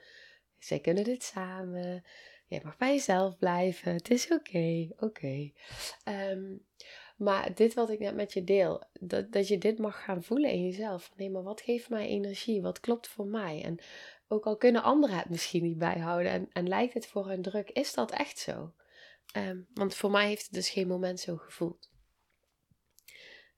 Zij 0.58 0.80
kunnen 0.80 1.04
dit 1.04 1.22
samen. 1.22 2.04
Je 2.48 2.60
mag 2.62 2.76
bij 2.76 2.90
jezelf 2.90 3.38
blijven. 3.38 3.92
Het 3.92 4.10
is 4.10 4.32
oké. 4.32 4.88
Oké. 4.98 5.52
Ehm, 6.04 6.56
maar 7.16 7.54
dit 7.54 7.74
wat 7.74 7.90
ik 7.90 7.98
net 7.98 8.14
met 8.14 8.32
je 8.32 8.44
deel, 8.44 8.84
dat, 8.92 9.32
dat 9.32 9.48
je 9.48 9.58
dit 9.58 9.78
mag 9.78 10.04
gaan 10.04 10.22
voelen 10.22 10.50
in 10.50 10.64
jezelf. 10.64 11.12
Nee, 11.16 11.30
maar 11.30 11.42
wat 11.42 11.60
geeft 11.60 11.88
mij 11.88 12.06
energie? 12.08 12.62
Wat 12.62 12.80
klopt 12.80 13.08
voor 13.08 13.26
mij? 13.26 13.62
En 13.64 13.78
ook 14.28 14.46
al 14.46 14.56
kunnen 14.56 14.82
anderen 14.82 15.16
het 15.16 15.28
misschien 15.28 15.62
niet 15.62 15.78
bijhouden 15.78 16.32
en, 16.32 16.48
en 16.52 16.68
lijkt 16.68 16.94
het 16.94 17.06
voor 17.06 17.28
hun 17.28 17.42
druk, 17.42 17.70
is 17.70 17.94
dat 17.94 18.10
echt 18.10 18.38
zo? 18.38 18.72
Ehm, 19.32 19.60
want 19.74 19.94
voor 19.94 20.10
mij 20.10 20.26
heeft 20.26 20.42
het 20.42 20.52
dus 20.52 20.70
geen 20.70 20.88
moment 20.88 21.20
zo 21.20 21.36
gevoeld. 21.36 21.90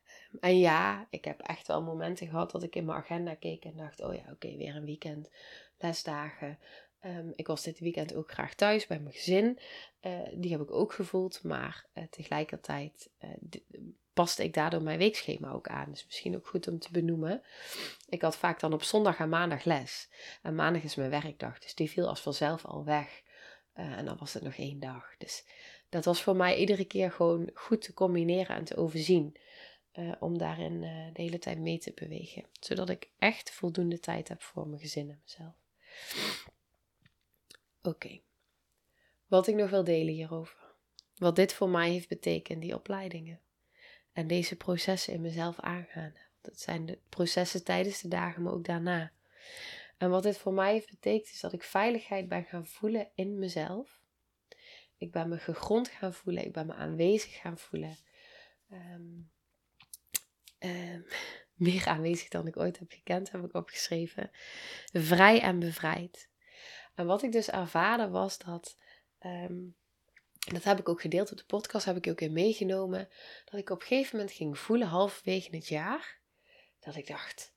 Ehm, 0.04 0.36
en 0.40 0.58
ja, 0.58 1.06
ik 1.10 1.24
heb 1.24 1.40
echt 1.40 1.66
wel 1.66 1.82
momenten 1.82 2.28
gehad 2.28 2.50
dat 2.50 2.62
ik 2.62 2.76
in 2.76 2.84
mijn 2.84 2.98
agenda 2.98 3.34
keek 3.34 3.64
en 3.64 3.76
dacht: 3.76 4.02
oh 4.02 4.14
ja, 4.14 4.30
oké, 4.32 4.56
weer 4.56 4.76
een 4.76 4.84
weekend, 4.84 5.30
lesdagen. 5.78 6.58
Um, 7.06 7.32
ik 7.34 7.46
was 7.46 7.62
dit 7.62 7.78
weekend 7.78 8.14
ook 8.14 8.30
graag 8.30 8.54
thuis 8.54 8.86
bij 8.86 9.00
mijn 9.00 9.14
gezin. 9.14 9.58
Uh, 10.02 10.18
die 10.32 10.50
heb 10.50 10.60
ik 10.60 10.70
ook 10.70 10.92
gevoeld, 10.92 11.42
maar 11.42 11.86
uh, 11.94 12.04
tegelijkertijd 12.04 13.10
uh, 13.20 13.30
paste 14.12 14.44
ik 14.44 14.54
daardoor 14.54 14.82
mijn 14.82 14.98
weekschema 14.98 15.50
ook 15.50 15.68
aan. 15.68 15.90
Dus 15.90 16.04
misschien 16.04 16.36
ook 16.36 16.46
goed 16.46 16.68
om 16.68 16.78
te 16.78 16.92
benoemen. 16.92 17.42
Ik 18.08 18.22
had 18.22 18.36
vaak 18.36 18.60
dan 18.60 18.72
op 18.72 18.82
zondag 18.82 19.18
en 19.18 19.28
maandag 19.28 19.64
les. 19.64 20.08
En 20.42 20.54
maandag 20.54 20.82
is 20.82 20.94
mijn 20.94 21.10
werkdag, 21.10 21.58
dus 21.58 21.74
die 21.74 21.90
viel 21.90 22.08
als 22.08 22.20
vanzelf 22.20 22.64
al 22.64 22.84
weg. 22.84 23.22
en 23.72 24.04
dan 24.04 24.16
was 24.16 24.34
het 24.34 24.42
nog 24.42 24.54
één 24.54 24.80
dag. 24.80 25.16
Dus 25.18 25.44
dat 25.88 26.04
was 26.04 26.22
voor 26.22 26.36
mij 26.36 26.56
iedere 26.56 26.84
keer 26.84 27.12
gewoon 27.12 27.50
goed 27.54 27.82
te 27.82 27.94
combineren 27.94 28.56
en 28.56 28.64
te 28.64 28.76
overzien. 28.76 29.36
om 30.18 30.38
daarin 30.38 30.80
de 31.12 31.22
hele 31.22 31.38
tijd 31.38 31.58
mee 31.58 31.78
te 31.78 31.92
bewegen. 31.94 32.44
Zodat 32.60 32.88
ik 32.88 33.10
echt 33.18 33.50
voldoende 33.50 34.00
tijd 34.00 34.28
heb 34.28 34.42
voor 34.42 34.68
mijn 34.68 34.80
gezin 34.80 35.10
en 35.10 35.20
mezelf. 35.22 35.54
Oké. 37.82 38.20
Wat 39.26 39.46
ik 39.46 39.54
nog 39.54 39.70
wil 39.70 39.84
delen 39.84 40.14
hierover. 40.14 40.58
Wat 41.16 41.36
dit 41.36 41.52
voor 41.52 41.68
mij 41.68 41.90
heeft 41.90 42.08
betekend, 42.08 42.62
die 42.62 42.74
opleidingen. 42.74 43.40
En 44.12 44.26
deze 44.26 44.56
processen 44.56 45.12
in 45.12 45.20
mezelf 45.20 45.60
aangaan. 45.60 46.14
Dat 46.40 46.60
zijn 46.60 46.86
de 46.86 46.98
processen 47.08 47.64
tijdens 47.64 48.00
de 48.00 48.08
dagen, 48.08 48.42
maar 48.42 48.52
ook 48.52 48.64
daarna. 48.64 49.12
En 49.98 50.10
wat 50.10 50.22
dit 50.22 50.36
voor 50.36 50.52
mij 50.52 50.72
heeft 50.72 50.90
betekend, 50.90 51.32
is 51.32 51.40
dat 51.40 51.52
ik 51.52 51.62
veiligheid 51.62 52.28
ben 52.28 52.44
gaan 52.44 52.66
voelen 52.66 53.10
in 53.14 53.38
mezelf. 53.38 54.00
Ik 54.96 55.12
ben 55.12 55.28
me 55.28 55.38
gegrond 55.38 55.88
gaan 55.88 56.14
voelen. 56.14 56.44
Ik 56.44 56.52
ben 56.52 56.66
me 56.66 56.74
aanwezig 56.74 57.40
gaan 57.40 57.58
voelen. 57.58 57.96
Um, 58.72 59.30
um, 60.58 61.06
meer 61.66 61.86
aanwezig 61.86 62.28
dan 62.28 62.46
ik 62.46 62.56
ooit 62.56 62.78
heb 62.78 62.90
gekend, 62.90 63.30
heb 63.30 63.44
ik 63.44 63.54
opgeschreven. 63.54 64.30
Vrij 64.92 65.40
en 65.40 65.58
bevrijd. 65.58 66.29
En 67.00 67.06
wat 67.06 67.22
ik 67.22 67.32
dus 67.32 67.48
ervaarde 67.48 68.08
was 68.08 68.38
dat, 68.38 68.76
ehm, 69.18 69.58
dat 70.38 70.64
heb 70.64 70.78
ik 70.78 70.88
ook 70.88 71.00
gedeeld 71.00 71.30
op 71.30 71.38
de 71.38 71.44
podcast, 71.44 71.84
heb 71.84 71.96
ik 71.96 72.06
ook 72.06 72.20
in 72.20 72.32
meegenomen, 72.32 73.08
dat 73.44 73.60
ik 73.60 73.70
op 73.70 73.80
een 73.80 73.86
gegeven 73.86 74.16
moment 74.16 74.36
ging 74.36 74.58
voelen, 74.58 74.88
halverwege 74.88 75.56
het 75.56 75.68
jaar, 75.68 76.20
dat 76.80 76.96
ik 76.96 77.06
dacht, 77.06 77.52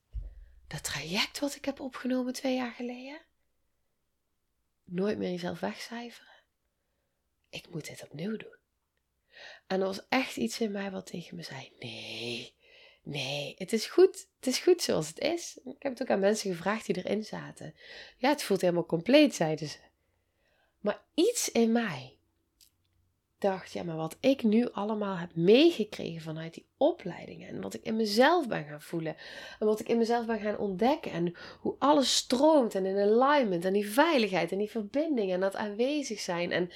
dat 0.67 0.83
traject 0.83 1.39
wat 1.39 1.55
ik 1.55 1.65
heb 1.65 1.79
opgenomen 1.79 2.33
twee 2.33 2.55
jaar 2.55 2.71
geleden, 2.71 3.21
nooit 4.83 5.17
meer 5.17 5.31
jezelf 5.31 5.59
wegcijferen. 5.59 6.43
Ik 7.49 7.69
moet 7.69 7.87
dit 7.87 8.03
opnieuw 8.03 8.37
doen. 8.37 8.57
En 9.67 9.79
er 9.79 9.85
was 9.85 10.07
echt 10.09 10.37
iets 10.37 10.59
in 10.59 10.71
mij 10.71 10.91
wat 10.91 11.05
tegen 11.05 11.35
me 11.35 11.43
zei: 11.43 11.73
nee, 11.79 12.55
Nee, 13.03 13.55
het 13.57 13.73
is 13.73 13.85
goed. 13.85 14.27
Het 14.35 14.47
is 14.47 14.59
goed 14.59 14.81
zoals 14.81 15.07
het 15.07 15.19
is. 15.19 15.59
Ik 15.63 15.75
heb 15.83 15.91
het 15.91 16.01
ook 16.01 16.09
aan 16.09 16.19
mensen 16.19 16.51
gevraagd 16.51 16.85
die 16.85 16.97
erin 16.97 17.23
zaten. 17.23 17.73
Ja, 18.17 18.29
het 18.29 18.43
voelt 18.43 18.61
helemaal 18.61 18.85
compleet, 18.85 19.35
zeiden 19.35 19.67
ze. 19.67 19.77
Maar 20.79 21.01
iets 21.13 21.51
in 21.51 21.71
mij 21.71 22.17
dacht, 23.37 23.71
ja, 23.71 23.83
maar 23.83 23.95
wat 23.95 24.17
ik 24.19 24.43
nu 24.43 24.71
allemaal 24.71 25.17
heb 25.17 25.35
meegekregen 25.35 26.21
vanuit 26.21 26.53
die 26.53 26.65
opleidingen 26.77 27.47
en 27.47 27.61
wat 27.61 27.73
ik 27.73 27.83
in 27.83 27.95
mezelf 27.95 28.47
ben 28.47 28.65
gaan 28.65 28.81
voelen 28.81 29.15
en 29.59 29.67
wat 29.67 29.79
ik 29.79 29.87
in 29.87 29.97
mezelf 29.97 30.25
ben 30.25 30.39
gaan 30.39 30.57
ontdekken 30.57 31.11
en 31.11 31.33
hoe 31.59 31.75
alles 31.79 32.15
stroomt 32.15 32.75
en 32.75 32.85
in 32.85 32.97
alignment 32.97 33.65
en 33.65 33.73
die 33.73 33.89
veiligheid 33.89 34.51
en 34.51 34.57
die 34.57 34.69
verbinding 34.69 35.31
en 35.31 35.39
dat 35.39 35.55
aanwezig 35.55 36.19
zijn 36.19 36.51
en 36.51 36.69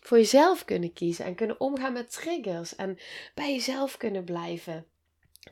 voor 0.00 0.16
jezelf 0.16 0.64
kunnen 0.64 0.92
kiezen 0.92 1.24
en 1.24 1.34
kunnen 1.34 1.60
omgaan 1.60 1.92
met 1.92 2.12
triggers 2.12 2.74
en 2.76 2.98
bij 3.34 3.52
jezelf 3.52 3.96
kunnen 3.96 4.24
blijven 4.24 4.86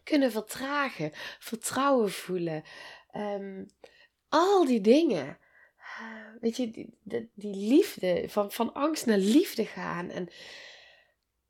kunnen 0.02 0.30
vertragen, 0.30 1.10
vertrouwen 1.38 2.12
voelen. 2.12 2.62
Ehm, 3.10 3.64
al 4.28 4.64
die 4.64 4.80
dingen. 4.80 5.38
Eh, 5.78 6.40
weet 6.40 6.56
je, 6.56 6.70
die, 6.70 6.98
die, 7.34 7.56
liefde, 7.56 8.24
van, 8.28 8.52
van 8.52 8.72
angst 8.72 9.06
naar 9.06 9.18
liefde 9.18 9.64
gaan. 9.64 10.10
En 10.10 10.28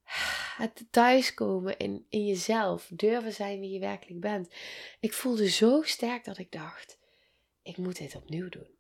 het 0.64 0.86
thuiskomen 0.90 1.76
in, 1.76 2.07
in 2.09 2.26
jezelf. 2.26 2.90
Durven 2.92 3.32
zijn 3.32 3.61
wie 3.61 3.70
je 3.70 3.78
werkelijk 3.78 4.20
bent. 4.20 4.55
Ik 5.01 5.12
voelde 5.12 5.49
zo 5.49 5.82
sterk 5.82 6.24
dat 6.24 6.38
ik 6.38 6.53
dacht, 6.53 6.99
ik 7.62 7.76
moet 7.76 7.99
dit 7.99 8.14
opnieuw 8.14 8.49
doen. 8.49 8.78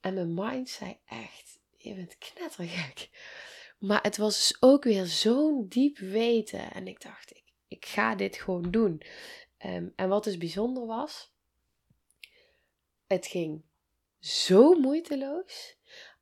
En 0.00 0.14
mijn 0.14 0.34
mind 0.34 0.68
zei 0.68 0.98
echt, 1.06 1.58
je 1.76 1.94
bent 1.94 2.18
knettergek. 2.18 3.08
Maar 3.78 4.02
het 4.02 4.16
was 4.16 4.36
dus 4.36 4.56
ook 4.60 4.84
weer 4.84 5.06
zo'n 5.06 5.68
diep 5.68 5.98
weten. 5.98 6.72
En 6.72 6.86
ik 6.88 7.00
dacht, 7.02 7.36
ik 7.36 7.43
ik 7.74 7.86
ga 7.86 8.14
dit 8.14 8.36
gewoon 8.36 8.70
doen. 8.70 9.02
Ehm, 9.58 9.88
en 9.96 10.08
wat 10.08 10.24
dus 10.24 10.38
bijzonder 10.38 10.86
was, 10.86 11.32
het 13.06 13.26
ging 13.26 13.64
zo 14.18 14.74
moeiteloos 14.74 15.76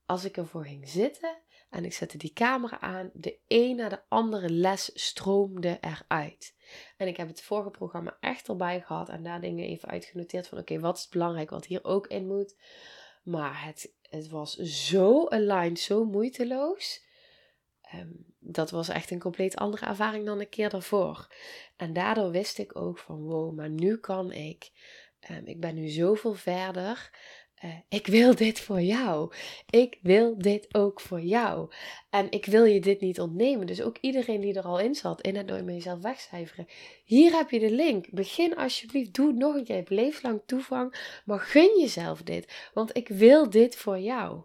als 0.07 0.25
ik 0.25 0.37
ervoor 0.37 0.65
ging 0.65 0.89
zitten 0.89 1.43
en 1.71 1.85
ik 1.85 1.93
zette 1.93 2.19
die 2.19 2.33
camera 2.33 2.81
aan, 2.81 3.11
de 3.15 3.39
een 3.49 3.77
na 3.77 3.89
de 3.89 4.03
andere 4.09 4.51
les 4.51 4.91
stroomde 4.95 5.79
eruit. 5.81 6.55
En 6.97 7.07
ik 7.07 7.17
heb 7.17 7.29
het 7.29 7.43
vorige 7.43 7.71
programma 7.71 8.17
echt 8.21 8.49
erbij 8.49 8.81
gehad 8.81 9.09
en 9.09 9.23
daar 9.23 9.41
dingen 9.41 9.67
even 9.67 9.89
uitgenoteerd 9.89 10.49
van 10.49 10.59
oké, 10.59 10.81
wat 10.81 10.97
is 10.97 11.09
belangrijk 11.09 11.51
wat 11.51 11.67
hier 11.67 11.85
ook 11.85 12.07
in 12.07 12.27
moet. 12.27 12.57
Maar 13.23 13.65
het, 13.65 13.93
het 14.03 14.29
was 14.29 14.57
zo 14.57 15.29
aligned, 15.29 15.79
zo 15.79 16.05
moeiteloos. 16.05 17.05
Ehm, 17.93 18.09
dat 18.39 18.71
was 18.71 18.89
echt 18.89 19.11
een 19.11 19.19
compleet 19.19 19.57
andere 19.57 19.87
ervaring 19.87 20.27
dan 20.27 20.41
een 20.41 20.49
keer 20.49 20.69
daarvoor. 20.69 21.27
En 21.77 21.93
daardoor 21.93 22.31
wist 22.31 22.59
ik 22.59 22.77
ook 22.77 22.99
van 22.99 23.23
wow, 23.23 23.57
maar 23.57 23.71
nu 23.71 23.97
kan 23.97 24.33
ik. 24.33 24.71
Um, 25.31 25.47
ik 25.47 25.61
ben 25.61 25.75
nu 25.75 25.89
zoveel 25.89 26.35
verder. 26.35 27.11
Uh, 27.65 27.71
ik 27.89 28.07
wil 28.07 28.35
dit 28.35 28.61
voor 28.61 28.81
jou. 28.81 29.33
Ik 29.71 29.99
wil 30.03 30.39
dit 30.39 30.75
ook 30.75 31.01
voor 31.01 31.21
jou. 31.21 31.73
En 32.11 32.31
ik 32.31 32.47
wil 32.47 32.65
je 32.65 32.81
dit 32.81 33.01
niet 33.01 33.21
ontnemen. 33.21 33.67
Dus 33.67 33.83
ook 33.83 33.99
iedereen 34.01 34.41
die 34.41 34.55
er 34.55 34.65
al 34.65 34.79
in 34.79 34.95
zat, 34.95 35.21
in 35.21 35.37
het 35.37 35.47
nooit 35.47 35.65
meer 35.65 35.75
jezelf 35.75 36.01
wegcijferen. 36.01 36.67
Hier 37.05 37.33
heb 37.33 37.51
je 37.51 37.59
de 37.59 37.71
link. 37.71 38.11
Begin 38.11 38.57
alsjeblieft. 38.57 39.15
Doe 39.15 39.27
het 39.27 39.37
nog 39.37 39.55
een 39.55 39.65
keer. 39.65 39.83
Beleef 39.83 40.23
lang 40.23 40.43
toegang. 40.47 41.21
Maar 41.25 41.41
gun 41.41 41.79
jezelf 41.81 42.23
dit. 42.23 42.71
Want 42.75 42.97
ik 42.97 43.09
wil 43.09 43.51
dit 43.51 43.77
voor 43.77 43.99
jou. 43.99 44.43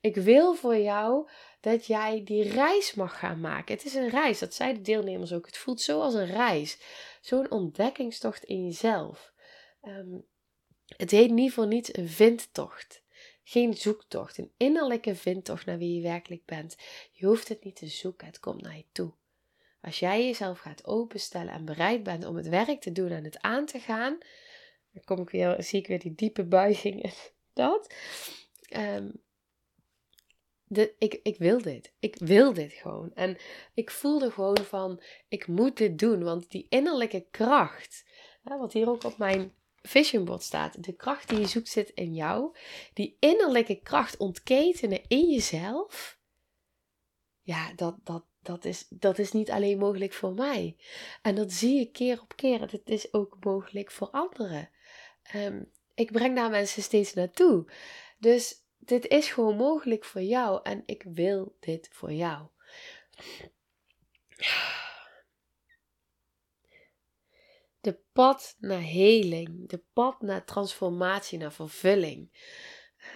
Ik 0.00 0.16
wil 0.16 0.54
voor 0.54 0.76
jou 0.76 1.28
dat 1.60 1.86
jij 1.86 2.24
die 2.24 2.48
reis 2.48 2.94
mag 2.94 3.18
gaan 3.18 3.40
maken. 3.40 3.74
Het 3.74 3.84
is 3.84 3.94
een 3.94 4.08
reis, 4.08 4.38
dat 4.38 4.54
zeiden 4.54 4.82
de 4.82 4.90
deelnemers 4.90 5.32
ook. 5.32 5.46
Het 5.46 5.56
voelt 5.56 5.80
zo 5.80 6.00
als 6.00 6.14
een 6.14 6.26
reis. 6.26 6.78
Zo'n 7.20 7.50
ontdekkingstocht 7.50 8.44
in 8.44 8.64
jezelf. 8.64 9.32
Um, 9.82 10.26
het 10.96 11.10
heet 11.10 11.30
niet 11.30 11.52
voor 11.52 11.66
niets 11.66 11.96
een 11.96 12.08
vindtocht. 12.08 13.02
Geen 13.44 13.74
zoektocht, 13.74 14.38
een 14.38 14.52
innerlijke 14.56 15.14
vindtocht 15.14 15.66
naar 15.66 15.78
wie 15.78 15.94
je 15.94 16.02
werkelijk 16.02 16.44
bent. 16.44 16.76
Je 17.12 17.26
hoeft 17.26 17.48
het 17.48 17.64
niet 17.64 17.76
te 17.76 17.86
zoeken, 17.86 18.26
het 18.26 18.40
komt 18.40 18.62
naar 18.62 18.76
je 18.76 18.84
toe. 18.92 19.12
Als 19.80 19.98
jij 19.98 20.24
jezelf 20.24 20.58
gaat 20.58 20.86
openstellen 20.86 21.52
en 21.52 21.64
bereid 21.64 22.02
bent 22.02 22.24
om 22.24 22.36
het 22.36 22.48
werk 22.48 22.80
te 22.80 22.92
doen 22.92 23.10
en 23.10 23.24
het 23.24 23.40
aan 23.40 23.66
te 23.66 23.78
gaan, 23.78 24.18
dan 24.92 25.04
kom 25.04 25.20
ik 25.20 25.30
weer, 25.30 25.62
zie 25.62 25.78
ik 25.78 25.86
weer 25.86 25.98
die 25.98 26.14
diepe 26.14 26.44
buiging 26.44 27.02
in 27.02 27.12
dat. 27.52 27.94
Um, 28.76 29.22
ik, 30.98 31.20
ik 31.22 31.38
wil 31.38 31.62
dit. 31.62 31.92
Ik 31.98 32.16
wil 32.18 32.52
dit 32.52 32.72
gewoon. 32.72 33.14
En 33.14 33.36
ik 33.74 33.90
voelde 33.90 34.30
gewoon 34.30 34.64
van, 34.64 35.02
ik 35.28 35.46
moet 35.46 35.76
dit 35.76 35.98
doen. 35.98 36.22
Want 36.22 36.50
die 36.50 36.66
innerlijke 36.68 37.26
kracht, 37.30 38.04
hè, 38.42 38.58
wat 38.58 38.72
hier 38.72 38.88
ook 38.88 39.04
op 39.04 39.18
mijn 39.18 39.52
vision 39.82 40.24
board 40.24 40.42
staat, 40.42 40.84
de 40.84 40.92
kracht 40.92 41.28
die 41.28 41.38
je 41.38 41.46
zoekt 41.46 41.68
zit 41.68 41.90
in 41.90 42.14
jou. 42.14 42.56
Die 42.94 43.16
innerlijke 43.20 43.80
kracht 43.80 44.16
ontketenen 44.16 45.00
in 45.08 45.30
jezelf. 45.30 46.18
Ja, 47.42 47.72
dat, 47.76 47.96
dat, 48.04 48.24
dat, 48.42 48.64
is, 48.64 48.86
dat 48.88 49.18
is 49.18 49.32
niet 49.32 49.50
alleen 49.50 49.78
mogelijk 49.78 50.12
voor 50.12 50.34
mij. 50.34 50.76
En 51.22 51.34
dat 51.34 51.52
zie 51.52 51.80
ik 51.80 51.92
keer 51.92 52.20
op 52.20 52.36
keer. 52.36 52.60
Het 52.60 52.90
is 52.90 53.12
ook 53.12 53.36
mogelijk 53.40 53.90
voor 53.90 54.10
anderen. 54.10 54.70
Ehm, 55.22 55.62
ik 55.94 56.12
breng 56.12 56.36
daar 56.36 56.50
mensen 56.50 56.82
steeds 56.82 57.14
naartoe. 57.14 57.72
Dus 58.18 58.66
dit 58.78 59.06
is 59.06 59.30
gewoon 59.30 59.56
mogelijk 59.56 60.04
voor 60.04 60.22
jou 60.22 60.60
en 60.62 60.82
ik 60.86 61.02
wil 61.02 61.56
dit 61.60 61.88
voor 61.92 62.12
jou. 62.12 62.46
De 67.80 67.98
pad 68.12 68.56
naar 68.58 68.80
heling, 68.80 69.68
de 69.68 69.82
pad 69.92 70.20
naar 70.20 70.44
transformatie, 70.44 71.38
naar 71.38 71.52
vervulling. 71.52 72.30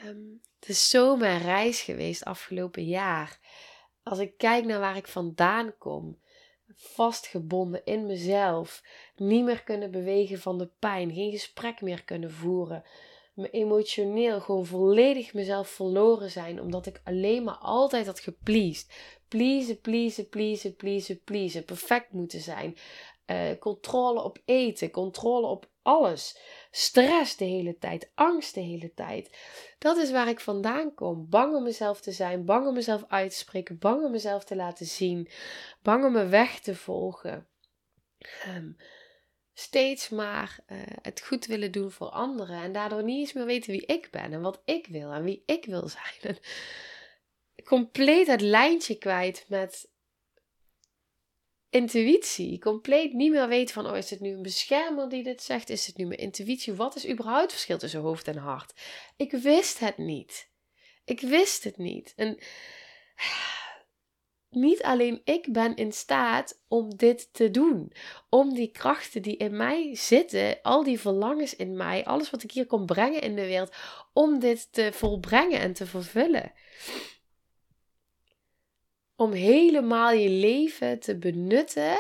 Ehm, 0.03 0.21
het 0.59 0.69
is 0.69 0.89
zo 0.89 1.17
mijn 1.17 1.43
reis 1.43 1.83
geweest 1.83 2.25
afgelopen 2.25 2.85
jaar. 2.85 3.39
Als 4.03 4.19
ik 4.19 4.37
kijk 4.37 4.65
naar 4.65 4.81
waar 4.81 4.97
ik 4.97 5.07
vandaan 5.07 5.79
kom, 5.79 6.21
vastgebonden 6.75 7.85
in 7.85 8.07
mezelf, 8.07 8.83
niet 9.17 9.45
meer 9.45 9.63
kunnen 9.63 9.91
bewegen 9.91 10.41
van 10.41 10.59
de 10.59 10.71
pijn, 10.79 11.13
geen 11.13 11.31
gesprek 11.31 11.81
meer 11.81 12.05
kunnen 12.05 12.33
voeren, 12.33 12.85
me 13.33 13.51
emotioneel 13.51 14.41
gewoon 14.41 14.67
volledig 14.67 15.35
mezelf 15.35 15.69
verloren 15.69 16.31
zijn. 16.31 16.61
Omdat 16.61 16.87
ik 16.87 17.01
alleen 17.05 17.45
maar 17.45 17.59
altijd 17.59 18.07
had 18.07 18.21
gepleased. 18.21 19.21
Pleasen, 19.29 19.81
pleasen, 19.81 20.29
pleasen, 20.29 20.77
pleasen, 20.77 21.21
pleasen. 21.25 21.65
Perfect 21.65 22.13
moeten 22.13 22.41
zijn. 22.41 22.77
Uh, 23.27 23.59
controle 23.59 24.23
op 24.23 24.39
eten, 24.45 24.91
controle 24.91 25.47
op 25.47 25.71
alles. 25.83 26.39
Stress 26.71 27.37
de 27.37 27.45
hele 27.45 27.79
tijd, 27.79 28.11
angst 28.15 28.55
de 28.55 28.61
hele 28.61 28.95
tijd. 28.95 29.39
Dat 29.79 29.97
is 29.97 30.11
waar 30.11 30.29
ik 30.29 30.41
vandaan 30.41 30.95
kom. 30.95 31.27
Bang 31.29 31.55
om 31.55 31.63
mezelf 31.63 32.01
te 32.01 32.13
zijn, 32.13 32.45
bang 32.45 32.67
om 32.67 32.75
mezelf 32.75 33.05
uit 33.09 33.31
te 33.31 33.37
spreken, 33.37 33.79
bang 33.79 34.05
om 34.05 34.11
mezelf 34.11 34.45
te 34.45 34.57
laten 34.57 34.87
zien, 34.87 35.29
bang 35.83 36.05
om 36.05 36.13
mijn 36.13 36.31
weg 36.31 36.61
te 36.61 36.75
volgen. 36.75 37.47
Um, 38.47 38.77
steeds 39.55 40.09
maar 40.09 40.59
uh, 40.69 40.79
het 41.03 41.21
goed 41.21 41.47
willen 41.47 41.73
doen 41.73 41.91
voor 41.91 42.09
anderen 42.09 42.63
en 42.63 42.73
daardoor 42.73 43.03
niet 43.03 43.19
eens 43.19 43.33
meer 43.33 43.45
weten 43.45 43.73
wie 43.73 43.87
ik 43.87 44.09
ben 44.11 44.33
en 44.33 44.41
wat 44.41 44.63
ik 44.65 44.87
wil 44.87 45.13
en 45.13 45.23
wie 45.25 45.43
ik 45.47 45.65
wil 45.65 45.89
zijn. 45.89 46.39
En 47.55 47.65
compleet 47.65 48.27
het 48.27 48.41
lijntje 48.41 48.99
kwijt 48.99 49.45
met 49.49 49.91
intuïtie. 51.71 52.59
Compleet 52.59 53.13
niet 53.13 53.31
meer 53.31 53.49
weten 53.49 53.75
van, 53.75 53.87
oh, 53.87 53.97
is 53.97 54.11
het 54.11 54.21
nu 54.21 54.31
een 54.31 54.43
beschermer 54.43 55.09
die 55.09 55.23
dit 55.23 55.43
zegt? 55.43 55.71
Is 55.71 55.87
het 55.87 55.97
nu 55.97 56.05
mijn 56.05 56.21
intuïtie? 56.21 56.73
Wat 56.73 56.97
is 56.97 57.09
überhaupt 57.09 57.43
het 57.43 57.53
verschil 57.53 57.79
tussen 57.79 58.01
hoofd 58.01 58.29
en 58.29 58.37
hart? 58.37 58.73
Ik 59.17 59.33
wist 59.33 59.79
het 59.79 59.99
niet. 59.99 60.49
Ik 61.05 61.21
wist 61.21 61.65
het 61.65 61.77
niet. 61.77 62.13
En 62.17 62.39
niet 64.55 64.83
alleen 64.83 65.21
ik 65.25 65.53
ben 65.53 65.77
in 65.77 65.93
staat 65.93 66.63
om 66.69 66.97
dit 66.97 67.29
te 67.33 67.51
doen. 67.51 67.93
Om 68.29 68.55
die 68.55 68.71
krachten 68.71 69.23
die 69.23 69.37
in 69.37 69.57
mij 69.57 69.97
zitten, 69.97 70.59
al 70.63 70.83
die 70.83 71.01
verlangens 71.01 71.57
in 71.57 71.77
mij, 71.77 72.05
alles 72.05 72.31
wat 72.31 72.43
ik 72.43 72.51
hier 72.53 72.67
kon 72.67 72.87
brengen 72.87 73.21
in 73.21 73.35
de 73.35 73.47
wereld, 73.47 73.75
om 74.13 74.39
dit 74.39 74.73
te 74.73 74.91
volbrengen 74.93 75.61
en 75.61 75.73
te 75.73 75.87
vervullen. 75.87 76.53
Om 79.17 79.33
helemaal 79.33 80.13
je 80.13 80.29
leven 80.29 81.01
te 81.01 81.19
benutten 81.19 81.97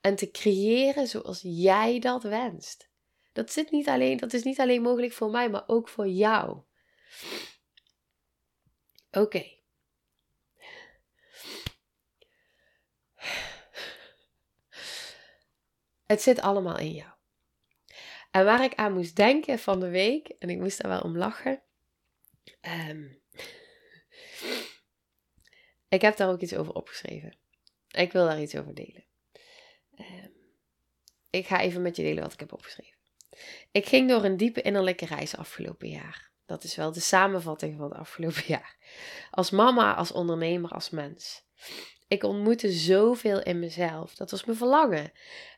en 0.00 0.16
te 0.16 0.30
creëren 0.30 1.06
zoals 1.06 1.40
jij 1.42 1.98
dat 1.98 2.22
wenst. 2.22 2.88
Dat, 3.32 3.52
zit 3.52 3.70
niet 3.70 3.88
alleen, 3.88 4.16
dat 4.16 4.32
is 4.32 4.42
niet 4.42 4.60
alleen 4.60 4.82
mogelijk 4.82 5.12
voor 5.12 5.30
mij, 5.30 5.50
maar 5.50 5.64
ook 5.66 5.88
voor 5.88 6.08
jou. 6.08 6.58
Oké. 9.10 9.55
Het 16.06 16.22
zit 16.22 16.40
allemaal 16.40 16.78
in 16.78 16.92
jou. 16.92 17.10
En 18.30 18.44
waar 18.44 18.64
ik 18.64 18.74
aan 18.74 18.92
moest 18.92 19.16
denken 19.16 19.58
van 19.58 19.80
de 19.80 19.88
week, 19.88 20.28
en 20.28 20.50
ik 20.50 20.58
moest 20.58 20.82
daar 20.82 20.90
wel 20.90 21.00
om 21.00 21.16
lachen. 21.16 21.62
Ehm, 22.60 23.04
ik 25.96 26.00
heb 26.00 26.16
daar 26.16 26.28
ook 26.28 26.40
iets 26.40 26.54
over 26.54 26.74
opgeschreven. 26.74 27.36
Ik 27.90 28.12
wil 28.12 28.26
daar 28.26 28.40
iets 28.40 28.56
over 28.56 28.74
delen. 28.74 29.04
Ehm, 29.94 30.30
ik 31.30 31.46
ga 31.46 31.60
even 31.60 31.82
met 31.82 31.96
je 31.96 32.02
delen 32.02 32.22
wat 32.22 32.32
ik 32.32 32.40
heb 32.40 32.52
opgeschreven. 32.52 32.98
Ik 33.70 33.86
ging 33.86 34.08
door 34.08 34.24
een 34.24 34.36
diepe 34.36 34.62
innerlijke 34.62 35.06
reis 35.06 35.36
afgelopen 35.36 35.88
jaar. 35.88 36.30
Dat 36.46 36.64
is 36.64 36.76
wel 36.76 36.92
de 36.92 37.00
samenvatting 37.00 37.76
van 37.76 37.90
het 37.90 37.98
afgelopen 37.98 38.44
jaar. 38.56 38.76
Als 39.30 39.50
mama, 39.50 39.94
als 39.94 40.12
ondernemer, 40.12 40.70
als 40.70 40.90
mens. 40.90 41.44
Ik 42.08 42.22
ontmoette 42.22 42.70
zoveel 42.70 43.42
in 43.42 43.58
mezelf. 43.58 44.14
Dat 44.14 44.30
was 44.30 44.44
mijn 44.44 44.58
verlangen 44.58 45.12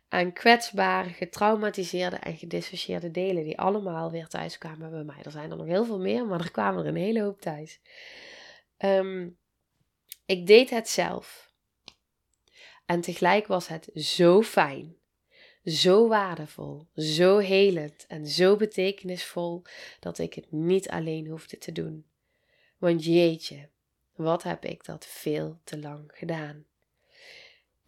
aan 0.09 0.33
kwetsbare, 0.33 1.09
getraumatiseerde 1.09 2.17
en 2.17 2.37
gedissocieerde 2.37 3.11
delen, 3.11 3.45
die 3.45 3.59
allemaal 3.59 4.11
weer 4.11 4.29
thuis 4.29 4.59
kwamen 4.59 4.91
bij 4.91 5.05
mij. 5.05 5.23
Er 5.23 5.31
zijn 5.31 5.51
er 5.51 5.57
nog 5.57 5.67
heel 5.67 5.85
veel 5.85 6.01
meer, 6.01 6.27
maar 6.27 6.41
er 6.41 6.51
kwamen 6.51 6.83
er 6.83 6.89
een 6.89 6.97
hele 6.97 7.23
hoop 7.23 7.41
thuis. 7.41 7.81
Um, 8.79 9.39
ik 10.27 10.47
deed 10.47 10.71
het 10.71 10.89
zelf. 10.89 11.53
En 12.87 13.01
tegelijk 13.01 13.47
was 13.47 13.69
het 13.69 13.91
zo 13.95 14.43
fijn, 14.43 14.97
zo 15.65 16.09
waardevol, 16.09 16.89
zo 16.95 17.39
helend 17.39 18.07
en 18.07 18.27
zo 18.27 18.57
betekenisvol 18.57 19.63
dat 20.01 20.19
ik 20.19 20.35
het 20.35 20.53
niet 20.53 20.89
alleen 20.89 21.27
hoefde 21.27 21.59
te 21.59 21.73
doen. 21.73 22.07
Want 22.79 23.05
jeetje, 23.05 23.69
wat 24.15 24.43
heb 24.43 24.65
ik 24.65 24.85
dat 24.85 25.07
veel 25.07 25.61
te 25.65 25.79
lang 25.79 26.11
gedaan. 26.15 26.68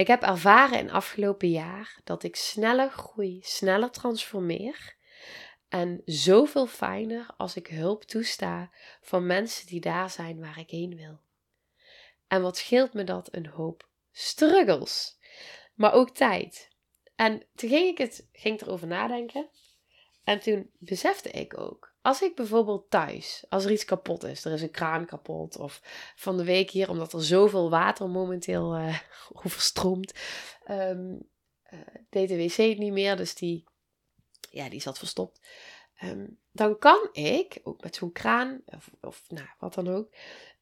Ik 0.00 0.06
heb 0.06 0.22
ervaren 0.22 0.78
in 0.78 0.90
afgelopen 0.90 1.50
jaar 1.50 2.00
dat 2.04 2.22
ik 2.22 2.36
sneller 2.36 2.90
groei, 2.90 3.40
sneller 3.42 3.90
transformeer. 3.90 4.96
En 5.68 6.02
zoveel 6.04 6.66
fijner 6.66 7.34
als 7.36 7.56
ik 7.56 7.66
hulp 7.66 8.04
toesta 8.04 8.70
van 9.00 9.26
mensen 9.26 9.66
die 9.66 9.80
daar 9.80 10.10
zijn 10.10 10.40
waar 10.40 10.58
ik 10.58 10.70
heen 10.70 10.96
wil. 10.96 11.20
En 12.26 12.42
wat 12.42 12.56
scheelt 12.56 12.92
me 12.92 13.04
dat 13.04 13.34
een 13.34 13.46
hoop 13.46 13.88
struggles, 14.12 15.18
maar 15.74 15.92
ook 15.92 16.10
tijd. 16.10 16.68
En 17.14 17.46
toen 17.54 17.68
ging 17.68 17.88
ik, 17.88 17.98
het, 17.98 18.28
ging 18.32 18.60
erover 18.60 18.86
nadenken. 18.86 19.50
En 20.30 20.40
toen 20.40 20.70
besefte 20.78 21.30
ik 21.30 21.58
ook 21.58 21.94
als 22.02 22.22
ik 22.22 22.34
bijvoorbeeld 22.34 22.90
thuis, 22.90 23.44
als 23.48 23.64
er 23.64 23.70
iets 23.70 23.84
kapot 23.84 24.24
is, 24.24 24.44
er 24.44 24.52
is 24.52 24.62
een 24.62 24.70
kraan 24.70 25.06
kapot, 25.06 25.56
of 25.56 25.80
van 26.16 26.36
de 26.36 26.44
week 26.44 26.70
hier, 26.70 26.90
omdat 26.90 27.12
er 27.12 27.24
zoveel 27.24 27.70
water 27.70 28.08
momenteel 28.08 28.78
uh, 28.78 28.98
overstroomt, 29.44 30.14
um, 30.70 31.28
deed 32.10 32.28
de 32.28 32.36
wc 32.36 32.78
niet 32.78 32.92
meer, 32.92 33.16
dus 33.16 33.34
die, 33.34 33.64
ja, 34.50 34.68
die 34.68 34.80
zat 34.80 34.98
verstopt. 34.98 35.40
Ehm, 35.96 36.26
dan 36.52 36.78
kan 36.78 37.08
ik, 37.12 37.60
ook 37.62 37.82
met 37.82 37.96
zo'n 37.96 38.12
kraan, 38.12 38.62
of, 39.00 39.24
nou, 39.28 39.48
wat 39.58 39.74
dan 39.74 39.88
ook, 39.88 40.14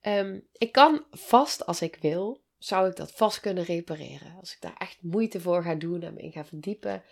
um, 0.02 0.48
ik 0.52 0.72
kan 0.72 1.04
vast 1.10 1.66
als 1.66 1.82
ik 1.82 1.96
wil, 2.00 2.42
zou 2.58 2.88
ik 2.88 2.96
dat 2.96 3.12
vast 3.12 3.40
kunnen 3.40 3.64
repareren. 3.64 4.36
Als 4.40 4.52
ik 4.52 4.60
daar 4.60 4.76
echt 4.78 4.98
moeite 5.00 5.40
voor 5.40 5.62
ga 5.62 5.74
doen 5.74 6.02
en 6.02 6.14
me 6.14 6.20
in 6.20 6.32
ga 6.32 6.44
verdiepen. 6.44 7.02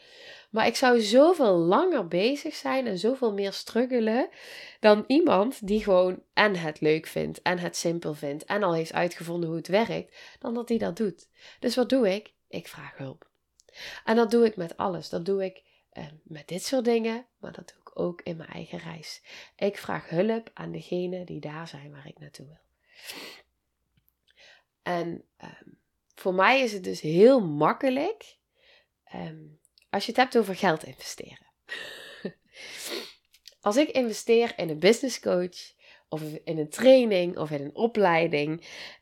Maar 0.51 0.66
ik 0.66 0.76
zou 0.76 1.01
zoveel 1.01 1.57
langer 1.57 2.09
bezig 2.09 2.55
zijn 2.55 2.86
en 2.86 2.99
zoveel 2.99 3.32
meer 3.32 3.53
struggelen 3.53 4.28
dan 4.80 5.05
iemand 5.07 5.66
die 5.66 5.82
gewoon 5.82 6.22
en 6.32 6.57
het 6.57 6.80
leuk 6.80 7.07
vindt 7.07 7.42
en 7.42 7.59
het 7.59 7.76
simpel 7.76 8.14
vindt 8.14 8.44
en 8.44 8.62
al 8.62 8.74
heeft 8.74 8.92
uitgevonden 8.92 9.49
hoe 9.49 9.59
het 9.59 9.68
werkt, 9.68 10.16
dan 10.38 10.55
dat 10.55 10.68
die 10.68 10.78
dat 10.78 10.97
doet. 10.97 11.28
Dus 11.61 11.76
wat 11.76 11.88
doe 11.88 12.14
ik? 12.14 12.32
Ik 12.49 12.68
vraag 12.68 12.97
hulp. 12.97 13.28
En 14.05 14.16
dat 14.16 14.30
doe 14.30 14.44
ik 14.44 14.57
met 14.57 14.76
alles. 14.76 15.09
Dat 15.09 15.24
doe 15.24 15.44
ik 15.44 15.62
eh, 15.90 16.05
met 16.22 16.49
dit 16.49 16.64
soort 16.64 16.84
dingen, 16.84 17.26
maar 17.38 17.53
dat 17.53 17.68
doe 17.68 17.80
ik 17.80 18.01
ook 18.01 18.20
in 18.22 18.36
mijn 18.36 18.49
eigen 18.49 18.78
reis. 18.78 19.22
Ik 19.57 19.78
vraag 19.78 20.09
hulp 20.09 20.51
aan 20.55 20.72
degene 20.72 21.24
die 21.24 21.40
daar 21.40 21.68
zijn 21.68 21.90
waar 21.90 22.07
ik 22.07 22.18
naartoe 22.18 22.47
wil. 22.47 22.64
En 24.87 25.24
ehm, 25.37 25.68
voor 26.14 26.34
mij 26.34 26.61
is 26.61 26.72
het 26.72 26.84
dus 26.84 27.01
heel 27.01 27.41
makkelijk 27.41 28.39
ehm, 29.05 29.45
als 29.91 30.05
je 30.05 30.11
het 30.11 30.20
hebt 30.20 30.39
over 30.39 30.57
geld 30.57 30.84
investeren. 30.84 31.47
als 33.61 33.76
ik 33.76 33.89
investeer 33.89 34.53
in 34.59 34.68
een 34.68 34.78
business 34.78 35.20
coach, 35.20 35.74
of 36.09 36.22
in 36.22 36.59
een 36.59 36.68
training, 36.68 37.39
of 37.39 37.51
in 37.51 37.64
een 37.64 37.74
opleiding, 37.74 38.51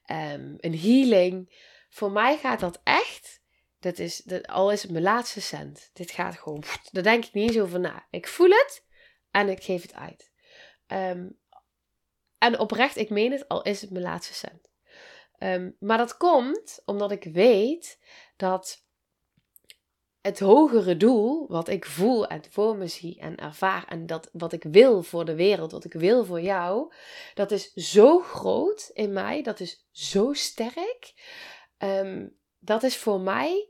um, 0.07 0.57
een 0.61 0.79
healing, 0.79 1.55
voor 1.89 2.11
mij 2.11 2.39
gaat 2.39 2.61
dat 2.61 2.81
echt. 2.85 3.43
Dat 3.79 3.99
is, 3.99 4.17
dat, 4.17 4.47
al 4.47 4.73
is 4.73 4.83
het 4.83 4.91
mijn 4.91 5.05
laatste 5.05 5.41
cent. 5.41 5.91
Dit 5.93 6.11
gaat 6.11 6.39
gewoon. 6.39 6.65
Daar 6.93 7.03
denk 7.03 7.25
ik 7.25 7.33
niet 7.33 7.49
eens 7.49 7.61
over 7.61 7.81
na. 7.81 8.07
Ik 8.11 8.29
voel 8.29 8.51
het 8.51 8.85
en 9.31 9.49
ik 9.49 9.63
geef 9.63 9.83
het 9.83 9.95
uit. 9.95 10.31
en 12.39 12.59
oprecht, 12.59 12.97
ik 12.97 13.11
meen 13.11 13.33
het, 13.33 13.49
al 13.49 13.63
is 13.63 13.81
het 13.81 13.91
mijn 13.91 14.05
laatste 14.05 14.35
cent. 14.35 14.73
Ehm, 15.39 15.71
maar 15.79 15.99
dat 15.99 16.17
komt 16.17 16.83
omdat 16.85 17.11
ik 17.11 17.25
weet 17.25 17.99
dat 18.37 18.85
het 20.21 20.41
hogere 20.41 20.97
doel, 20.97 21.47
wat 21.49 21.69
ik 21.69 21.85
voel 21.85 22.27
en 22.27 22.43
voor 22.51 22.77
me 22.77 22.87
zie 22.87 23.19
en 23.21 23.37
ervaar, 23.37 23.87
en 23.89 24.07
dat 24.07 24.29
wat 24.33 24.53
ik 24.53 24.63
wil 24.63 25.03
voor 25.03 25.25
de 25.25 25.35
wereld, 25.35 25.73
wat 25.73 25.85
ik 25.85 25.93
wil 25.93 26.25
voor 26.25 26.41
jou, 26.41 26.93
dat 27.35 27.51
is 27.51 27.73
zo 27.73 28.21
groot 28.21 28.91
in 28.93 29.13
mij, 29.13 29.43
dat 29.43 29.61
is 29.61 29.87
zo 29.91 30.33
sterk. 30.33 31.15
Ehm, 31.79 32.29
dat 32.59 32.83
is 32.83 32.97
voor 32.97 33.21
mij 33.21 33.69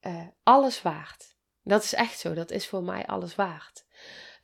uh, 0.00 0.26
alles 0.42 0.82
waard. 0.82 1.36
Dat 1.62 1.82
is 1.82 1.94
echt 1.94 2.18
zo, 2.18 2.34
dat 2.34 2.50
is 2.50 2.66
voor 2.66 2.82
mij 2.82 3.06
alles 3.06 3.34
waard. 3.34 3.86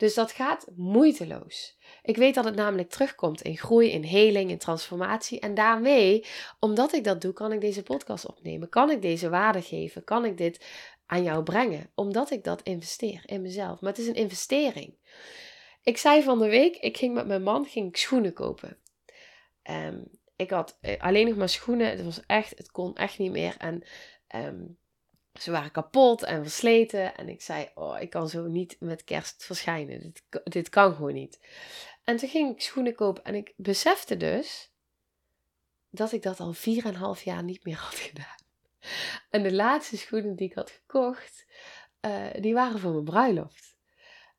Dus 0.01 0.14
dat 0.14 0.32
gaat 0.32 0.66
moeiteloos. 0.76 1.76
Ik 2.03 2.16
weet 2.16 2.34
dat 2.34 2.44
het 2.44 2.55
namelijk 2.55 2.90
terugkomt 2.90 3.42
in 3.42 3.57
groei, 3.57 3.90
in 3.90 4.03
heling, 4.03 4.51
in 4.51 4.59
transformatie. 4.59 5.40
En 5.40 5.55
daarmee, 5.55 6.24
omdat 6.61 6.92
ik 6.92 7.05
dat 7.05 7.20
doe, 7.20 7.32
kan 7.32 7.53
ik 7.53 7.61
deze 7.61 7.82
podcast 7.82 8.26
opnemen. 8.26 8.68
Kan 8.68 8.90
ik 8.90 9.03
deze 9.03 9.28
waarde 9.28 9.62
geven? 9.62 10.05
Kan 10.05 10.24
ik 10.24 10.36
dit 10.36 10.66
aan 11.07 11.22
jou 11.22 11.42
brengen? 11.42 11.90
Omdat 11.94 12.30
ik 12.30 12.44
dat 12.44 12.62
investeer 12.62 13.22
in 13.24 13.42
mezelf. 13.42 13.80
Maar 13.80 13.90
het 13.90 14.01
is 14.01 14.07
een 14.07 14.14
investering. 14.14 14.94
Ik 15.82 15.96
zei 15.96 16.22
van 16.22 16.38
de 16.38 16.48
week, 16.48 16.76
ik 16.76 16.96
ging 16.96 17.14
met 17.14 17.26
mijn 17.26 17.42
man 17.42 17.66
ging 17.66 17.98
schoenen 17.98 18.32
kopen. 18.32 18.76
Um, 19.70 20.11
ik 20.36 20.51
had 20.51 20.78
eh, 20.80 21.01
alleen 21.01 21.28
nog 21.28 21.36
maar 21.36 21.48
schoenen. 21.48 21.90
Het 21.90 22.05
was 22.05 22.20
echt, 22.26 22.59
het 22.59 22.70
kon 22.70 22.96
echt 22.96 23.18
niet 23.18 23.32
meer. 23.32 23.55
En 23.59 23.82
um, 24.36 24.78
ze 25.39 25.51
waren 25.51 25.70
kapot 25.70 26.22
en 26.22 26.43
versleten. 26.43 27.16
En 27.16 27.28
ik 27.28 27.43
zei, 27.43 27.70
oh, 27.74 28.01
ik 28.01 28.11
kan 28.11 28.28
zo 28.28 28.47
niet 28.47 28.76
met 28.81 29.05
kerst 29.05 29.45
verschijnen. 29.45 30.01
Dit, 30.01 30.22
dit 30.45 30.68
kan 30.68 30.95
gewoon 30.95 31.14
niet. 31.14 31.41
En 32.05 32.16
toen 32.16 32.28
ging 32.28 32.55
ik 32.55 32.61
schoenen 32.61 32.95
kopen 32.95 33.24
en 33.24 33.35
ik 33.35 33.53
besefte 33.57 34.16
dus 34.16 34.72
dat 35.91 36.12
ik 36.12 36.22
dat 36.22 36.41
al 36.41 36.55
4,5 36.55 37.22
jaar 37.24 37.43
niet 37.43 37.64
meer 37.64 37.76
had 37.89 37.95
gedaan. 37.95 38.39
En 39.31 39.43
de 39.43 39.55
laatste 39.55 39.97
schoenen 39.97 40.37
die 40.37 40.49
ik 40.49 40.55
had 40.55 40.70
gekocht, 40.70 41.47
uh, 42.01 42.26
die 42.41 42.55
waren 42.55 42.81
voor 42.81 42.93
mijn 42.93 43.05
bruiloft. 43.05 43.76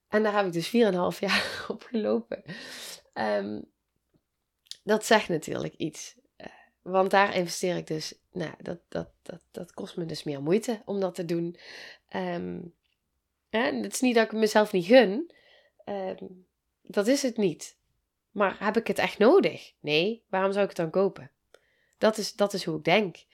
En 0.07 0.23
daar 0.23 0.35
heb 0.35 0.45
ik 0.45 0.53
dus 0.53 0.67
4,5 0.67 1.19
jaar 1.19 1.65
op 1.67 1.83
gelopen. 1.83 2.43
Um, 3.13 3.71
dat 4.83 5.05
zegt 5.05 5.29
natuurlijk 5.29 5.73
iets. 5.73 6.15
Want 6.81 7.11
daar 7.11 7.35
investeer 7.35 7.75
ik 7.75 7.87
dus, 7.87 8.13
nou, 8.31 8.53
dat, 8.61 8.79
dat, 8.87 9.09
dat, 9.21 9.41
dat 9.51 9.73
kost 9.73 9.97
me 9.97 10.05
dus 10.05 10.23
meer 10.23 10.41
moeite 10.41 10.81
om 10.85 10.99
dat 10.99 11.15
te 11.15 11.25
doen. 11.25 11.57
Um, 12.15 12.73
en 13.49 13.83
het 13.83 13.93
is 13.93 14.01
niet 14.01 14.15
dat 14.15 14.25
ik 14.25 14.31
mezelf 14.31 14.71
niet 14.71 14.85
gun. 14.85 15.31
Um, 15.85 16.45
dat 16.81 17.07
is 17.07 17.21
het 17.21 17.37
niet. 17.37 17.77
Maar 18.31 18.55
heb 18.59 18.77
ik 18.77 18.87
het 18.87 18.99
echt 18.99 19.17
nodig? 19.17 19.73
Nee, 19.79 20.23
waarom 20.29 20.51
zou 20.51 20.63
ik 20.63 20.69
het 20.69 20.77
dan 20.77 20.89
kopen? 20.89 21.31
Dat 21.97 22.17
is, 22.17 22.33
dat 22.33 22.53
is 22.53 22.63
hoe 22.63 22.77
ik 22.77 22.83
denk. 22.83 23.25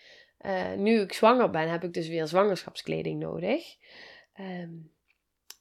Uh, 0.41 0.73
nu 0.73 0.99
ik 0.99 1.13
zwanger 1.13 1.49
ben, 1.49 1.69
heb 1.69 1.83
ik 1.83 1.93
dus 1.93 2.07
weer 2.07 2.27
zwangerschapskleding 2.27 3.19
nodig. 3.19 3.75
Um, 4.39 4.91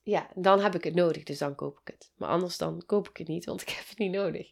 ja, 0.07 0.31
dan 0.35 0.61
heb 0.61 0.75
ik 0.75 0.85
het 0.85 0.95
nodig, 0.95 1.23
dus 1.23 1.39
dan 1.39 1.55
koop 1.55 1.81
ik 1.81 1.93
het. 1.93 2.13
Maar 2.17 2.29
anders 2.29 2.57
dan 2.57 2.83
koop 2.87 3.09
ik 3.09 3.17
het 3.17 3.29
niet, 3.29 3.45
want 3.45 3.63
ik 3.63 3.69
heb 3.69 3.89
het 3.89 3.99
niet 3.99 4.13
nodig. 4.13 4.51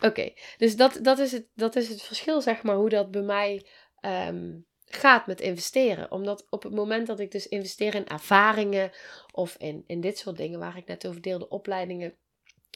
Oké, 0.00 0.32
dus 0.56 0.76
dat, 0.76 0.98
dat, 1.02 1.18
is 1.18 1.32
het, 1.32 1.46
dat 1.54 1.76
is 1.76 1.88
het 1.88 2.02
verschil, 2.02 2.40
zeg 2.40 2.62
maar, 2.62 2.76
hoe 2.76 2.88
dat 2.88 3.10
bij 3.10 3.22
mij 3.22 3.66
um, 4.00 4.66
gaat 4.84 5.26
met 5.26 5.40
investeren. 5.40 6.10
Omdat 6.10 6.46
op 6.50 6.62
het 6.62 6.72
moment 6.74 7.06
dat 7.06 7.20
ik 7.20 7.30
dus 7.30 7.48
investeer 7.48 7.94
in 7.94 8.08
ervaringen 8.08 8.90
of 9.32 9.56
in, 9.58 9.84
in 9.86 10.00
dit 10.00 10.18
soort 10.18 10.36
dingen 10.36 10.58
waar 10.58 10.76
ik 10.76 10.86
net 10.86 11.06
over 11.06 11.22
deelde, 11.22 11.48
opleidingen, 11.48 12.16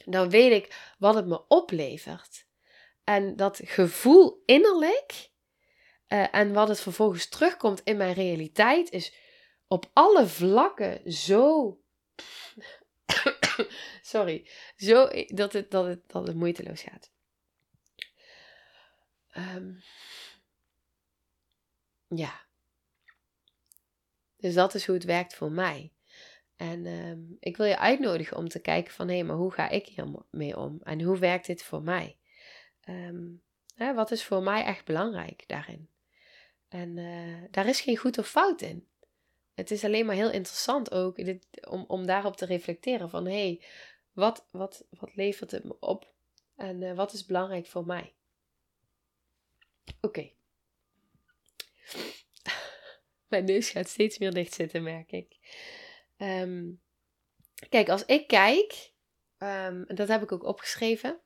dan 0.05 0.29
weet 0.29 0.51
ik 0.51 0.93
wat 0.97 1.15
het 1.15 1.25
me 1.25 1.47
oplevert. 1.47 2.45
En 3.03 3.35
dat 3.35 3.61
gevoel 3.63 4.41
innerlijk 4.45 5.29
uh, 6.07 6.35
en 6.35 6.53
wat 6.53 6.67
het 6.67 6.79
vervolgens 6.79 7.29
terugkomt 7.29 7.81
in 7.83 7.97
mijn 7.97 8.13
realiteit 8.13 8.91
is 8.91 9.15
op 9.67 9.89
alle 9.93 10.27
vlakken 10.27 11.11
zo. 11.13 11.77
Sorry, 14.01 14.49
zo 14.75 15.07
dat 15.27 15.53
het, 15.53 15.71
dat 15.71 15.85
het, 15.85 16.01
dat 16.07 16.27
het 16.27 16.35
moeiteloos 16.35 16.81
gaat. 16.81 17.11
Um, 19.37 19.81
ja. 22.07 22.45
Dus 24.37 24.53
dat 24.53 24.73
is 24.73 24.85
hoe 24.85 24.95
het 24.95 25.03
werkt 25.03 25.35
voor 25.35 25.51
mij. 25.51 25.91
En 26.55 26.85
um, 26.85 27.37
ik 27.39 27.57
wil 27.57 27.65
je 27.65 27.77
uitnodigen 27.77 28.37
om 28.37 28.47
te 28.47 28.59
kijken 28.59 28.93
van 28.93 29.07
hé, 29.07 29.13
hey, 29.13 29.23
maar 29.23 29.35
hoe 29.35 29.51
ga 29.51 29.69
ik 29.69 29.87
hiermee 29.87 30.57
om? 30.57 30.79
En 30.83 31.01
hoe 31.01 31.17
werkt 31.17 31.45
dit 31.45 31.63
voor 31.63 31.81
mij? 31.81 32.17
Um, 32.89 33.41
hè, 33.75 33.93
wat 33.93 34.11
is 34.11 34.23
voor 34.23 34.43
mij 34.43 34.63
echt 34.63 34.85
belangrijk 34.85 35.43
daarin? 35.47 35.89
En 36.67 36.97
uh, 36.97 37.43
daar 37.51 37.67
is 37.67 37.81
geen 37.81 37.97
goed 37.97 38.17
of 38.17 38.29
fout 38.29 38.61
in. 38.61 38.87
Het 39.57 39.71
is 39.71 39.83
alleen 39.83 40.05
maar 40.05 40.15
heel 40.15 40.31
interessant 40.31 40.91
ook 40.91 41.15
dit, 41.15 41.67
om, 41.69 41.85
om 41.87 42.05
daarop 42.05 42.35
te 42.35 42.45
reflecteren 42.45 43.09
van 43.09 43.25
hé, 43.25 43.31
hey, 43.31 43.63
wat, 44.11 44.47
wat, 44.51 44.85
wat 44.89 45.15
levert 45.15 45.51
het 45.51 45.63
me 45.63 45.79
op? 45.79 46.13
En 46.55 46.81
uh, 46.81 46.95
wat 46.95 47.13
is 47.13 47.25
belangrijk 47.25 47.65
voor 47.65 47.85
mij? 47.85 48.13
Oké. 50.01 50.31
Mijn 53.29 53.43
neus 53.43 53.69
gaat 53.69 53.87
steeds 53.87 54.17
meer 54.17 54.33
dicht 54.33 54.53
zitten, 54.53 54.83
merk 54.83 55.11
ik. 55.11 55.37
Um, 56.17 56.81
kijk, 57.69 57.89
als 57.89 58.05
ik 58.05 58.27
kijk, 58.27 58.91
um, 59.37 59.85
dat 59.87 60.07
heb 60.07 60.21
ik 60.21 60.31
ook 60.31 60.43
opgeschreven. 60.43 61.19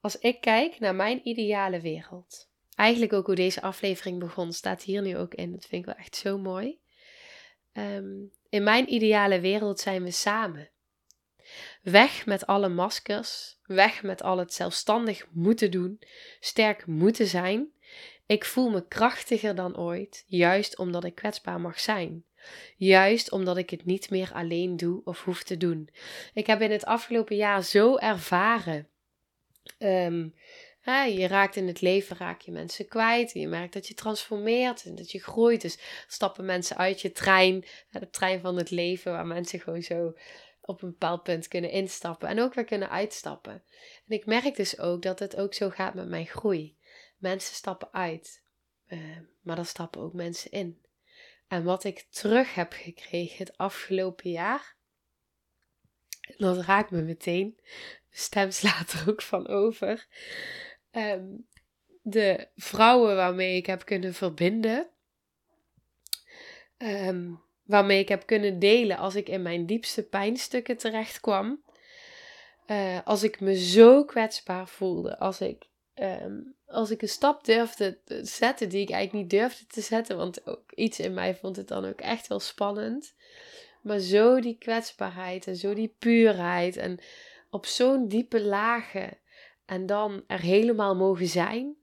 Als 0.00 0.18
ik 0.18 0.40
kijk 0.40 0.78
naar 0.78 0.94
mijn 0.94 1.28
ideale 1.28 1.80
wereld. 1.80 2.50
Eigenlijk 2.74 3.12
ook 3.12 3.26
hoe 3.26 3.34
deze 3.34 3.62
aflevering 3.62 4.18
begon, 4.18 4.52
staat 4.52 4.82
hier 4.82 5.02
nu 5.02 5.16
ook 5.16 5.34
in. 5.34 5.52
Dat 5.52 5.66
vind 5.66 5.80
ik 5.86 5.94
wel 5.94 6.04
echt 6.04 6.16
zo 6.16 6.38
mooi. 6.38 6.84
Um, 7.78 8.30
in 8.48 8.62
mijn 8.62 8.92
ideale 8.92 9.40
wereld 9.40 9.80
zijn 9.80 10.02
we 10.02 10.10
samen. 10.10 10.70
Weg 11.82 12.26
met 12.26 12.46
alle 12.46 12.68
maskers, 12.68 13.58
weg 13.62 14.02
met 14.02 14.22
al 14.22 14.38
het 14.38 14.54
zelfstandig 14.54 15.26
moeten 15.30 15.70
doen, 15.70 16.00
sterk 16.40 16.86
moeten 16.86 17.26
zijn. 17.26 17.72
Ik 18.26 18.44
voel 18.44 18.70
me 18.70 18.86
krachtiger 18.88 19.54
dan 19.54 19.76
ooit, 19.78 20.24
juist 20.26 20.78
omdat 20.78 21.04
ik 21.04 21.14
kwetsbaar 21.14 21.60
mag 21.60 21.80
zijn. 21.80 22.24
Juist 22.76 23.32
omdat 23.32 23.56
ik 23.56 23.70
het 23.70 23.84
niet 23.84 24.10
meer 24.10 24.32
alleen 24.32 24.76
doe 24.76 25.00
of 25.04 25.24
hoef 25.24 25.42
te 25.42 25.56
doen. 25.56 25.88
Ik 26.34 26.46
heb 26.46 26.60
in 26.60 26.70
het 26.70 26.84
afgelopen 26.84 27.36
jaar 27.36 27.64
zo 27.64 27.96
ervaren. 27.96 28.88
Um, 29.78 30.34
je 30.94 31.26
raakt 31.26 31.56
in 31.56 31.66
het 31.66 31.80
leven, 31.80 32.16
raak 32.16 32.40
je 32.40 32.52
mensen 32.52 32.88
kwijt. 32.88 33.32
En 33.32 33.40
je 33.40 33.48
merkt 33.48 33.72
dat 33.72 33.88
je 33.88 33.94
transformeert 33.94 34.84
en 34.84 34.94
dat 34.94 35.10
je 35.10 35.22
groeit. 35.22 35.60
Dus 35.60 35.78
stappen 36.08 36.44
mensen 36.44 36.76
uit 36.76 37.00
je 37.00 37.12
trein, 37.12 37.64
de 37.90 38.10
trein 38.10 38.40
van 38.40 38.56
het 38.56 38.70
leven, 38.70 39.12
waar 39.12 39.26
mensen 39.26 39.60
gewoon 39.60 39.82
zo 39.82 40.14
op 40.60 40.82
een 40.82 40.90
bepaald 40.90 41.22
punt 41.22 41.48
kunnen 41.48 41.70
instappen 41.70 42.28
en 42.28 42.40
ook 42.40 42.54
weer 42.54 42.64
kunnen 42.64 42.90
uitstappen. 42.90 43.52
En 44.06 44.16
ik 44.16 44.26
merk 44.26 44.56
dus 44.56 44.78
ook 44.78 45.02
dat 45.02 45.18
het 45.18 45.36
ook 45.36 45.54
zo 45.54 45.70
gaat 45.70 45.94
met 45.94 46.08
mijn 46.08 46.26
groei. 46.26 46.76
Mensen 47.16 47.54
stappen 47.54 47.92
uit, 47.92 48.42
uh, 48.88 49.18
maar 49.40 49.56
dan 49.56 49.64
stappen 49.64 50.00
ook 50.00 50.12
mensen 50.12 50.50
in. 50.50 50.84
En 51.48 51.64
wat 51.64 51.84
ik 51.84 52.06
terug 52.10 52.54
heb 52.54 52.72
gekregen 52.72 53.36
het 53.38 53.56
afgelopen 53.56 54.30
jaar, 54.30 54.76
dat 56.36 56.64
raakt 56.64 56.90
me 56.90 57.02
meteen. 57.02 57.60
Stem 58.10 58.50
slaat 58.50 58.92
er 58.92 59.04
ook 59.08 59.22
van 59.22 59.48
over. 59.48 60.06
Um, 60.96 61.46
de 62.02 62.48
vrouwen 62.56 63.16
waarmee 63.16 63.56
ik 63.56 63.66
heb 63.66 63.84
kunnen 63.84 64.14
verbinden. 64.14 64.86
Um, 66.78 67.42
waarmee 67.64 67.98
ik 67.98 68.08
heb 68.08 68.26
kunnen 68.26 68.58
delen 68.58 68.96
als 68.96 69.14
ik 69.14 69.28
in 69.28 69.42
mijn 69.42 69.66
diepste 69.66 70.02
pijnstukken 70.02 70.76
terecht 70.76 71.20
kwam. 71.20 71.62
Uh, 72.66 72.98
als 73.04 73.22
ik 73.22 73.40
me 73.40 73.58
zo 73.58 74.04
kwetsbaar 74.04 74.68
voelde. 74.68 75.18
Als 75.18 75.40
ik 75.40 75.66
um, 75.94 76.54
als 76.66 76.90
ik 76.90 77.02
een 77.02 77.08
stap 77.08 77.44
durfde 77.44 77.98
te 78.04 78.24
zetten 78.24 78.68
die 78.68 78.80
ik 78.80 78.90
eigenlijk 78.90 79.22
niet 79.22 79.40
durfde 79.40 79.66
te 79.66 79.80
zetten, 79.80 80.16
want 80.16 80.46
ook 80.46 80.72
iets 80.72 81.00
in 81.00 81.14
mij 81.14 81.34
vond 81.34 81.56
het 81.56 81.68
dan 81.68 81.84
ook 81.84 82.00
echt 82.00 82.26
wel 82.26 82.40
spannend. 82.40 83.14
Maar 83.82 83.98
zo 83.98 84.40
die 84.40 84.58
kwetsbaarheid 84.58 85.46
en 85.46 85.56
zo 85.56 85.74
die 85.74 85.94
puurheid 85.98 86.76
en 86.76 86.98
op 87.50 87.66
zo'n 87.66 88.08
diepe 88.08 88.42
lagen 88.42 89.18
en 89.66 89.86
dan 89.86 90.24
er 90.26 90.40
helemaal 90.40 90.96
mogen 90.96 91.26
zijn. 91.26 91.76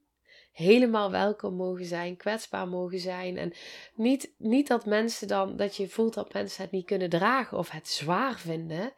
Helemaal 0.52 1.12
welkom 1.12 1.56
mogen 1.56 1.86
zijn, 1.86 2.18
kwetsbaar 2.18 2.68
mogen 2.68 3.00
zijn. 3.00 3.38
En 3.38 3.54
niet, 3.96 4.34
niet 4.38 4.68
dat 4.68 4.86
mensen 4.86 5.28
dan, 5.28 5.56
dat 5.56 5.76
je 5.76 5.88
voelt 5.88 6.14
dat 6.14 6.34
mensen 6.34 6.64
het 6.64 6.72
niet 6.72 6.86
kunnen 6.86 7.10
dragen 7.10 7.58
of 7.58 7.70
het 7.70 7.88
zwaar 7.88 8.40
vinden, 8.40 8.94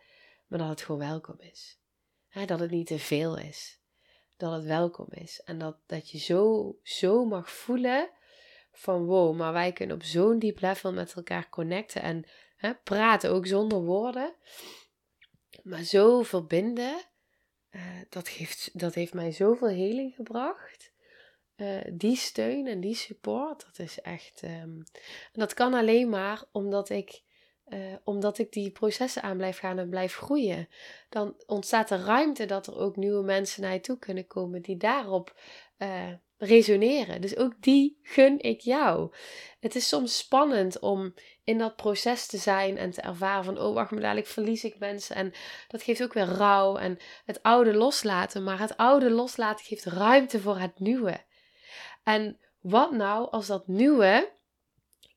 maar 0.48 0.60
dat 0.60 0.70
het 0.70 0.82
gewoon 0.82 1.02
welkom 1.02 1.36
is. 1.40 1.80
dat 2.46 2.60
het 2.60 2.72
niet 2.72 2.88
te 2.88 3.00
veel 3.00 3.38
is 3.38 3.80
dat 4.38 4.52
het 4.52 4.64
welkom 4.64 5.08
is. 5.10 5.42
En 5.44 5.58
dat, 5.58 5.78
dat 5.86 6.10
je 6.10 6.18
zo, 6.18 6.76
zo 6.84 7.26
mag 7.26 7.52
voelen 7.52 8.10
van 8.72 9.06
wow, 9.06 9.36
maar 9.36 9.54
wij 9.54 9.72
kunnen 9.72 9.96
op 9.96 10.04
zo'n 10.04 10.40
diep 10.40 10.60
level 10.60 10.94
met 10.94 11.14
elkaar 11.14 11.50
connecten 11.50 12.02
en 12.02 12.26
praten, 12.84 13.32
ook 13.32 13.48
zonder 13.48 13.82
woorden. 13.82 14.36
Maar 15.64 15.84
zo 15.84 16.22
verbinden, 16.22 16.96
uh, 17.76 17.82
dat, 18.10 18.28
geeft, 18.28 18.80
dat 18.80 18.94
heeft 18.94 19.14
mij 19.14 19.32
zoveel 19.32 19.68
heling 19.68 20.16
gebracht. 20.16 20.94
Uh, 21.56 21.82
die 21.94 22.16
steun 22.16 22.68
en 22.68 22.80
die 22.80 22.96
support, 22.96 23.66
dat 23.66 23.80
is 23.80 24.02
echt. 24.02 24.42
En 24.42 24.84
dat 25.34 25.54
kan 25.54 25.74
alleen 25.74 26.10
maar 26.10 26.44
omdat 26.52 26.90
ik 26.90 27.24
uh, 27.68 27.96
omdat 28.04 28.38
ik 28.38 28.52
die 28.52 28.72
processen 28.72 29.22
aan 29.22 29.38
blijf 29.38 29.58
gaan 29.58 29.80
en 29.80 29.90
blijf 29.90 30.16
groeien, 30.16 30.68
dan 31.10 31.36
ontstaat 31.46 31.92
er 31.92 32.00
ruimte 32.00 32.46
dat 32.46 32.68
er 32.68 32.78
ook 32.78 32.96
nieuwe 32.96 33.24
mensen 33.24 33.62
naar 33.62 33.74
je 33.74 33.80
toe 33.80 34.00
kunnen 34.00 34.28
komen 34.28 34.62
die 34.62 34.78
daarop 34.78 35.40
resoneren. 36.38 37.22
Dus 37.22 37.38
ook 37.38 37.54
die 37.60 38.00
gun 38.02 38.40
ik 38.42 38.60
jou. 38.60 39.14
Het 39.60 39.76
is 39.76 39.88
soms 39.88 40.18
spannend 40.18 40.80
om 40.80 41.14
in 41.44 41.58
dat 41.58 41.76
proces 41.76 42.28
te 42.28 42.38
zijn 42.38 42.78
en 42.78 42.92
te 42.92 43.02
ervaren 43.02 43.44
van, 43.44 43.60
oh 43.60 43.74
wacht 43.74 43.92
maar, 43.92 44.02
dadelijk 44.02 44.28
verlies 44.28 44.64
ik 44.64 44.80
mensen. 44.80 45.16
En 45.16 45.34
dat 45.68 45.84
geeft 45.84 46.04
ook 46.04 46.14
weer 46.14 46.26
rouw 46.26 46.78
en 46.78 46.98
het 47.26 47.44
oude 47.44 47.74
loslaten. 47.74 48.44
Maar 48.44 48.60
het 48.60 48.78
oude 48.78 49.10
loslaten 49.10 49.66
geeft 49.66 49.86
ruimte 49.86 50.40
voor 50.40 50.58
het 50.58 50.80
nieuwe. 50.80 51.24
En 52.04 52.40
wat 52.60 52.92
nou 52.92 53.32
als 53.32 53.48
dat 53.48 53.68
nieuwe 53.68 54.32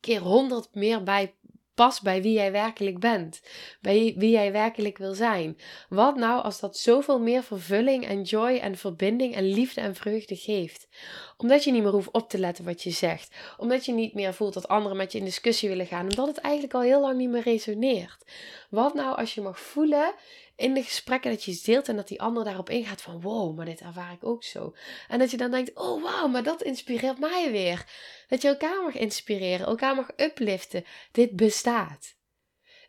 keer 0.01 0.21
honderd 0.21 0.75
meer 0.75 1.03
bij 1.03 1.37
past 1.79 2.03
bij 2.03 2.23
wie 2.23 2.33
jij 2.33 2.53
werkelijk 2.53 2.99
bent, 2.99 3.41
bij 3.81 4.15
wie 4.17 4.31
jij 4.31 4.53
werkelijk 4.53 4.99
wil 4.99 5.15
zijn. 5.15 5.59
Wat 5.89 6.17
nou 6.17 6.43
als 6.43 6.61
dat 6.61 6.77
zoveel 6.77 7.21
meer 7.21 7.43
vervulling 7.43 8.07
en 8.07 8.23
joy 8.23 8.57
en 8.57 8.77
verbinding 8.77 9.35
en 9.35 9.45
liefde 9.45 9.81
en 9.81 9.95
vreugde 9.95 10.37
geeft? 10.37 10.89
Omdat 11.37 11.65
je 11.65 11.73
niet 11.73 11.83
meer 11.83 11.93
hoeft 11.93 12.11
op 12.11 12.29
te 12.29 12.39
letten 12.39 12.65
wat 12.65 12.83
je 12.83 12.91
zegt, 12.91 13.37
omdat 13.57 13.85
je 13.85 13.93
niet 13.93 14.15
meer 14.15 14.35
voelt 14.35 14.55
dat 14.55 14.69
anderen 14.69 14.97
met 14.97 15.13
je 15.13 15.19
in 15.19 15.25
discussie 15.25 15.69
willen 15.69 15.87
gaan, 15.87 16.09
omdat 16.09 16.27
het 16.27 16.39
eigenlijk 16.39 16.75
al 16.75 16.81
heel 16.81 17.01
lang 17.01 17.19
niet 17.19 17.31
meer 17.31 17.43
resoneert. 17.43 18.25
Wat 18.71 18.95
nou 18.95 19.17
als 19.17 19.35
je 19.35 19.41
mag 19.41 19.61
voelen 19.61 20.15
in 20.59 20.75
de 20.75 20.83
gesprekken 20.83 21.31
dat 21.31 21.45
je 21.45 21.61
deelt 21.65 21.89
en 21.89 21.97
dat 21.97 22.09
die 22.09 22.21
ander 22.21 22.45
daarop 22.45 22.71
ingaat 22.71 23.03
van 23.03 23.21
wow, 23.21 23.57
maar 23.57 23.65
dit 23.65 23.81
ervaar 23.81 24.13
ik 24.13 24.25
ook 24.25 24.45
zo. 24.45 24.75
En 25.09 25.19
dat 25.19 25.31
je 25.31 25.37
dan 25.37 25.51
denkt, 25.51 25.75
oh 25.75 26.03
wauw, 26.03 26.29
maar 26.29 26.43
dat 26.43 26.63
inspireert 26.63 27.19
mij 27.19 27.51
weer. 27.51 27.85
Dat 28.29 28.43
je 28.43 28.49
elkaar 28.49 28.83
mag 28.83 28.95
inspireren, 28.95 29.67
elkaar 29.67 29.95
mag 29.95 30.11
upliften. 30.17 30.85
Dit 31.13 31.37
bestaat. 31.37 32.17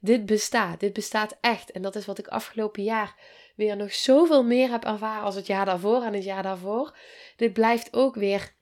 Dit 0.01 0.25
bestaat, 0.25 0.79
dit 0.79 0.93
bestaat 0.93 1.37
echt. 1.41 1.71
En 1.71 1.81
dat 1.81 1.95
is 1.95 2.05
wat 2.05 2.17
ik 2.17 2.27
afgelopen 2.27 2.83
jaar 2.83 3.15
weer 3.55 3.75
nog 3.75 3.93
zoveel 3.93 4.43
meer 4.43 4.69
heb 4.69 4.83
ervaren 4.83 5.23
als 5.23 5.35
het 5.35 5.47
jaar 5.47 5.65
daarvoor 5.65 6.03
en 6.03 6.13
het 6.13 6.23
jaar 6.23 6.43
daarvoor. 6.43 6.97
Dit 7.35 7.53
blijft 7.53 7.93
ook 7.93 8.15
weer 8.15 8.55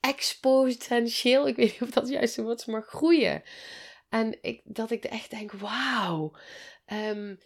exponentieel. 0.00 1.48
Ik 1.48 1.56
weet 1.56 1.72
niet 1.72 1.82
of 1.82 1.90
dat 1.90 2.08
juist 2.08 2.34
zo 2.34 2.42
wordt, 2.42 2.66
maar 2.66 2.82
groeien. 2.82 3.42
En 4.08 4.38
ik, 4.40 4.60
dat 4.64 4.90
ik 4.90 5.04
echt 5.04 5.30
denk, 5.30 5.52
wauw. 5.52 6.32
Um, 6.92 7.38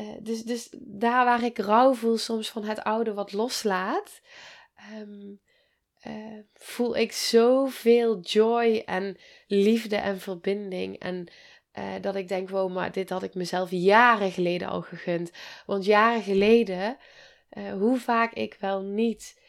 eh, 0.00 0.16
dus, 0.20 0.42
dus 0.42 0.68
daar 0.78 1.24
waar 1.24 1.44
ik 1.44 1.58
rouw 1.58 1.94
voel 1.94 2.16
soms 2.16 2.50
van 2.50 2.64
het 2.64 2.82
oude 2.82 3.14
wat 3.14 3.32
loslaat, 3.32 4.20
um, 4.98 5.40
uh, 6.06 6.38
voel 6.54 6.96
ik 6.96 7.12
zoveel 7.12 8.20
joy 8.20 8.82
en 8.86 9.16
liefde 9.46 9.96
en 9.96 10.20
verbinding. 10.20 10.98
En 10.98 11.26
uh, 11.78 11.94
dat 12.00 12.14
ik 12.14 12.28
denk, 12.28 12.50
wow, 12.50 12.72
maar 12.72 12.92
dit 12.92 13.10
had 13.10 13.22
ik 13.22 13.34
mezelf 13.34 13.70
jaren 13.70 14.30
geleden 14.30 14.68
al 14.68 14.82
gegund. 14.82 15.30
Want 15.66 15.84
jaren 15.84 16.22
geleden, 16.22 16.96
hoe 17.78 17.98
vaak 17.98 18.32
ik 18.32 18.56
wel 18.60 18.82
niet 18.82 19.40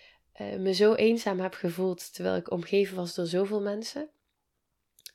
me 0.58 0.74
zo 0.74 0.94
eenzaam 0.94 1.40
heb 1.40 1.54
gevoeld, 1.54 2.14
terwijl 2.14 2.36
ik 2.36 2.52
omgeven 2.52 2.96
was 2.96 3.16
door 3.16 3.26
zoveel 3.26 3.62
mensen. 3.62 4.10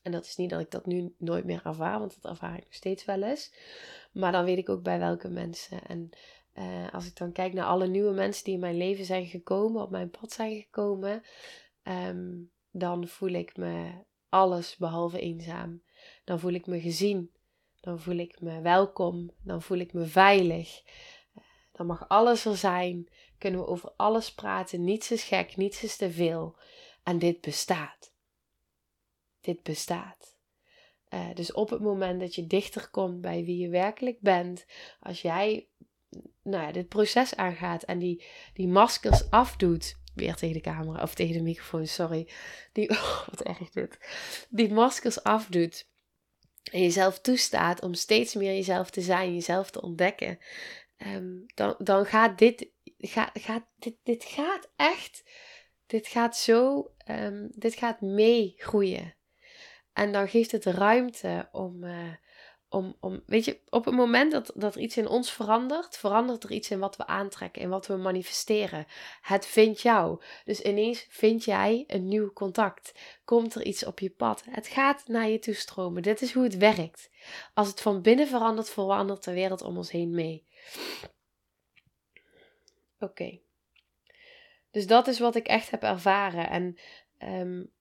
En 0.03 0.13
dat 0.13 0.25
is 0.25 0.37
niet 0.37 0.51
dat 0.51 0.61
ik 0.61 0.71
dat 0.71 0.87
nu 0.87 1.15
nooit 1.19 1.45
meer 1.45 1.61
ervaar, 1.65 1.99
want 1.99 2.19
dat 2.21 2.31
ervaar 2.31 2.57
ik 2.57 2.65
nog 2.65 2.75
steeds 2.75 3.05
wel 3.05 3.23
eens. 3.23 3.53
Maar 4.17 4.33
dan 4.33 4.45
weet 4.45 4.59
ik 4.59 4.69
ook 4.69 4.83
bij 4.83 4.99
welke 4.99 5.29
mensen. 5.29 5.87
En 5.87 6.11
uh, 6.55 6.93
als 6.93 7.07
ik 7.07 7.17
dan 7.17 7.33
kijk 7.33 7.53
naar 7.53 7.67
alle 7.67 7.87
nieuwe 7.87 8.13
mensen 8.13 8.45
die 8.45 8.55
in 8.55 8.61
mijn 8.61 8.77
leven 8.77 9.05
zijn 9.05 9.27
gekomen, 9.27 9.83
op 9.83 9.91
mijn 9.91 10.11
pad 10.11 10.33
zijn 10.33 10.61
gekomen, 10.61 11.23
um, 11.83 12.51
dan 12.71 13.09
voel 13.09 13.29
ik 13.29 13.57
me 13.57 14.05
alles 14.29 14.77
behalve 14.77 15.21
eenzaam. 15.21 15.83
Dan 16.25 16.41
voel 16.41 16.53
ik 16.53 16.67
me 16.67 16.81
gezien. 16.81 17.33
Dan 17.81 18.01
voel 18.01 18.17
ik 18.17 18.41
me 18.41 18.61
welkom. 18.61 19.31
Dan 19.43 19.63
voel 19.63 19.79
ik 19.79 19.93
me 19.93 20.05
veilig. 20.05 20.83
Dan 21.73 21.87
mag 21.87 22.09
alles 22.09 22.45
er 22.45 22.57
zijn. 22.57 23.09
Kunnen 23.39 23.61
we 23.61 23.67
over 23.67 23.93
alles 23.97 24.35
praten. 24.35 24.85
Niets 24.85 25.11
is 25.11 25.25
gek, 25.25 25.57
niets 25.57 25.83
is 25.83 25.97
te 25.97 26.11
veel. 26.11 26.59
En 27.03 27.19
dit 27.19 27.41
bestaat. 27.41 28.13
Dit 29.41 29.63
bestaat. 29.63 30.36
Uh, 31.15 31.35
dus 31.35 31.53
op 31.53 31.71
het 31.71 31.81
moment 31.81 32.21
dat 32.21 32.35
je 32.35 32.47
dichter 32.47 32.89
komt 32.91 33.21
bij 33.21 33.45
wie 33.45 33.59
je 33.59 33.69
werkelijk 33.69 34.21
bent, 34.21 34.67
als 35.01 35.23
jij 35.23 35.69
nou 36.43 36.65
ja, 36.65 36.73
dit 36.73 36.89
proces 36.89 37.37
aangaat 37.37 37.83
en 37.83 37.99
die, 37.99 38.25
die 38.53 38.69
maskers 38.69 39.31
afdoet, 39.31 39.99
weer 40.15 40.35
tegen 40.35 40.55
de 40.55 40.61
camera 40.61 41.03
of 41.03 41.15
tegen 41.15 41.35
de 41.35 41.43
microfoon, 41.43 41.87
sorry. 41.87 42.29
Die, 42.73 42.91
oh, 42.97 43.29
wat 43.29 43.43
erg 43.43 43.71
dit. 43.71 43.99
Die 44.51 44.73
maskers 44.73 45.23
afdoet 45.23 45.89
en 46.73 46.83
jezelf 46.83 47.21
toestaat 47.21 47.83
om 47.83 47.95
steeds 47.95 48.35
meer 48.35 48.55
jezelf 48.55 48.91
te 48.91 49.01
zijn, 49.01 49.35
jezelf 49.35 49.71
te 49.71 49.83
ontdekken, 49.83 50.39
um, 50.97 51.45
dan, 51.55 51.75
dan 51.79 52.07
gaat 52.07 52.39
dit, 52.39 52.71
gaat, 52.99 53.31
gaat, 53.33 53.67
dit, 53.77 53.95
dit 54.03 54.25
gaat 54.25 54.71
echt, 54.77 55.31
dit 55.87 56.07
gaat 56.07 56.37
zo, 56.37 56.91
um, 57.11 57.49
dit 57.55 57.75
gaat 57.75 58.01
meegroeien. 58.01 59.15
En 59.97 60.13
dan 60.13 60.29
geeft 60.29 60.53
het 60.53 60.65
ruimte 60.65 61.49
om, 61.53 61.85
uh, 61.85 62.13
om, 62.69 62.97
om, 63.01 63.23
weet 63.27 63.45
je, 63.45 63.61
op 63.69 63.85
het 63.85 63.95
moment 63.95 64.33
dat, 64.33 64.53
dat 64.55 64.75
er 64.75 64.81
iets 64.81 64.97
in 64.97 65.09
ons 65.09 65.33
verandert, 65.33 65.97
verandert 65.97 66.45
er 66.45 66.51
iets 66.51 66.71
in 66.71 66.79
wat 66.79 66.97
we 66.97 67.07
aantrekken, 67.07 67.63
in 67.63 67.69
wat 67.69 67.87
we 67.87 67.97
manifesteren. 67.97 68.87
Het 69.21 69.47
vindt 69.47 69.81
jou. 69.81 70.23
Dus 70.45 70.61
ineens 70.61 71.07
vind 71.09 71.45
jij 71.45 71.85
een 71.87 72.09
nieuw 72.09 72.33
contact. 72.33 72.95
Komt 73.25 73.55
er 73.55 73.65
iets 73.65 73.85
op 73.85 73.99
je 73.99 74.11
pad. 74.11 74.45
Het 74.51 74.67
gaat 74.67 75.07
naar 75.07 75.29
je 75.29 75.39
toe 75.39 75.55
stromen. 75.55 76.03
Dit 76.03 76.23
is 76.23 76.33
hoe 76.33 76.45
het 76.45 76.57
werkt. 76.57 77.11
Als 77.55 77.69
het 77.69 77.81
van 77.81 78.03
binnen 78.03 78.27
verandert, 78.27 78.71
verandert 78.71 79.25
de 79.25 79.33
wereld 79.33 79.63
om 79.63 79.77
ons 79.77 79.91
heen 79.91 80.11
mee. 80.11 80.47
Oké. 82.99 83.39
Dus 84.71 84.87
dat 84.87 85.07
is 85.07 85.19
wat 85.19 85.35
ik 85.35 85.47
echt 85.47 85.71
heb 85.71 85.83
ervaren. 85.83 86.51
En 86.51 86.79
um, 87.19 87.75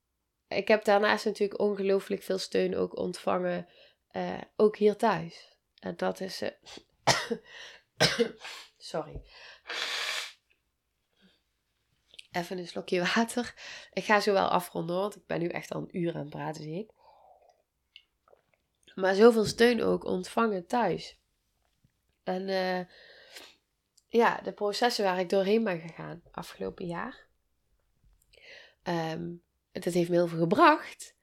ik 0.48 0.68
heb 0.68 0.84
daarnaast 0.84 1.26
natuurlijk 1.26 1.60
ongelooflijk 1.60 2.24
veel 2.24 2.38
steun 2.38 2.76
ook 2.76 2.98
ontvangen, 2.98 3.68
uh, 4.12 4.42
ook 4.56 4.78
hier 4.78 4.96
thuis. 4.96 5.58
En 5.80 5.98
dat 5.98 6.20
is. 6.20 6.42
Uh, 6.42 6.50
sorry. 8.78 9.22
Even 12.32 12.58
een 12.58 12.68
slokje 12.68 13.00
water. 13.00 13.54
Ik 13.94 14.04
ga 14.04 14.20
zo 14.20 14.34
wel 14.34 14.48
afronden, 14.48 14.96
want 14.96 15.16
ik 15.16 15.26
ben 15.26 15.40
nu 15.40 15.48
echt 15.48 15.72
al 15.72 15.82
een 15.82 15.98
uur 15.98 16.14
aan 16.14 16.20
het 16.20 16.30
praten, 16.30 16.64
zie 16.64 16.80
ik. 16.80 16.92
Maar 18.96 19.16
zoveel 19.16 19.46
steun 19.46 19.84
ook 19.84 20.04
ontvangen 20.04 20.68
thuis. 20.68 21.20
En 22.24 22.48
uh, 22.48 22.80
ja, 24.08 24.42
de 24.42 24.52
processen 24.52 25.04
waar 25.04 25.20
ik 25.20 25.30
doorheen 25.30 25.64
ben 25.64 25.80
gegaan 25.80 26.22
afgelopen 26.32 26.86
jaar. 26.86 27.28
Um, 28.84 29.45
dat 29.84 29.94
heeft 29.94 30.10
me 30.10 30.16
heel 30.16 30.28
veel 30.28 30.40
gebracht, 30.40 31.16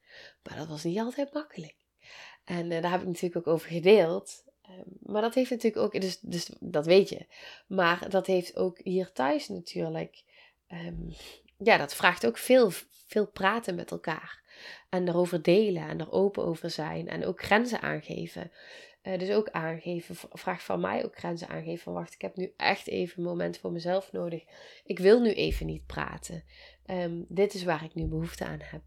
maar 0.43 0.57
dat 0.57 0.67
was 0.67 0.83
niet 0.83 0.99
altijd 0.99 1.33
makkelijk. 1.33 1.75
En 2.43 2.71
uh, 2.71 2.81
daar 2.81 2.91
heb 2.91 3.01
ik 3.01 3.07
natuurlijk 3.07 3.47
ook 3.47 3.53
over 3.53 3.69
gedeeld. 3.69 4.43
Um, 4.69 4.97
maar 4.99 5.21
dat 5.21 5.33
heeft 5.33 5.49
natuurlijk 5.49 5.83
ook, 5.83 6.01
dus, 6.01 6.19
dus 6.19 6.49
dat 6.59 6.85
weet 6.85 7.09
je. 7.09 7.27
Maar 7.67 8.09
dat 8.09 8.27
heeft 8.27 8.57
ook 8.57 8.79
hier 8.83 9.11
thuis 9.11 9.47
natuurlijk. 9.47 10.23
Um, 10.67 11.13
ja, 11.57 11.77
dat 11.77 11.95
vraagt 11.95 12.25
ook 12.25 12.37
veel, 12.37 12.71
veel 13.07 13.27
praten 13.27 13.75
met 13.75 13.91
elkaar. 13.91 14.41
En 14.89 15.07
erover 15.07 15.41
delen 15.41 15.87
en 15.87 15.99
er 15.99 16.11
open 16.11 16.45
over 16.45 16.69
zijn. 16.69 17.07
En 17.07 17.25
ook 17.25 17.43
grenzen 17.43 17.81
aangeven. 17.81 18.51
Uh, 19.03 19.17
dus 19.17 19.29
ook 19.29 19.49
aangeven, 19.49 20.15
vraagt 20.31 20.63
van 20.63 20.79
mij 20.79 21.05
ook 21.05 21.17
grenzen 21.17 21.47
aangeven. 21.47 21.93
Wacht, 21.93 22.13
ik 22.13 22.21
heb 22.21 22.35
nu 22.35 22.53
echt 22.57 22.87
even 22.87 23.17
een 23.17 23.29
moment 23.29 23.57
voor 23.57 23.71
mezelf 23.71 24.11
nodig. 24.11 24.43
Ik 24.83 24.99
wil 24.99 25.21
nu 25.21 25.33
even 25.33 25.65
niet 25.65 25.85
praten. 25.85 26.43
Um, 26.89 27.25
dit 27.29 27.53
is 27.53 27.63
waar 27.63 27.83
ik 27.83 27.95
nu 27.95 28.05
behoefte 28.05 28.45
aan 28.45 28.59
heb. 28.61 28.81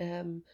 Um, 0.00 0.44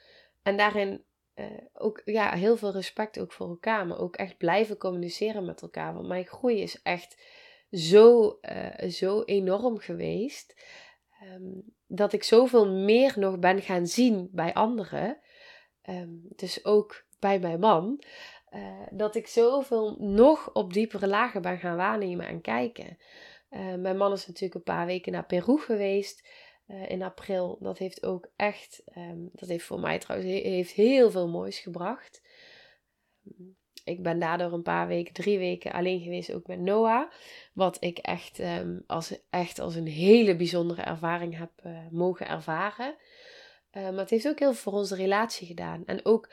en 0.42 0.56
daarin 0.56 1.04
uh, 1.34 1.46
ook 1.72 2.02
ja, 2.04 2.34
heel 2.34 2.56
veel 2.56 2.72
respect 2.72 3.20
ook 3.20 3.32
voor 3.32 3.48
elkaar, 3.48 3.86
maar 3.86 3.98
ook 3.98 4.16
echt 4.16 4.36
blijven 4.36 4.76
communiceren 4.76 5.44
met 5.44 5.62
elkaar. 5.62 5.94
Want 5.94 6.08
mijn 6.08 6.26
groei 6.26 6.60
is 6.60 6.82
echt 6.82 7.22
zo, 7.70 8.38
uh, 8.42 8.90
zo 8.90 9.22
enorm 9.22 9.78
geweest. 9.78 10.62
Um, 11.22 11.74
dat 11.86 12.12
ik 12.12 12.22
zoveel 12.22 12.68
meer 12.68 13.14
nog 13.16 13.38
ben 13.38 13.62
gaan 13.62 13.86
zien 13.86 14.28
bij 14.32 14.54
anderen. 14.54 15.18
dus 16.36 16.64
ook 16.64 17.04
bij 17.18 17.38
mijn 17.38 17.60
man. 17.60 18.02
Uh, 18.50 18.86
dat 18.90 19.14
ik 19.14 19.26
zoveel 19.26 19.96
nog 19.98 20.52
op 20.52 20.72
diepere 20.72 21.06
lagen 21.06 21.42
ben 21.42 21.58
gaan 21.58 21.76
waarnemen 21.76 22.26
en 22.26 22.40
kijken. 22.40 22.98
Uh, 23.54 23.74
mijn 23.74 23.96
man 23.96 24.12
is 24.12 24.26
natuurlijk 24.26 24.54
een 24.54 24.74
paar 24.74 24.86
weken 24.86 25.12
naar 25.12 25.26
Peru 25.26 25.58
geweest 25.58 26.28
uh, 26.66 26.90
in 26.90 27.02
april. 27.02 27.58
Dat 27.60 27.78
heeft 27.78 28.04
ook 28.04 28.30
echt, 28.36 28.82
um, 28.96 29.30
dat 29.32 29.48
heeft 29.48 29.64
voor 29.64 29.80
mij 29.80 29.98
trouwens 29.98 30.30
heeft 30.30 30.72
heel 30.72 31.10
veel 31.10 31.28
moois 31.28 31.58
gebracht. 31.58 32.22
Ik 33.84 34.02
ben 34.02 34.18
daardoor 34.18 34.52
een 34.52 34.62
paar 34.62 34.86
weken, 34.86 35.12
drie 35.12 35.38
weken 35.38 35.72
alleen 35.72 36.00
geweest, 36.00 36.32
ook 36.32 36.46
met 36.46 36.60
Noah. 36.60 37.10
Wat 37.52 37.76
ik 37.80 37.98
echt, 37.98 38.38
um, 38.38 38.84
als, 38.86 39.18
echt 39.30 39.58
als 39.58 39.74
een 39.74 39.86
hele 39.86 40.36
bijzondere 40.36 40.82
ervaring 40.82 41.38
heb 41.38 41.50
mogen 41.90 42.28
ervaren. 42.28 42.96
maar 43.72 43.92
het 43.92 44.10
heeft 44.10 44.28
ook 44.28 44.38
heel 44.38 44.52
veel 44.52 44.62
voor 44.62 44.80
onze 44.80 44.94
relatie 44.94 45.46
gedaan. 45.46 45.82
En 45.86 46.04
ook 46.04 46.32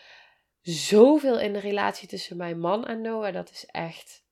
zoveel 0.62 1.40
in 1.40 1.54
de 1.54 1.60
relatie 1.60 2.08
tussen 2.08 2.38
mijn 2.38 2.60
man 2.60 2.88
en 2.88 3.02
Noah. 3.02 3.34
Dat 3.34 3.50
is 3.50 3.66
echt 3.66 4.26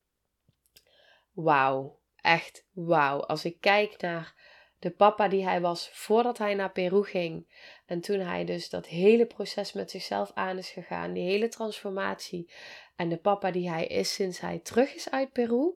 wauw. 1.32 1.99
Echt 2.22 2.65
wauw. 2.72 3.20
Als 3.20 3.45
ik 3.45 3.57
kijk 3.59 4.01
naar 4.01 4.36
de 4.80 4.91
papa 4.91 5.28
die 5.28 5.43
hij 5.43 5.61
was 5.61 5.89
voordat 5.91 6.38
hij 6.38 6.53
naar 6.53 6.72
Peru 6.72 7.03
ging. 7.03 7.47
En 7.86 8.01
toen 8.01 8.20
hij 8.20 8.45
dus 8.45 8.70
dat 8.70 8.88
hele 8.88 9.26
proces 9.26 9.74
met 9.74 9.91
zichzelf 9.91 10.32
aan 10.34 10.57
is 10.57 10.70
gegaan. 10.70 11.13
Die 11.13 11.24
hele 11.24 11.47
transformatie. 11.47 12.51
En 12.95 13.09
de 13.09 13.17
papa 13.17 13.51
die 13.51 13.70
hij 13.70 13.86
is 13.86 14.13
sinds 14.13 14.39
hij 14.39 14.59
terug 14.59 14.95
is 14.95 15.09
uit 15.09 15.32
Peru. 15.32 15.74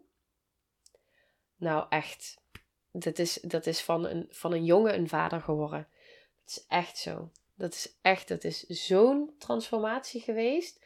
Nou 1.56 1.86
echt. 1.90 2.42
Dat 2.92 3.20
is, 3.20 3.34
dat 3.34 3.66
is 3.66 3.82
van, 3.82 4.06
een, 4.06 4.28
van 4.30 4.54
een 4.54 4.66
jongen 4.66 4.96
een 4.96 5.10
vader 5.10 5.42
geworden. 5.42 5.88
Het 6.44 6.50
is 6.50 6.66
echt 6.68 6.98
zo. 6.98 7.32
Dat 7.56 7.74
is 7.74 7.98
echt, 8.02 8.28
dat 8.28 8.44
is 8.44 8.60
zo'n 8.66 9.36
transformatie 9.38 10.22
geweest. 10.22 10.86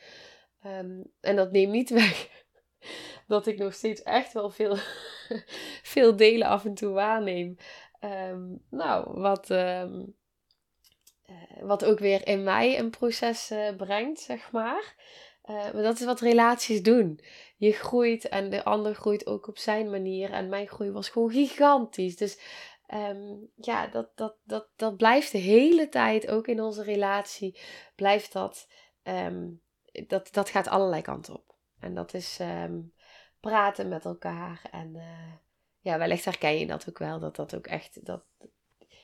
Ehm, 0.62 1.02
en 1.20 1.36
dat 1.36 1.52
neemt 1.52 1.72
niet 1.72 1.90
weg 1.90 2.46
dat 3.28 3.48
ik 3.48 3.58
nog 3.58 3.74
steeds 3.74 4.04
echt 4.04 4.34
wel 4.34 4.50
veel, 4.50 4.76
veel 5.94 6.16
delen 6.16 6.48
af 6.48 6.66
en 6.66 6.74
toe 6.74 6.90
waarneem. 6.90 7.58
Ehm, 8.00 8.46
nou, 8.70 9.20
wat, 9.20 9.50
ehm, 9.50 10.04
eh, 11.26 11.62
wat 11.62 11.86
ook 11.86 12.00
weer 12.00 12.28
in 12.28 12.44
mij 12.44 12.80
een 12.80 12.90
proces 12.90 13.52
uh, 13.52 13.76
brengt, 13.76 14.20
zeg 14.20 14.52
maar. 14.52 14.96
Uh, 15.46 15.56
maar 15.74 15.84
dat 15.84 16.00
is 16.00 16.06
wat 16.06 16.20
relaties 16.20 16.84
doen. 16.84 17.20
Je 17.58 17.72
groeit 17.72 18.28
en 18.28 18.50
de 18.50 18.64
ander 18.64 18.96
groeit 18.96 19.28
ook 19.28 19.48
op 19.48 19.58
zijn 19.58 19.90
manier. 19.90 20.32
En 20.32 20.50
mijn 20.50 20.68
groei 20.68 20.92
was 20.92 21.10
gewoon 21.10 21.32
gigantisch. 21.32 22.16
Dus 22.16 22.40
um, 22.94 23.50
ja, 23.56 23.88
dat, 23.88 24.10
dat, 24.16 24.36
dat, 24.44 24.68
dat 24.76 24.98
blijft 24.98 25.32
de 25.32 25.38
hele 25.38 25.90
tijd, 25.90 26.28
ook 26.28 26.48
in 26.48 26.62
onze 26.62 26.84
relatie, 26.84 27.60
blijft 27.96 28.34
dat, 28.34 28.68
dat, 30.08 30.30
dat 30.32 30.50
gaat 30.50 30.68
allerlei 30.68 31.02
kanten 31.02 31.34
op. 31.34 31.56
En 31.80 31.94
dat 31.94 32.14
is 32.14 32.40
praten 33.40 33.88
met 33.90 34.06
elkaar. 34.06 34.62
En 34.72 34.96
uh, 34.96 35.34
ja, 35.80 35.98
wellicht 35.98 36.26
herken 36.26 36.60
je 36.60 36.68
dat 36.68 36.90
ook 36.90 36.98
wel, 36.98 37.20
dat 37.20 37.36
dat 37.36 37.56
ook 37.56 37.68
echt, 37.68 38.06
dat, 38.06 38.24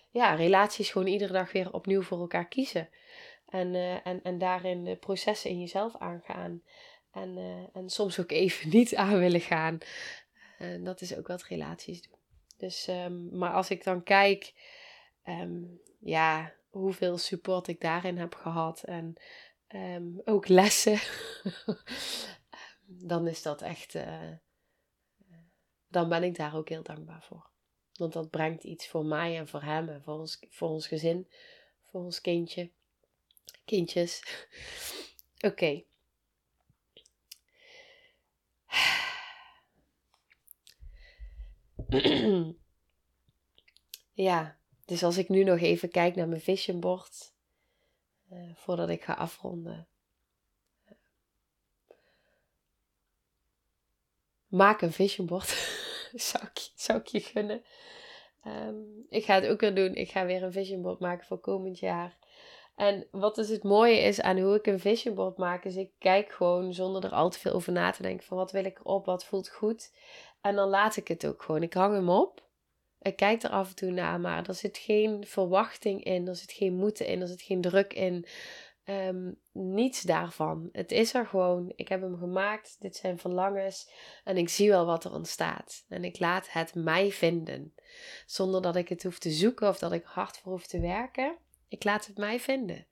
ja, 0.10 0.34
relaties 0.34 0.92
gewoon 0.92 1.08
iedere 1.08 1.34
dag 1.34 1.52
weer 1.52 1.74
opnieuw 1.74 2.02
voor 2.02 2.20
elkaar 2.20 2.48
kiezen. 2.48 2.90
En, 3.50 3.74
uh, 3.74 4.08
en, 4.08 4.24
en 4.24 4.38
daarin 4.38 4.84
de 4.84 4.96
processen 4.96 5.50
in 5.50 5.60
jezelf 5.60 5.98
aangaan. 5.98 6.62
En, 7.12 7.38
uh, 7.38 7.66
en 7.74 7.90
soms 7.90 8.20
ook 8.20 8.32
even 8.32 8.70
niet 8.70 8.96
aan 8.96 9.20
willen 9.20 9.42
gaan. 9.42 9.78
En 10.58 10.84
dat 10.84 11.02
is 11.02 11.18
ook 11.18 11.28
wat 11.28 11.44
relaties 11.44 12.02
doen. 12.02 12.18
Dus, 12.58 12.88
um, 12.88 13.38
maar 13.38 13.54
als 13.54 13.70
ik 13.70 13.84
dan 13.84 14.04
kijk, 14.04 14.54
um, 15.26 15.82
ja, 16.00 16.54
hoeveel 16.70 17.18
support 17.18 17.68
ik 17.68 17.82
daarin 17.82 18.18
heb 18.18 18.36
gehad 18.36 18.84
en 18.84 19.16
um, 19.76 20.22
ook 20.26 20.48
lessen, 20.48 21.00
dan 23.00 23.28
is 23.28 23.42
dat 23.42 23.62
echt, 23.62 23.94
uh, 23.94 24.32
dan 25.88 26.10
ben 26.10 26.24
ik 26.24 26.36
daar 26.36 26.56
ook 26.56 26.70
heel 26.70 26.84
dankbaar 26.84 27.24
voor. 27.24 27.50
Want 27.94 28.14
dat 28.14 28.30
brengt 28.30 28.64
iets 28.64 28.88
voor 28.88 29.06
mij 29.06 29.38
en 29.38 29.48
voor 29.48 29.62
hem 29.62 29.90
en 29.90 30.04
voor 30.04 30.20
ons, 30.20 30.40
voor 30.50 30.70
ons 30.70 30.88
gezin, 30.88 31.28
voor 31.82 32.02
ons 32.02 32.22
kindje, 32.22 32.72
kindjes. 33.66 34.24
Oké. 35.50 35.84
Ja, 44.14 44.58
dus 44.86 45.04
als 45.04 45.18
ik 45.18 45.30
nu 45.30 45.44
nog 45.44 45.60
even 45.60 45.90
kijk 45.90 46.16
naar 46.16 46.28
mijn 46.28 46.42
vision 46.42 46.80
board, 46.80 47.34
uh, 48.32 48.56
voordat 48.56 48.90
ik 48.90 49.04
ga 49.04 49.14
afronden. 49.14 49.88
Maak 54.54 54.82
een 54.82 54.92
vision 54.92 55.28
board. 55.28 55.48
zou, 56.14 56.44
ik, 56.44 56.70
zou 56.76 57.00
ik 57.00 57.08
je 57.08 57.20
gunnen. 57.20 57.64
Um, 58.48 59.06
ik 59.10 59.26
ga 59.26 59.36
het 59.36 59.48
ook 59.48 59.60
weer 59.60 59.76
doen. 59.76 59.96
Ik 59.96 60.10
ga 60.10 60.26
weer 60.26 60.44
een 60.44 60.52
vision 60.52 60.82
board 60.82 61.00
maken 61.00 61.26
voor 61.26 61.40
komend 61.40 61.80
jaar. 61.80 62.18
En 62.76 63.08
wat 63.12 63.36
dus 63.36 63.50
het 63.50 63.64
mooie 63.64 64.00
is 64.00 64.22
aan 64.22 64.40
hoe 64.40 64.56
ik 64.56 64.68
een 64.68 64.80
vision 64.80 65.16
board 65.16 65.38
maak, 65.38 65.66
is 65.66 65.76
ik 65.76 65.92
kijk 66.00 66.32
gewoon 66.32 66.74
zonder 66.74 67.04
er 67.04 67.12
al 67.12 67.30
te 67.30 67.40
veel 67.40 67.54
over 67.54 67.72
na 67.72 67.92
te 67.92 68.02
denken 68.02 68.26
van 68.26 68.38
wat 68.38 68.52
wil 68.52 68.66
ik 68.66 68.80
erop, 68.80 69.06
wat 69.06 69.26
voelt 69.26 69.50
goed. 69.50 69.94
En 70.42 70.56
dan 70.56 70.70
laat 70.70 70.96
ik 70.96 71.08
het 71.08 71.26
ook 71.26 71.44
gewoon. 71.44 71.64
Ik 71.64 71.74
hang 71.74 71.94
hem 71.94 72.10
op. 72.10 72.42
Ik 73.02 73.16
kijk 73.16 73.44
er 73.44 73.50
af 73.50 73.70
en 73.70 73.76
toe 73.76 73.92
naar, 73.92 74.20
maar 74.20 74.48
er 74.48 74.54
zit 74.54 74.78
geen 74.78 75.26
verwachting 75.28 76.04
in, 76.04 76.28
er 76.28 76.36
zit 76.36 76.52
geen 76.52 76.74
moeten 76.74 77.06
in, 77.06 77.22
er 77.22 77.28
zit 77.28 77.42
geen 77.42 77.62
druk 77.62 77.94
in. 77.94 78.26
Um, 78.86 79.40
niets 79.52 80.02
daarvan. 80.02 80.70
Het 80.72 80.92
is 80.92 81.14
er 81.14 81.26
gewoon. 81.26 81.74
Ik 81.76 81.88
heb 81.88 82.02
hem 82.02 82.18
gemaakt. 82.18 82.76
Dit 82.80 82.96
zijn 82.96 83.20
verlangens. 83.20 83.90
En 84.24 84.38
ik 84.38 84.50
zie 84.50 84.70
wel 84.70 84.86
wat 84.86 85.04
er 85.04 85.14
ontstaat. 85.14 85.86
En 85.88 86.04
ik 86.04 86.20
laat 86.20 86.52
het 86.52 86.76
mij 86.76 87.12
vinden. 87.12 87.74
Zonder 88.26 88.62
dat 88.62 88.76
ik 88.76 88.90
het 88.90 89.04
hoef 89.04 89.20
te 89.20 89.32
zoeken 89.32 89.68
of 89.68 89.80
dat 89.80 89.92
ik 89.92 90.04
hard 90.04 90.38
voor 90.38 90.52
hoef 90.52 90.68
te 90.68 90.80
werken. 90.80 91.38
Ik 91.68 91.84
laat 91.84 92.06
het 92.06 92.18
mij 92.18 92.40
vinden. 92.40 92.88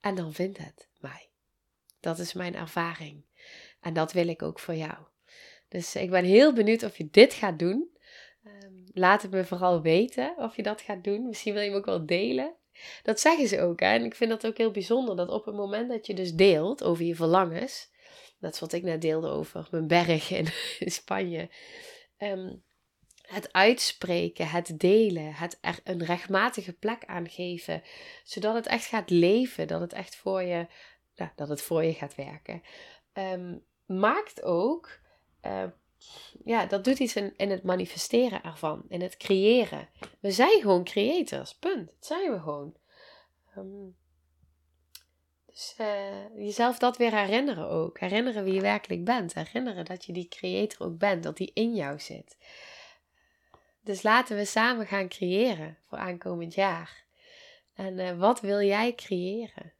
En 0.00 0.14
dan 0.14 0.32
vindt 0.32 0.58
het 0.58 0.88
mij. 0.98 1.28
Dat 2.00 2.18
is 2.18 2.32
mijn 2.32 2.54
ervaring. 2.54 3.24
En 3.80 3.92
dat 3.92 4.12
wil 4.12 4.28
ik 4.28 4.42
ook 4.42 4.58
voor 4.58 4.74
jou. 4.74 4.96
Dus 5.68 5.96
ik 5.96 6.10
ben 6.10 6.24
heel 6.24 6.52
benieuwd 6.52 6.82
of 6.82 6.96
je 6.96 7.08
dit 7.10 7.32
gaat 7.32 7.58
doen. 7.58 7.98
Um, 8.44 8.84
laat 8.92 9.22
het 9.22 9.30
me 9.30 9.44
vooral 9.44 9.82
weten 9.82 10.34
of 10.36 10.56
je 10.56 10.62
dat 10.62 10.80
gaat 10.80 11.04
doen. 11.04 11.26
Misschien 11.26 11.52
wil 11.52 11.62
je 11.62 11.68
hem 11.68 11.78
ook 11.78 11.84
wel 11.84 12.06
delen. 12.06 12.54
Dat 13.02 13.20
zeggen 13.20 13.48
ze 13.48 13.60
ook. 13.60 13.80
Hè? 13.80 13.86
En 13.86 14.04
ik 14.04 14.14
vind 14.14 14.30
dat 14.30 14.46
ook 14.46 14.56
heel 14.56 14.70
bijzonder. 14.70 15.16
Dat 15.16 15.28
op 15.28 15.44
het 15.44 15.54
moment 15.54 15.88
dat 15.88 16.06
je 16.06 16.14
dus 16.14 16.34
deelt 16.34 16.84
over 16.84 17.04
je 17.04 17.14
verlangens. 17.14 17.90
Dat 18.38 18.54
is 18.54 18.60
wat 18.60 18.72
ik 18.72 18.82
net 18.82 19.00
deelde 19.00 19.28
over 19.28 19.68
mijn 19.70 19.86
berg 19.86 20.30
in, 20.30 20.46
Spanje. 20.90 21.50
Um, 22.18 22.62
het 23.22 23.52
uitspreken, 23.52 24.48
het 24.48 24.78
delen, 24.78 25.34
het 25.34 25.58
er 25.60 25.78
een 25.84 26.04
rechtmatige 26.04 26.72
plek 26.72 27.04
aan 27.04 27.28
geven. 27.28 27.82
Zodat 28.24 28.54
het 28.54 28.66
echt 28.66 28.86
gaat 28.86 29.10
leven. 29.10 29.66
Dat 29.66 29.80
het 29.80 29.92
echt 29.92 30.16
voor 30.16 30.42
je, 30.42 30.66
dat 31.34 31.48
het 31.48 31.62
voor 31.62 31.84
je 31.84 31.92
gaat 31.92 32.14
werken. 32.14 32.62
Um, 33.12 33.64
maakt 33.86 34.42
ook 34.42 35.00
uh, 35.46 35.64
ja, 36.44 36.66
dat 36.66 36.84
doet 36.84 36.98
iets 36.98 37.16
in, 37.16 37.50
het 37.50 37.62
manifesteren 37.62 38.42
ervan, 38.42 38.82
in 38.88 39.00
het 39.00 39.16
creëren. 39.16 39.88
We 40.20 40.30
zijn 40.30 40.60
gewoon 40.60 40.84
creators, 40.84 41.54
punt. 41.54 41.86
Dat 41.86 42.06
zijn 42.06 42.32
we 42.32 42.38
gewoon. 42.38 42.76
Um, 43.56 43.96
dus 45.46 45.74
uh, 45.80 46.36
jezelf 46.36 46.78
dat 46.78 46.96
weer 46.96 47.14
herinneren 47.14 47.68
ook. 47.68 48.00
Herinneren 48.00 48.44
wie 48.44 48.54
je 48.54 48.60
werkelijk 48.60 49.04
bent. 49.04 49.34
Herinneren 49.34 49.84
dat 49.84 50.04
je 50.04 50.12
die 50.12 50.28
creator 50.28 50.86
ook 50.86 50.98
bent, 50.98 51.22
dat 51.22 51.36
die 51.36 51.50
in 51.54 51.74
jou 51.74 52.00
zit. 52.00 52.36
Dus 53.80 54.02
laten 54.02 54.36
we 54.36 54.44
samen 54.44 54.86
gaan 54.86 55.08
creëren 55.08 55.78
voor 55.88 55.98
aankomend 55.98 56.54
jaar. 56.54 57.04
En 57.74 57.98
uh, 57.98 58.18
wat 58.18 58.40
wil 58.40 58.60
jij 58.60 58.94
creëren? 58.94 59.72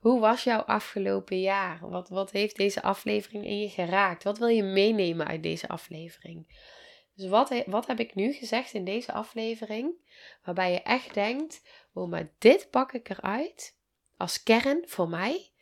Hoe 0.00 0.20
was 0.20 0.44
jouw 0.44 0.60
afgelopen 0.60 1.40
jaar? 1.40 1.88
Wat, 1.88 2.08
wat 2.08 2.30
heeft 2.30 2.56
deze 2.56 2.82
aflevering 2.82 3.44
in 3.44 3.58
je 3.58 3.68
geraakt? 3.68 4.24
Wat 4.24 4.38
wil 4.38 4.48
je 4.48 4.62
meenemen 4.62 5.26
uit 5.26 5.42
deze 5.42 5.68
aflevering? 5.68 6.68
Dus 7.14 7.28
wat, 7.28 7.62
wat 7.66 7.86
heb 7.86 8.00
ik 8.00 8.14
nu 8.14 8.32
gezegd 8.32 8.72
in 8.72 8.84
deze 8.84 9.12
aflevering? 9.12 9.94
Waarbij 10.42 10.72
je 10.72 10.82
echt 10.82 11.14
denkt: 11.14 11.62
oh, 11.92 12.10
maar 12.10 12.32
dit 12.38 12.70
pak 12.70 12.92
ik 12.92 13.08
eruit 13.08 13.78
als 14.16 14.42
kern 14.42 14.82
voor 14.86 15.08
mij. 15.08 15.52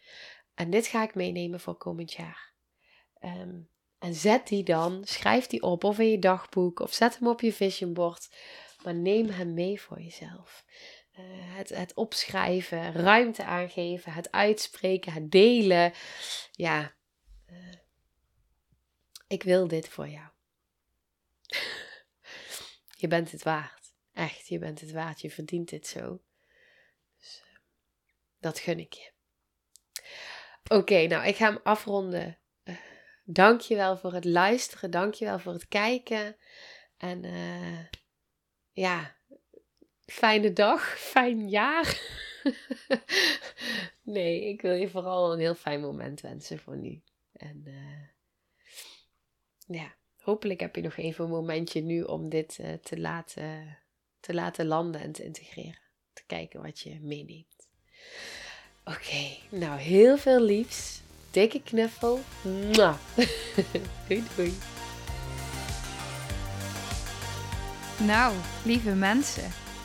En 0.54 0.70
dit 0.70 0.86
ga 0.86 1.02
ik 1.02 1.14
meenemen 1.14 1.60
voor 1.60 1.76
komend 1.76 2.12
jaar. 2.12 2.52
Um, 3.20 3.68
en 3.98 4.14
zet 4.14 4.48
die 4.48 4.62
dan, 4.62 5.04
schrijf 5.04 5.46
die 5.46 5.62
op 5.62 5.84
of 5.84 5.98
in 5.98 6.10
je 6.10 6.18
dagboek 6.18 6.80
of 6.80 6.92
zet 6.92 7.18
hem 7.18 7.28
op 7.28 7.40
je 7.40 7.52
vision 7.52 7.92
board. 7.92 8.34
Maar 8.82 8.94
neem 8.94 9.28
hem 9.28 9.54
mee 9.54 9.80
voor 9.80 10.00
jezelf. 10.00 10.64
Uh, 11.18 11.24
het, 11.56 11.68
het 11.68 11.94
opschrijven, 11.94 12.92
ruimte 12.92 13.44
aangeven, 13.44 14.12
het 14.12 14.32
uitspreken, 14.32 15.12
het 15.12 15.30
delen. 15.30 15.92
Ja, 16.52 16.94
uh, 17.50 17.74
ik 19.26 19.42
wil 19.42 19.68
dit 19.68 19.88
voor 19.88 20.08
jou. 20.08 20.28
je 23.00 23.08
bent 23.08 23.30
het 23.30 23.42
waard. 23.42 23.92
Echt, 24.12 24.48
je 24.48 24.58
bent 24.58 24.80
het 24.80 24.92
waard. 24.92 25.20
Je 25.20 25.30
verdient 25.30 25.68
dit 25.68 25.86
zo. 25.86 26.22
Dus 27.18 27.42
uh, 27.44 27.58
dat 28.38 28.58
gun 28.58 28.78
ik 28.78 28.92
je. 28.92 29.10
Oké, 30.68 31.06
nou, 31.06 31.26
ik 31.26 31.36
ga 31.36 31.46
hem 31.46 31.60
afronden. 31.62 32.38
Dank 33.24 33.60
je 33.60 33.74
wel 33.74 33.96
voor 33.96 34.12
het 34.12 34.24
luisteren. 34.24 34.90
Dank 34.90 35.14
je 35.14 35.24
wel 35.24 35.38
voor 35.38 35.52
het 35.52 35.68
kijken. 35.68 36.36
En 36.96 37.22
ja, 38.72 39.17
fijne 40.08 40.52
dag, 40.52 40.98
fijn 40.98 41.48
jaar. 41.48 42.00
nee, 44.02 44.48
ik 44.48 44.60
wil 44.60 44.72
je 44.72 44.88
vooral 44.88 45.32
een 45.32 45.38
heel 45.38 45.54
fijn 45.54 45.80
moment 45.80 46.20
wensen 46.20 46.58
voor 46.58 46.76
nu. 46.76 47.02
En 47.32 47.62
uh, 47.66 48.08
ja, 49.78 49.94
hopelijk 50.16 50.60
heb 50.60 50.76
je 50.76 50.82
nog 50.82 50.96
even 50.96 51.24
een 51.24 51.30
momentje 51.30 51.80
nu 51.80 52.02
om 52.02 52.28
dit 52.28 52.58
uh, 52.60 52.72
te, 52.72 52.98
laten, 52.98 53.78
te 54.20 54.34
laten 54.34 54.66
landen 54.66 55.00
en 55.00 55.12
te 55.12 55.24
integreren. 55.24 55.80
Te 56.12 56.22
kijken 56.26 56.62
wat 56.62 56.80
je 56.80 57.00
meeneemt. 57.00 57.68
Oké, 58.84 59.36
nou 59.50 59.80
heel 59.80 60.18
veel 60.18 60.42
liefs. 60.42 61.00
Dikke 61.30 61.62
knuffel. 61.62 62.20
Mwah. 62.42 62.98
doei 64.08 64.22
doei. 64.36 64.52
Nou, 68.06 68.34
lieve 68.64 68.94
mensen. 68.94 69.67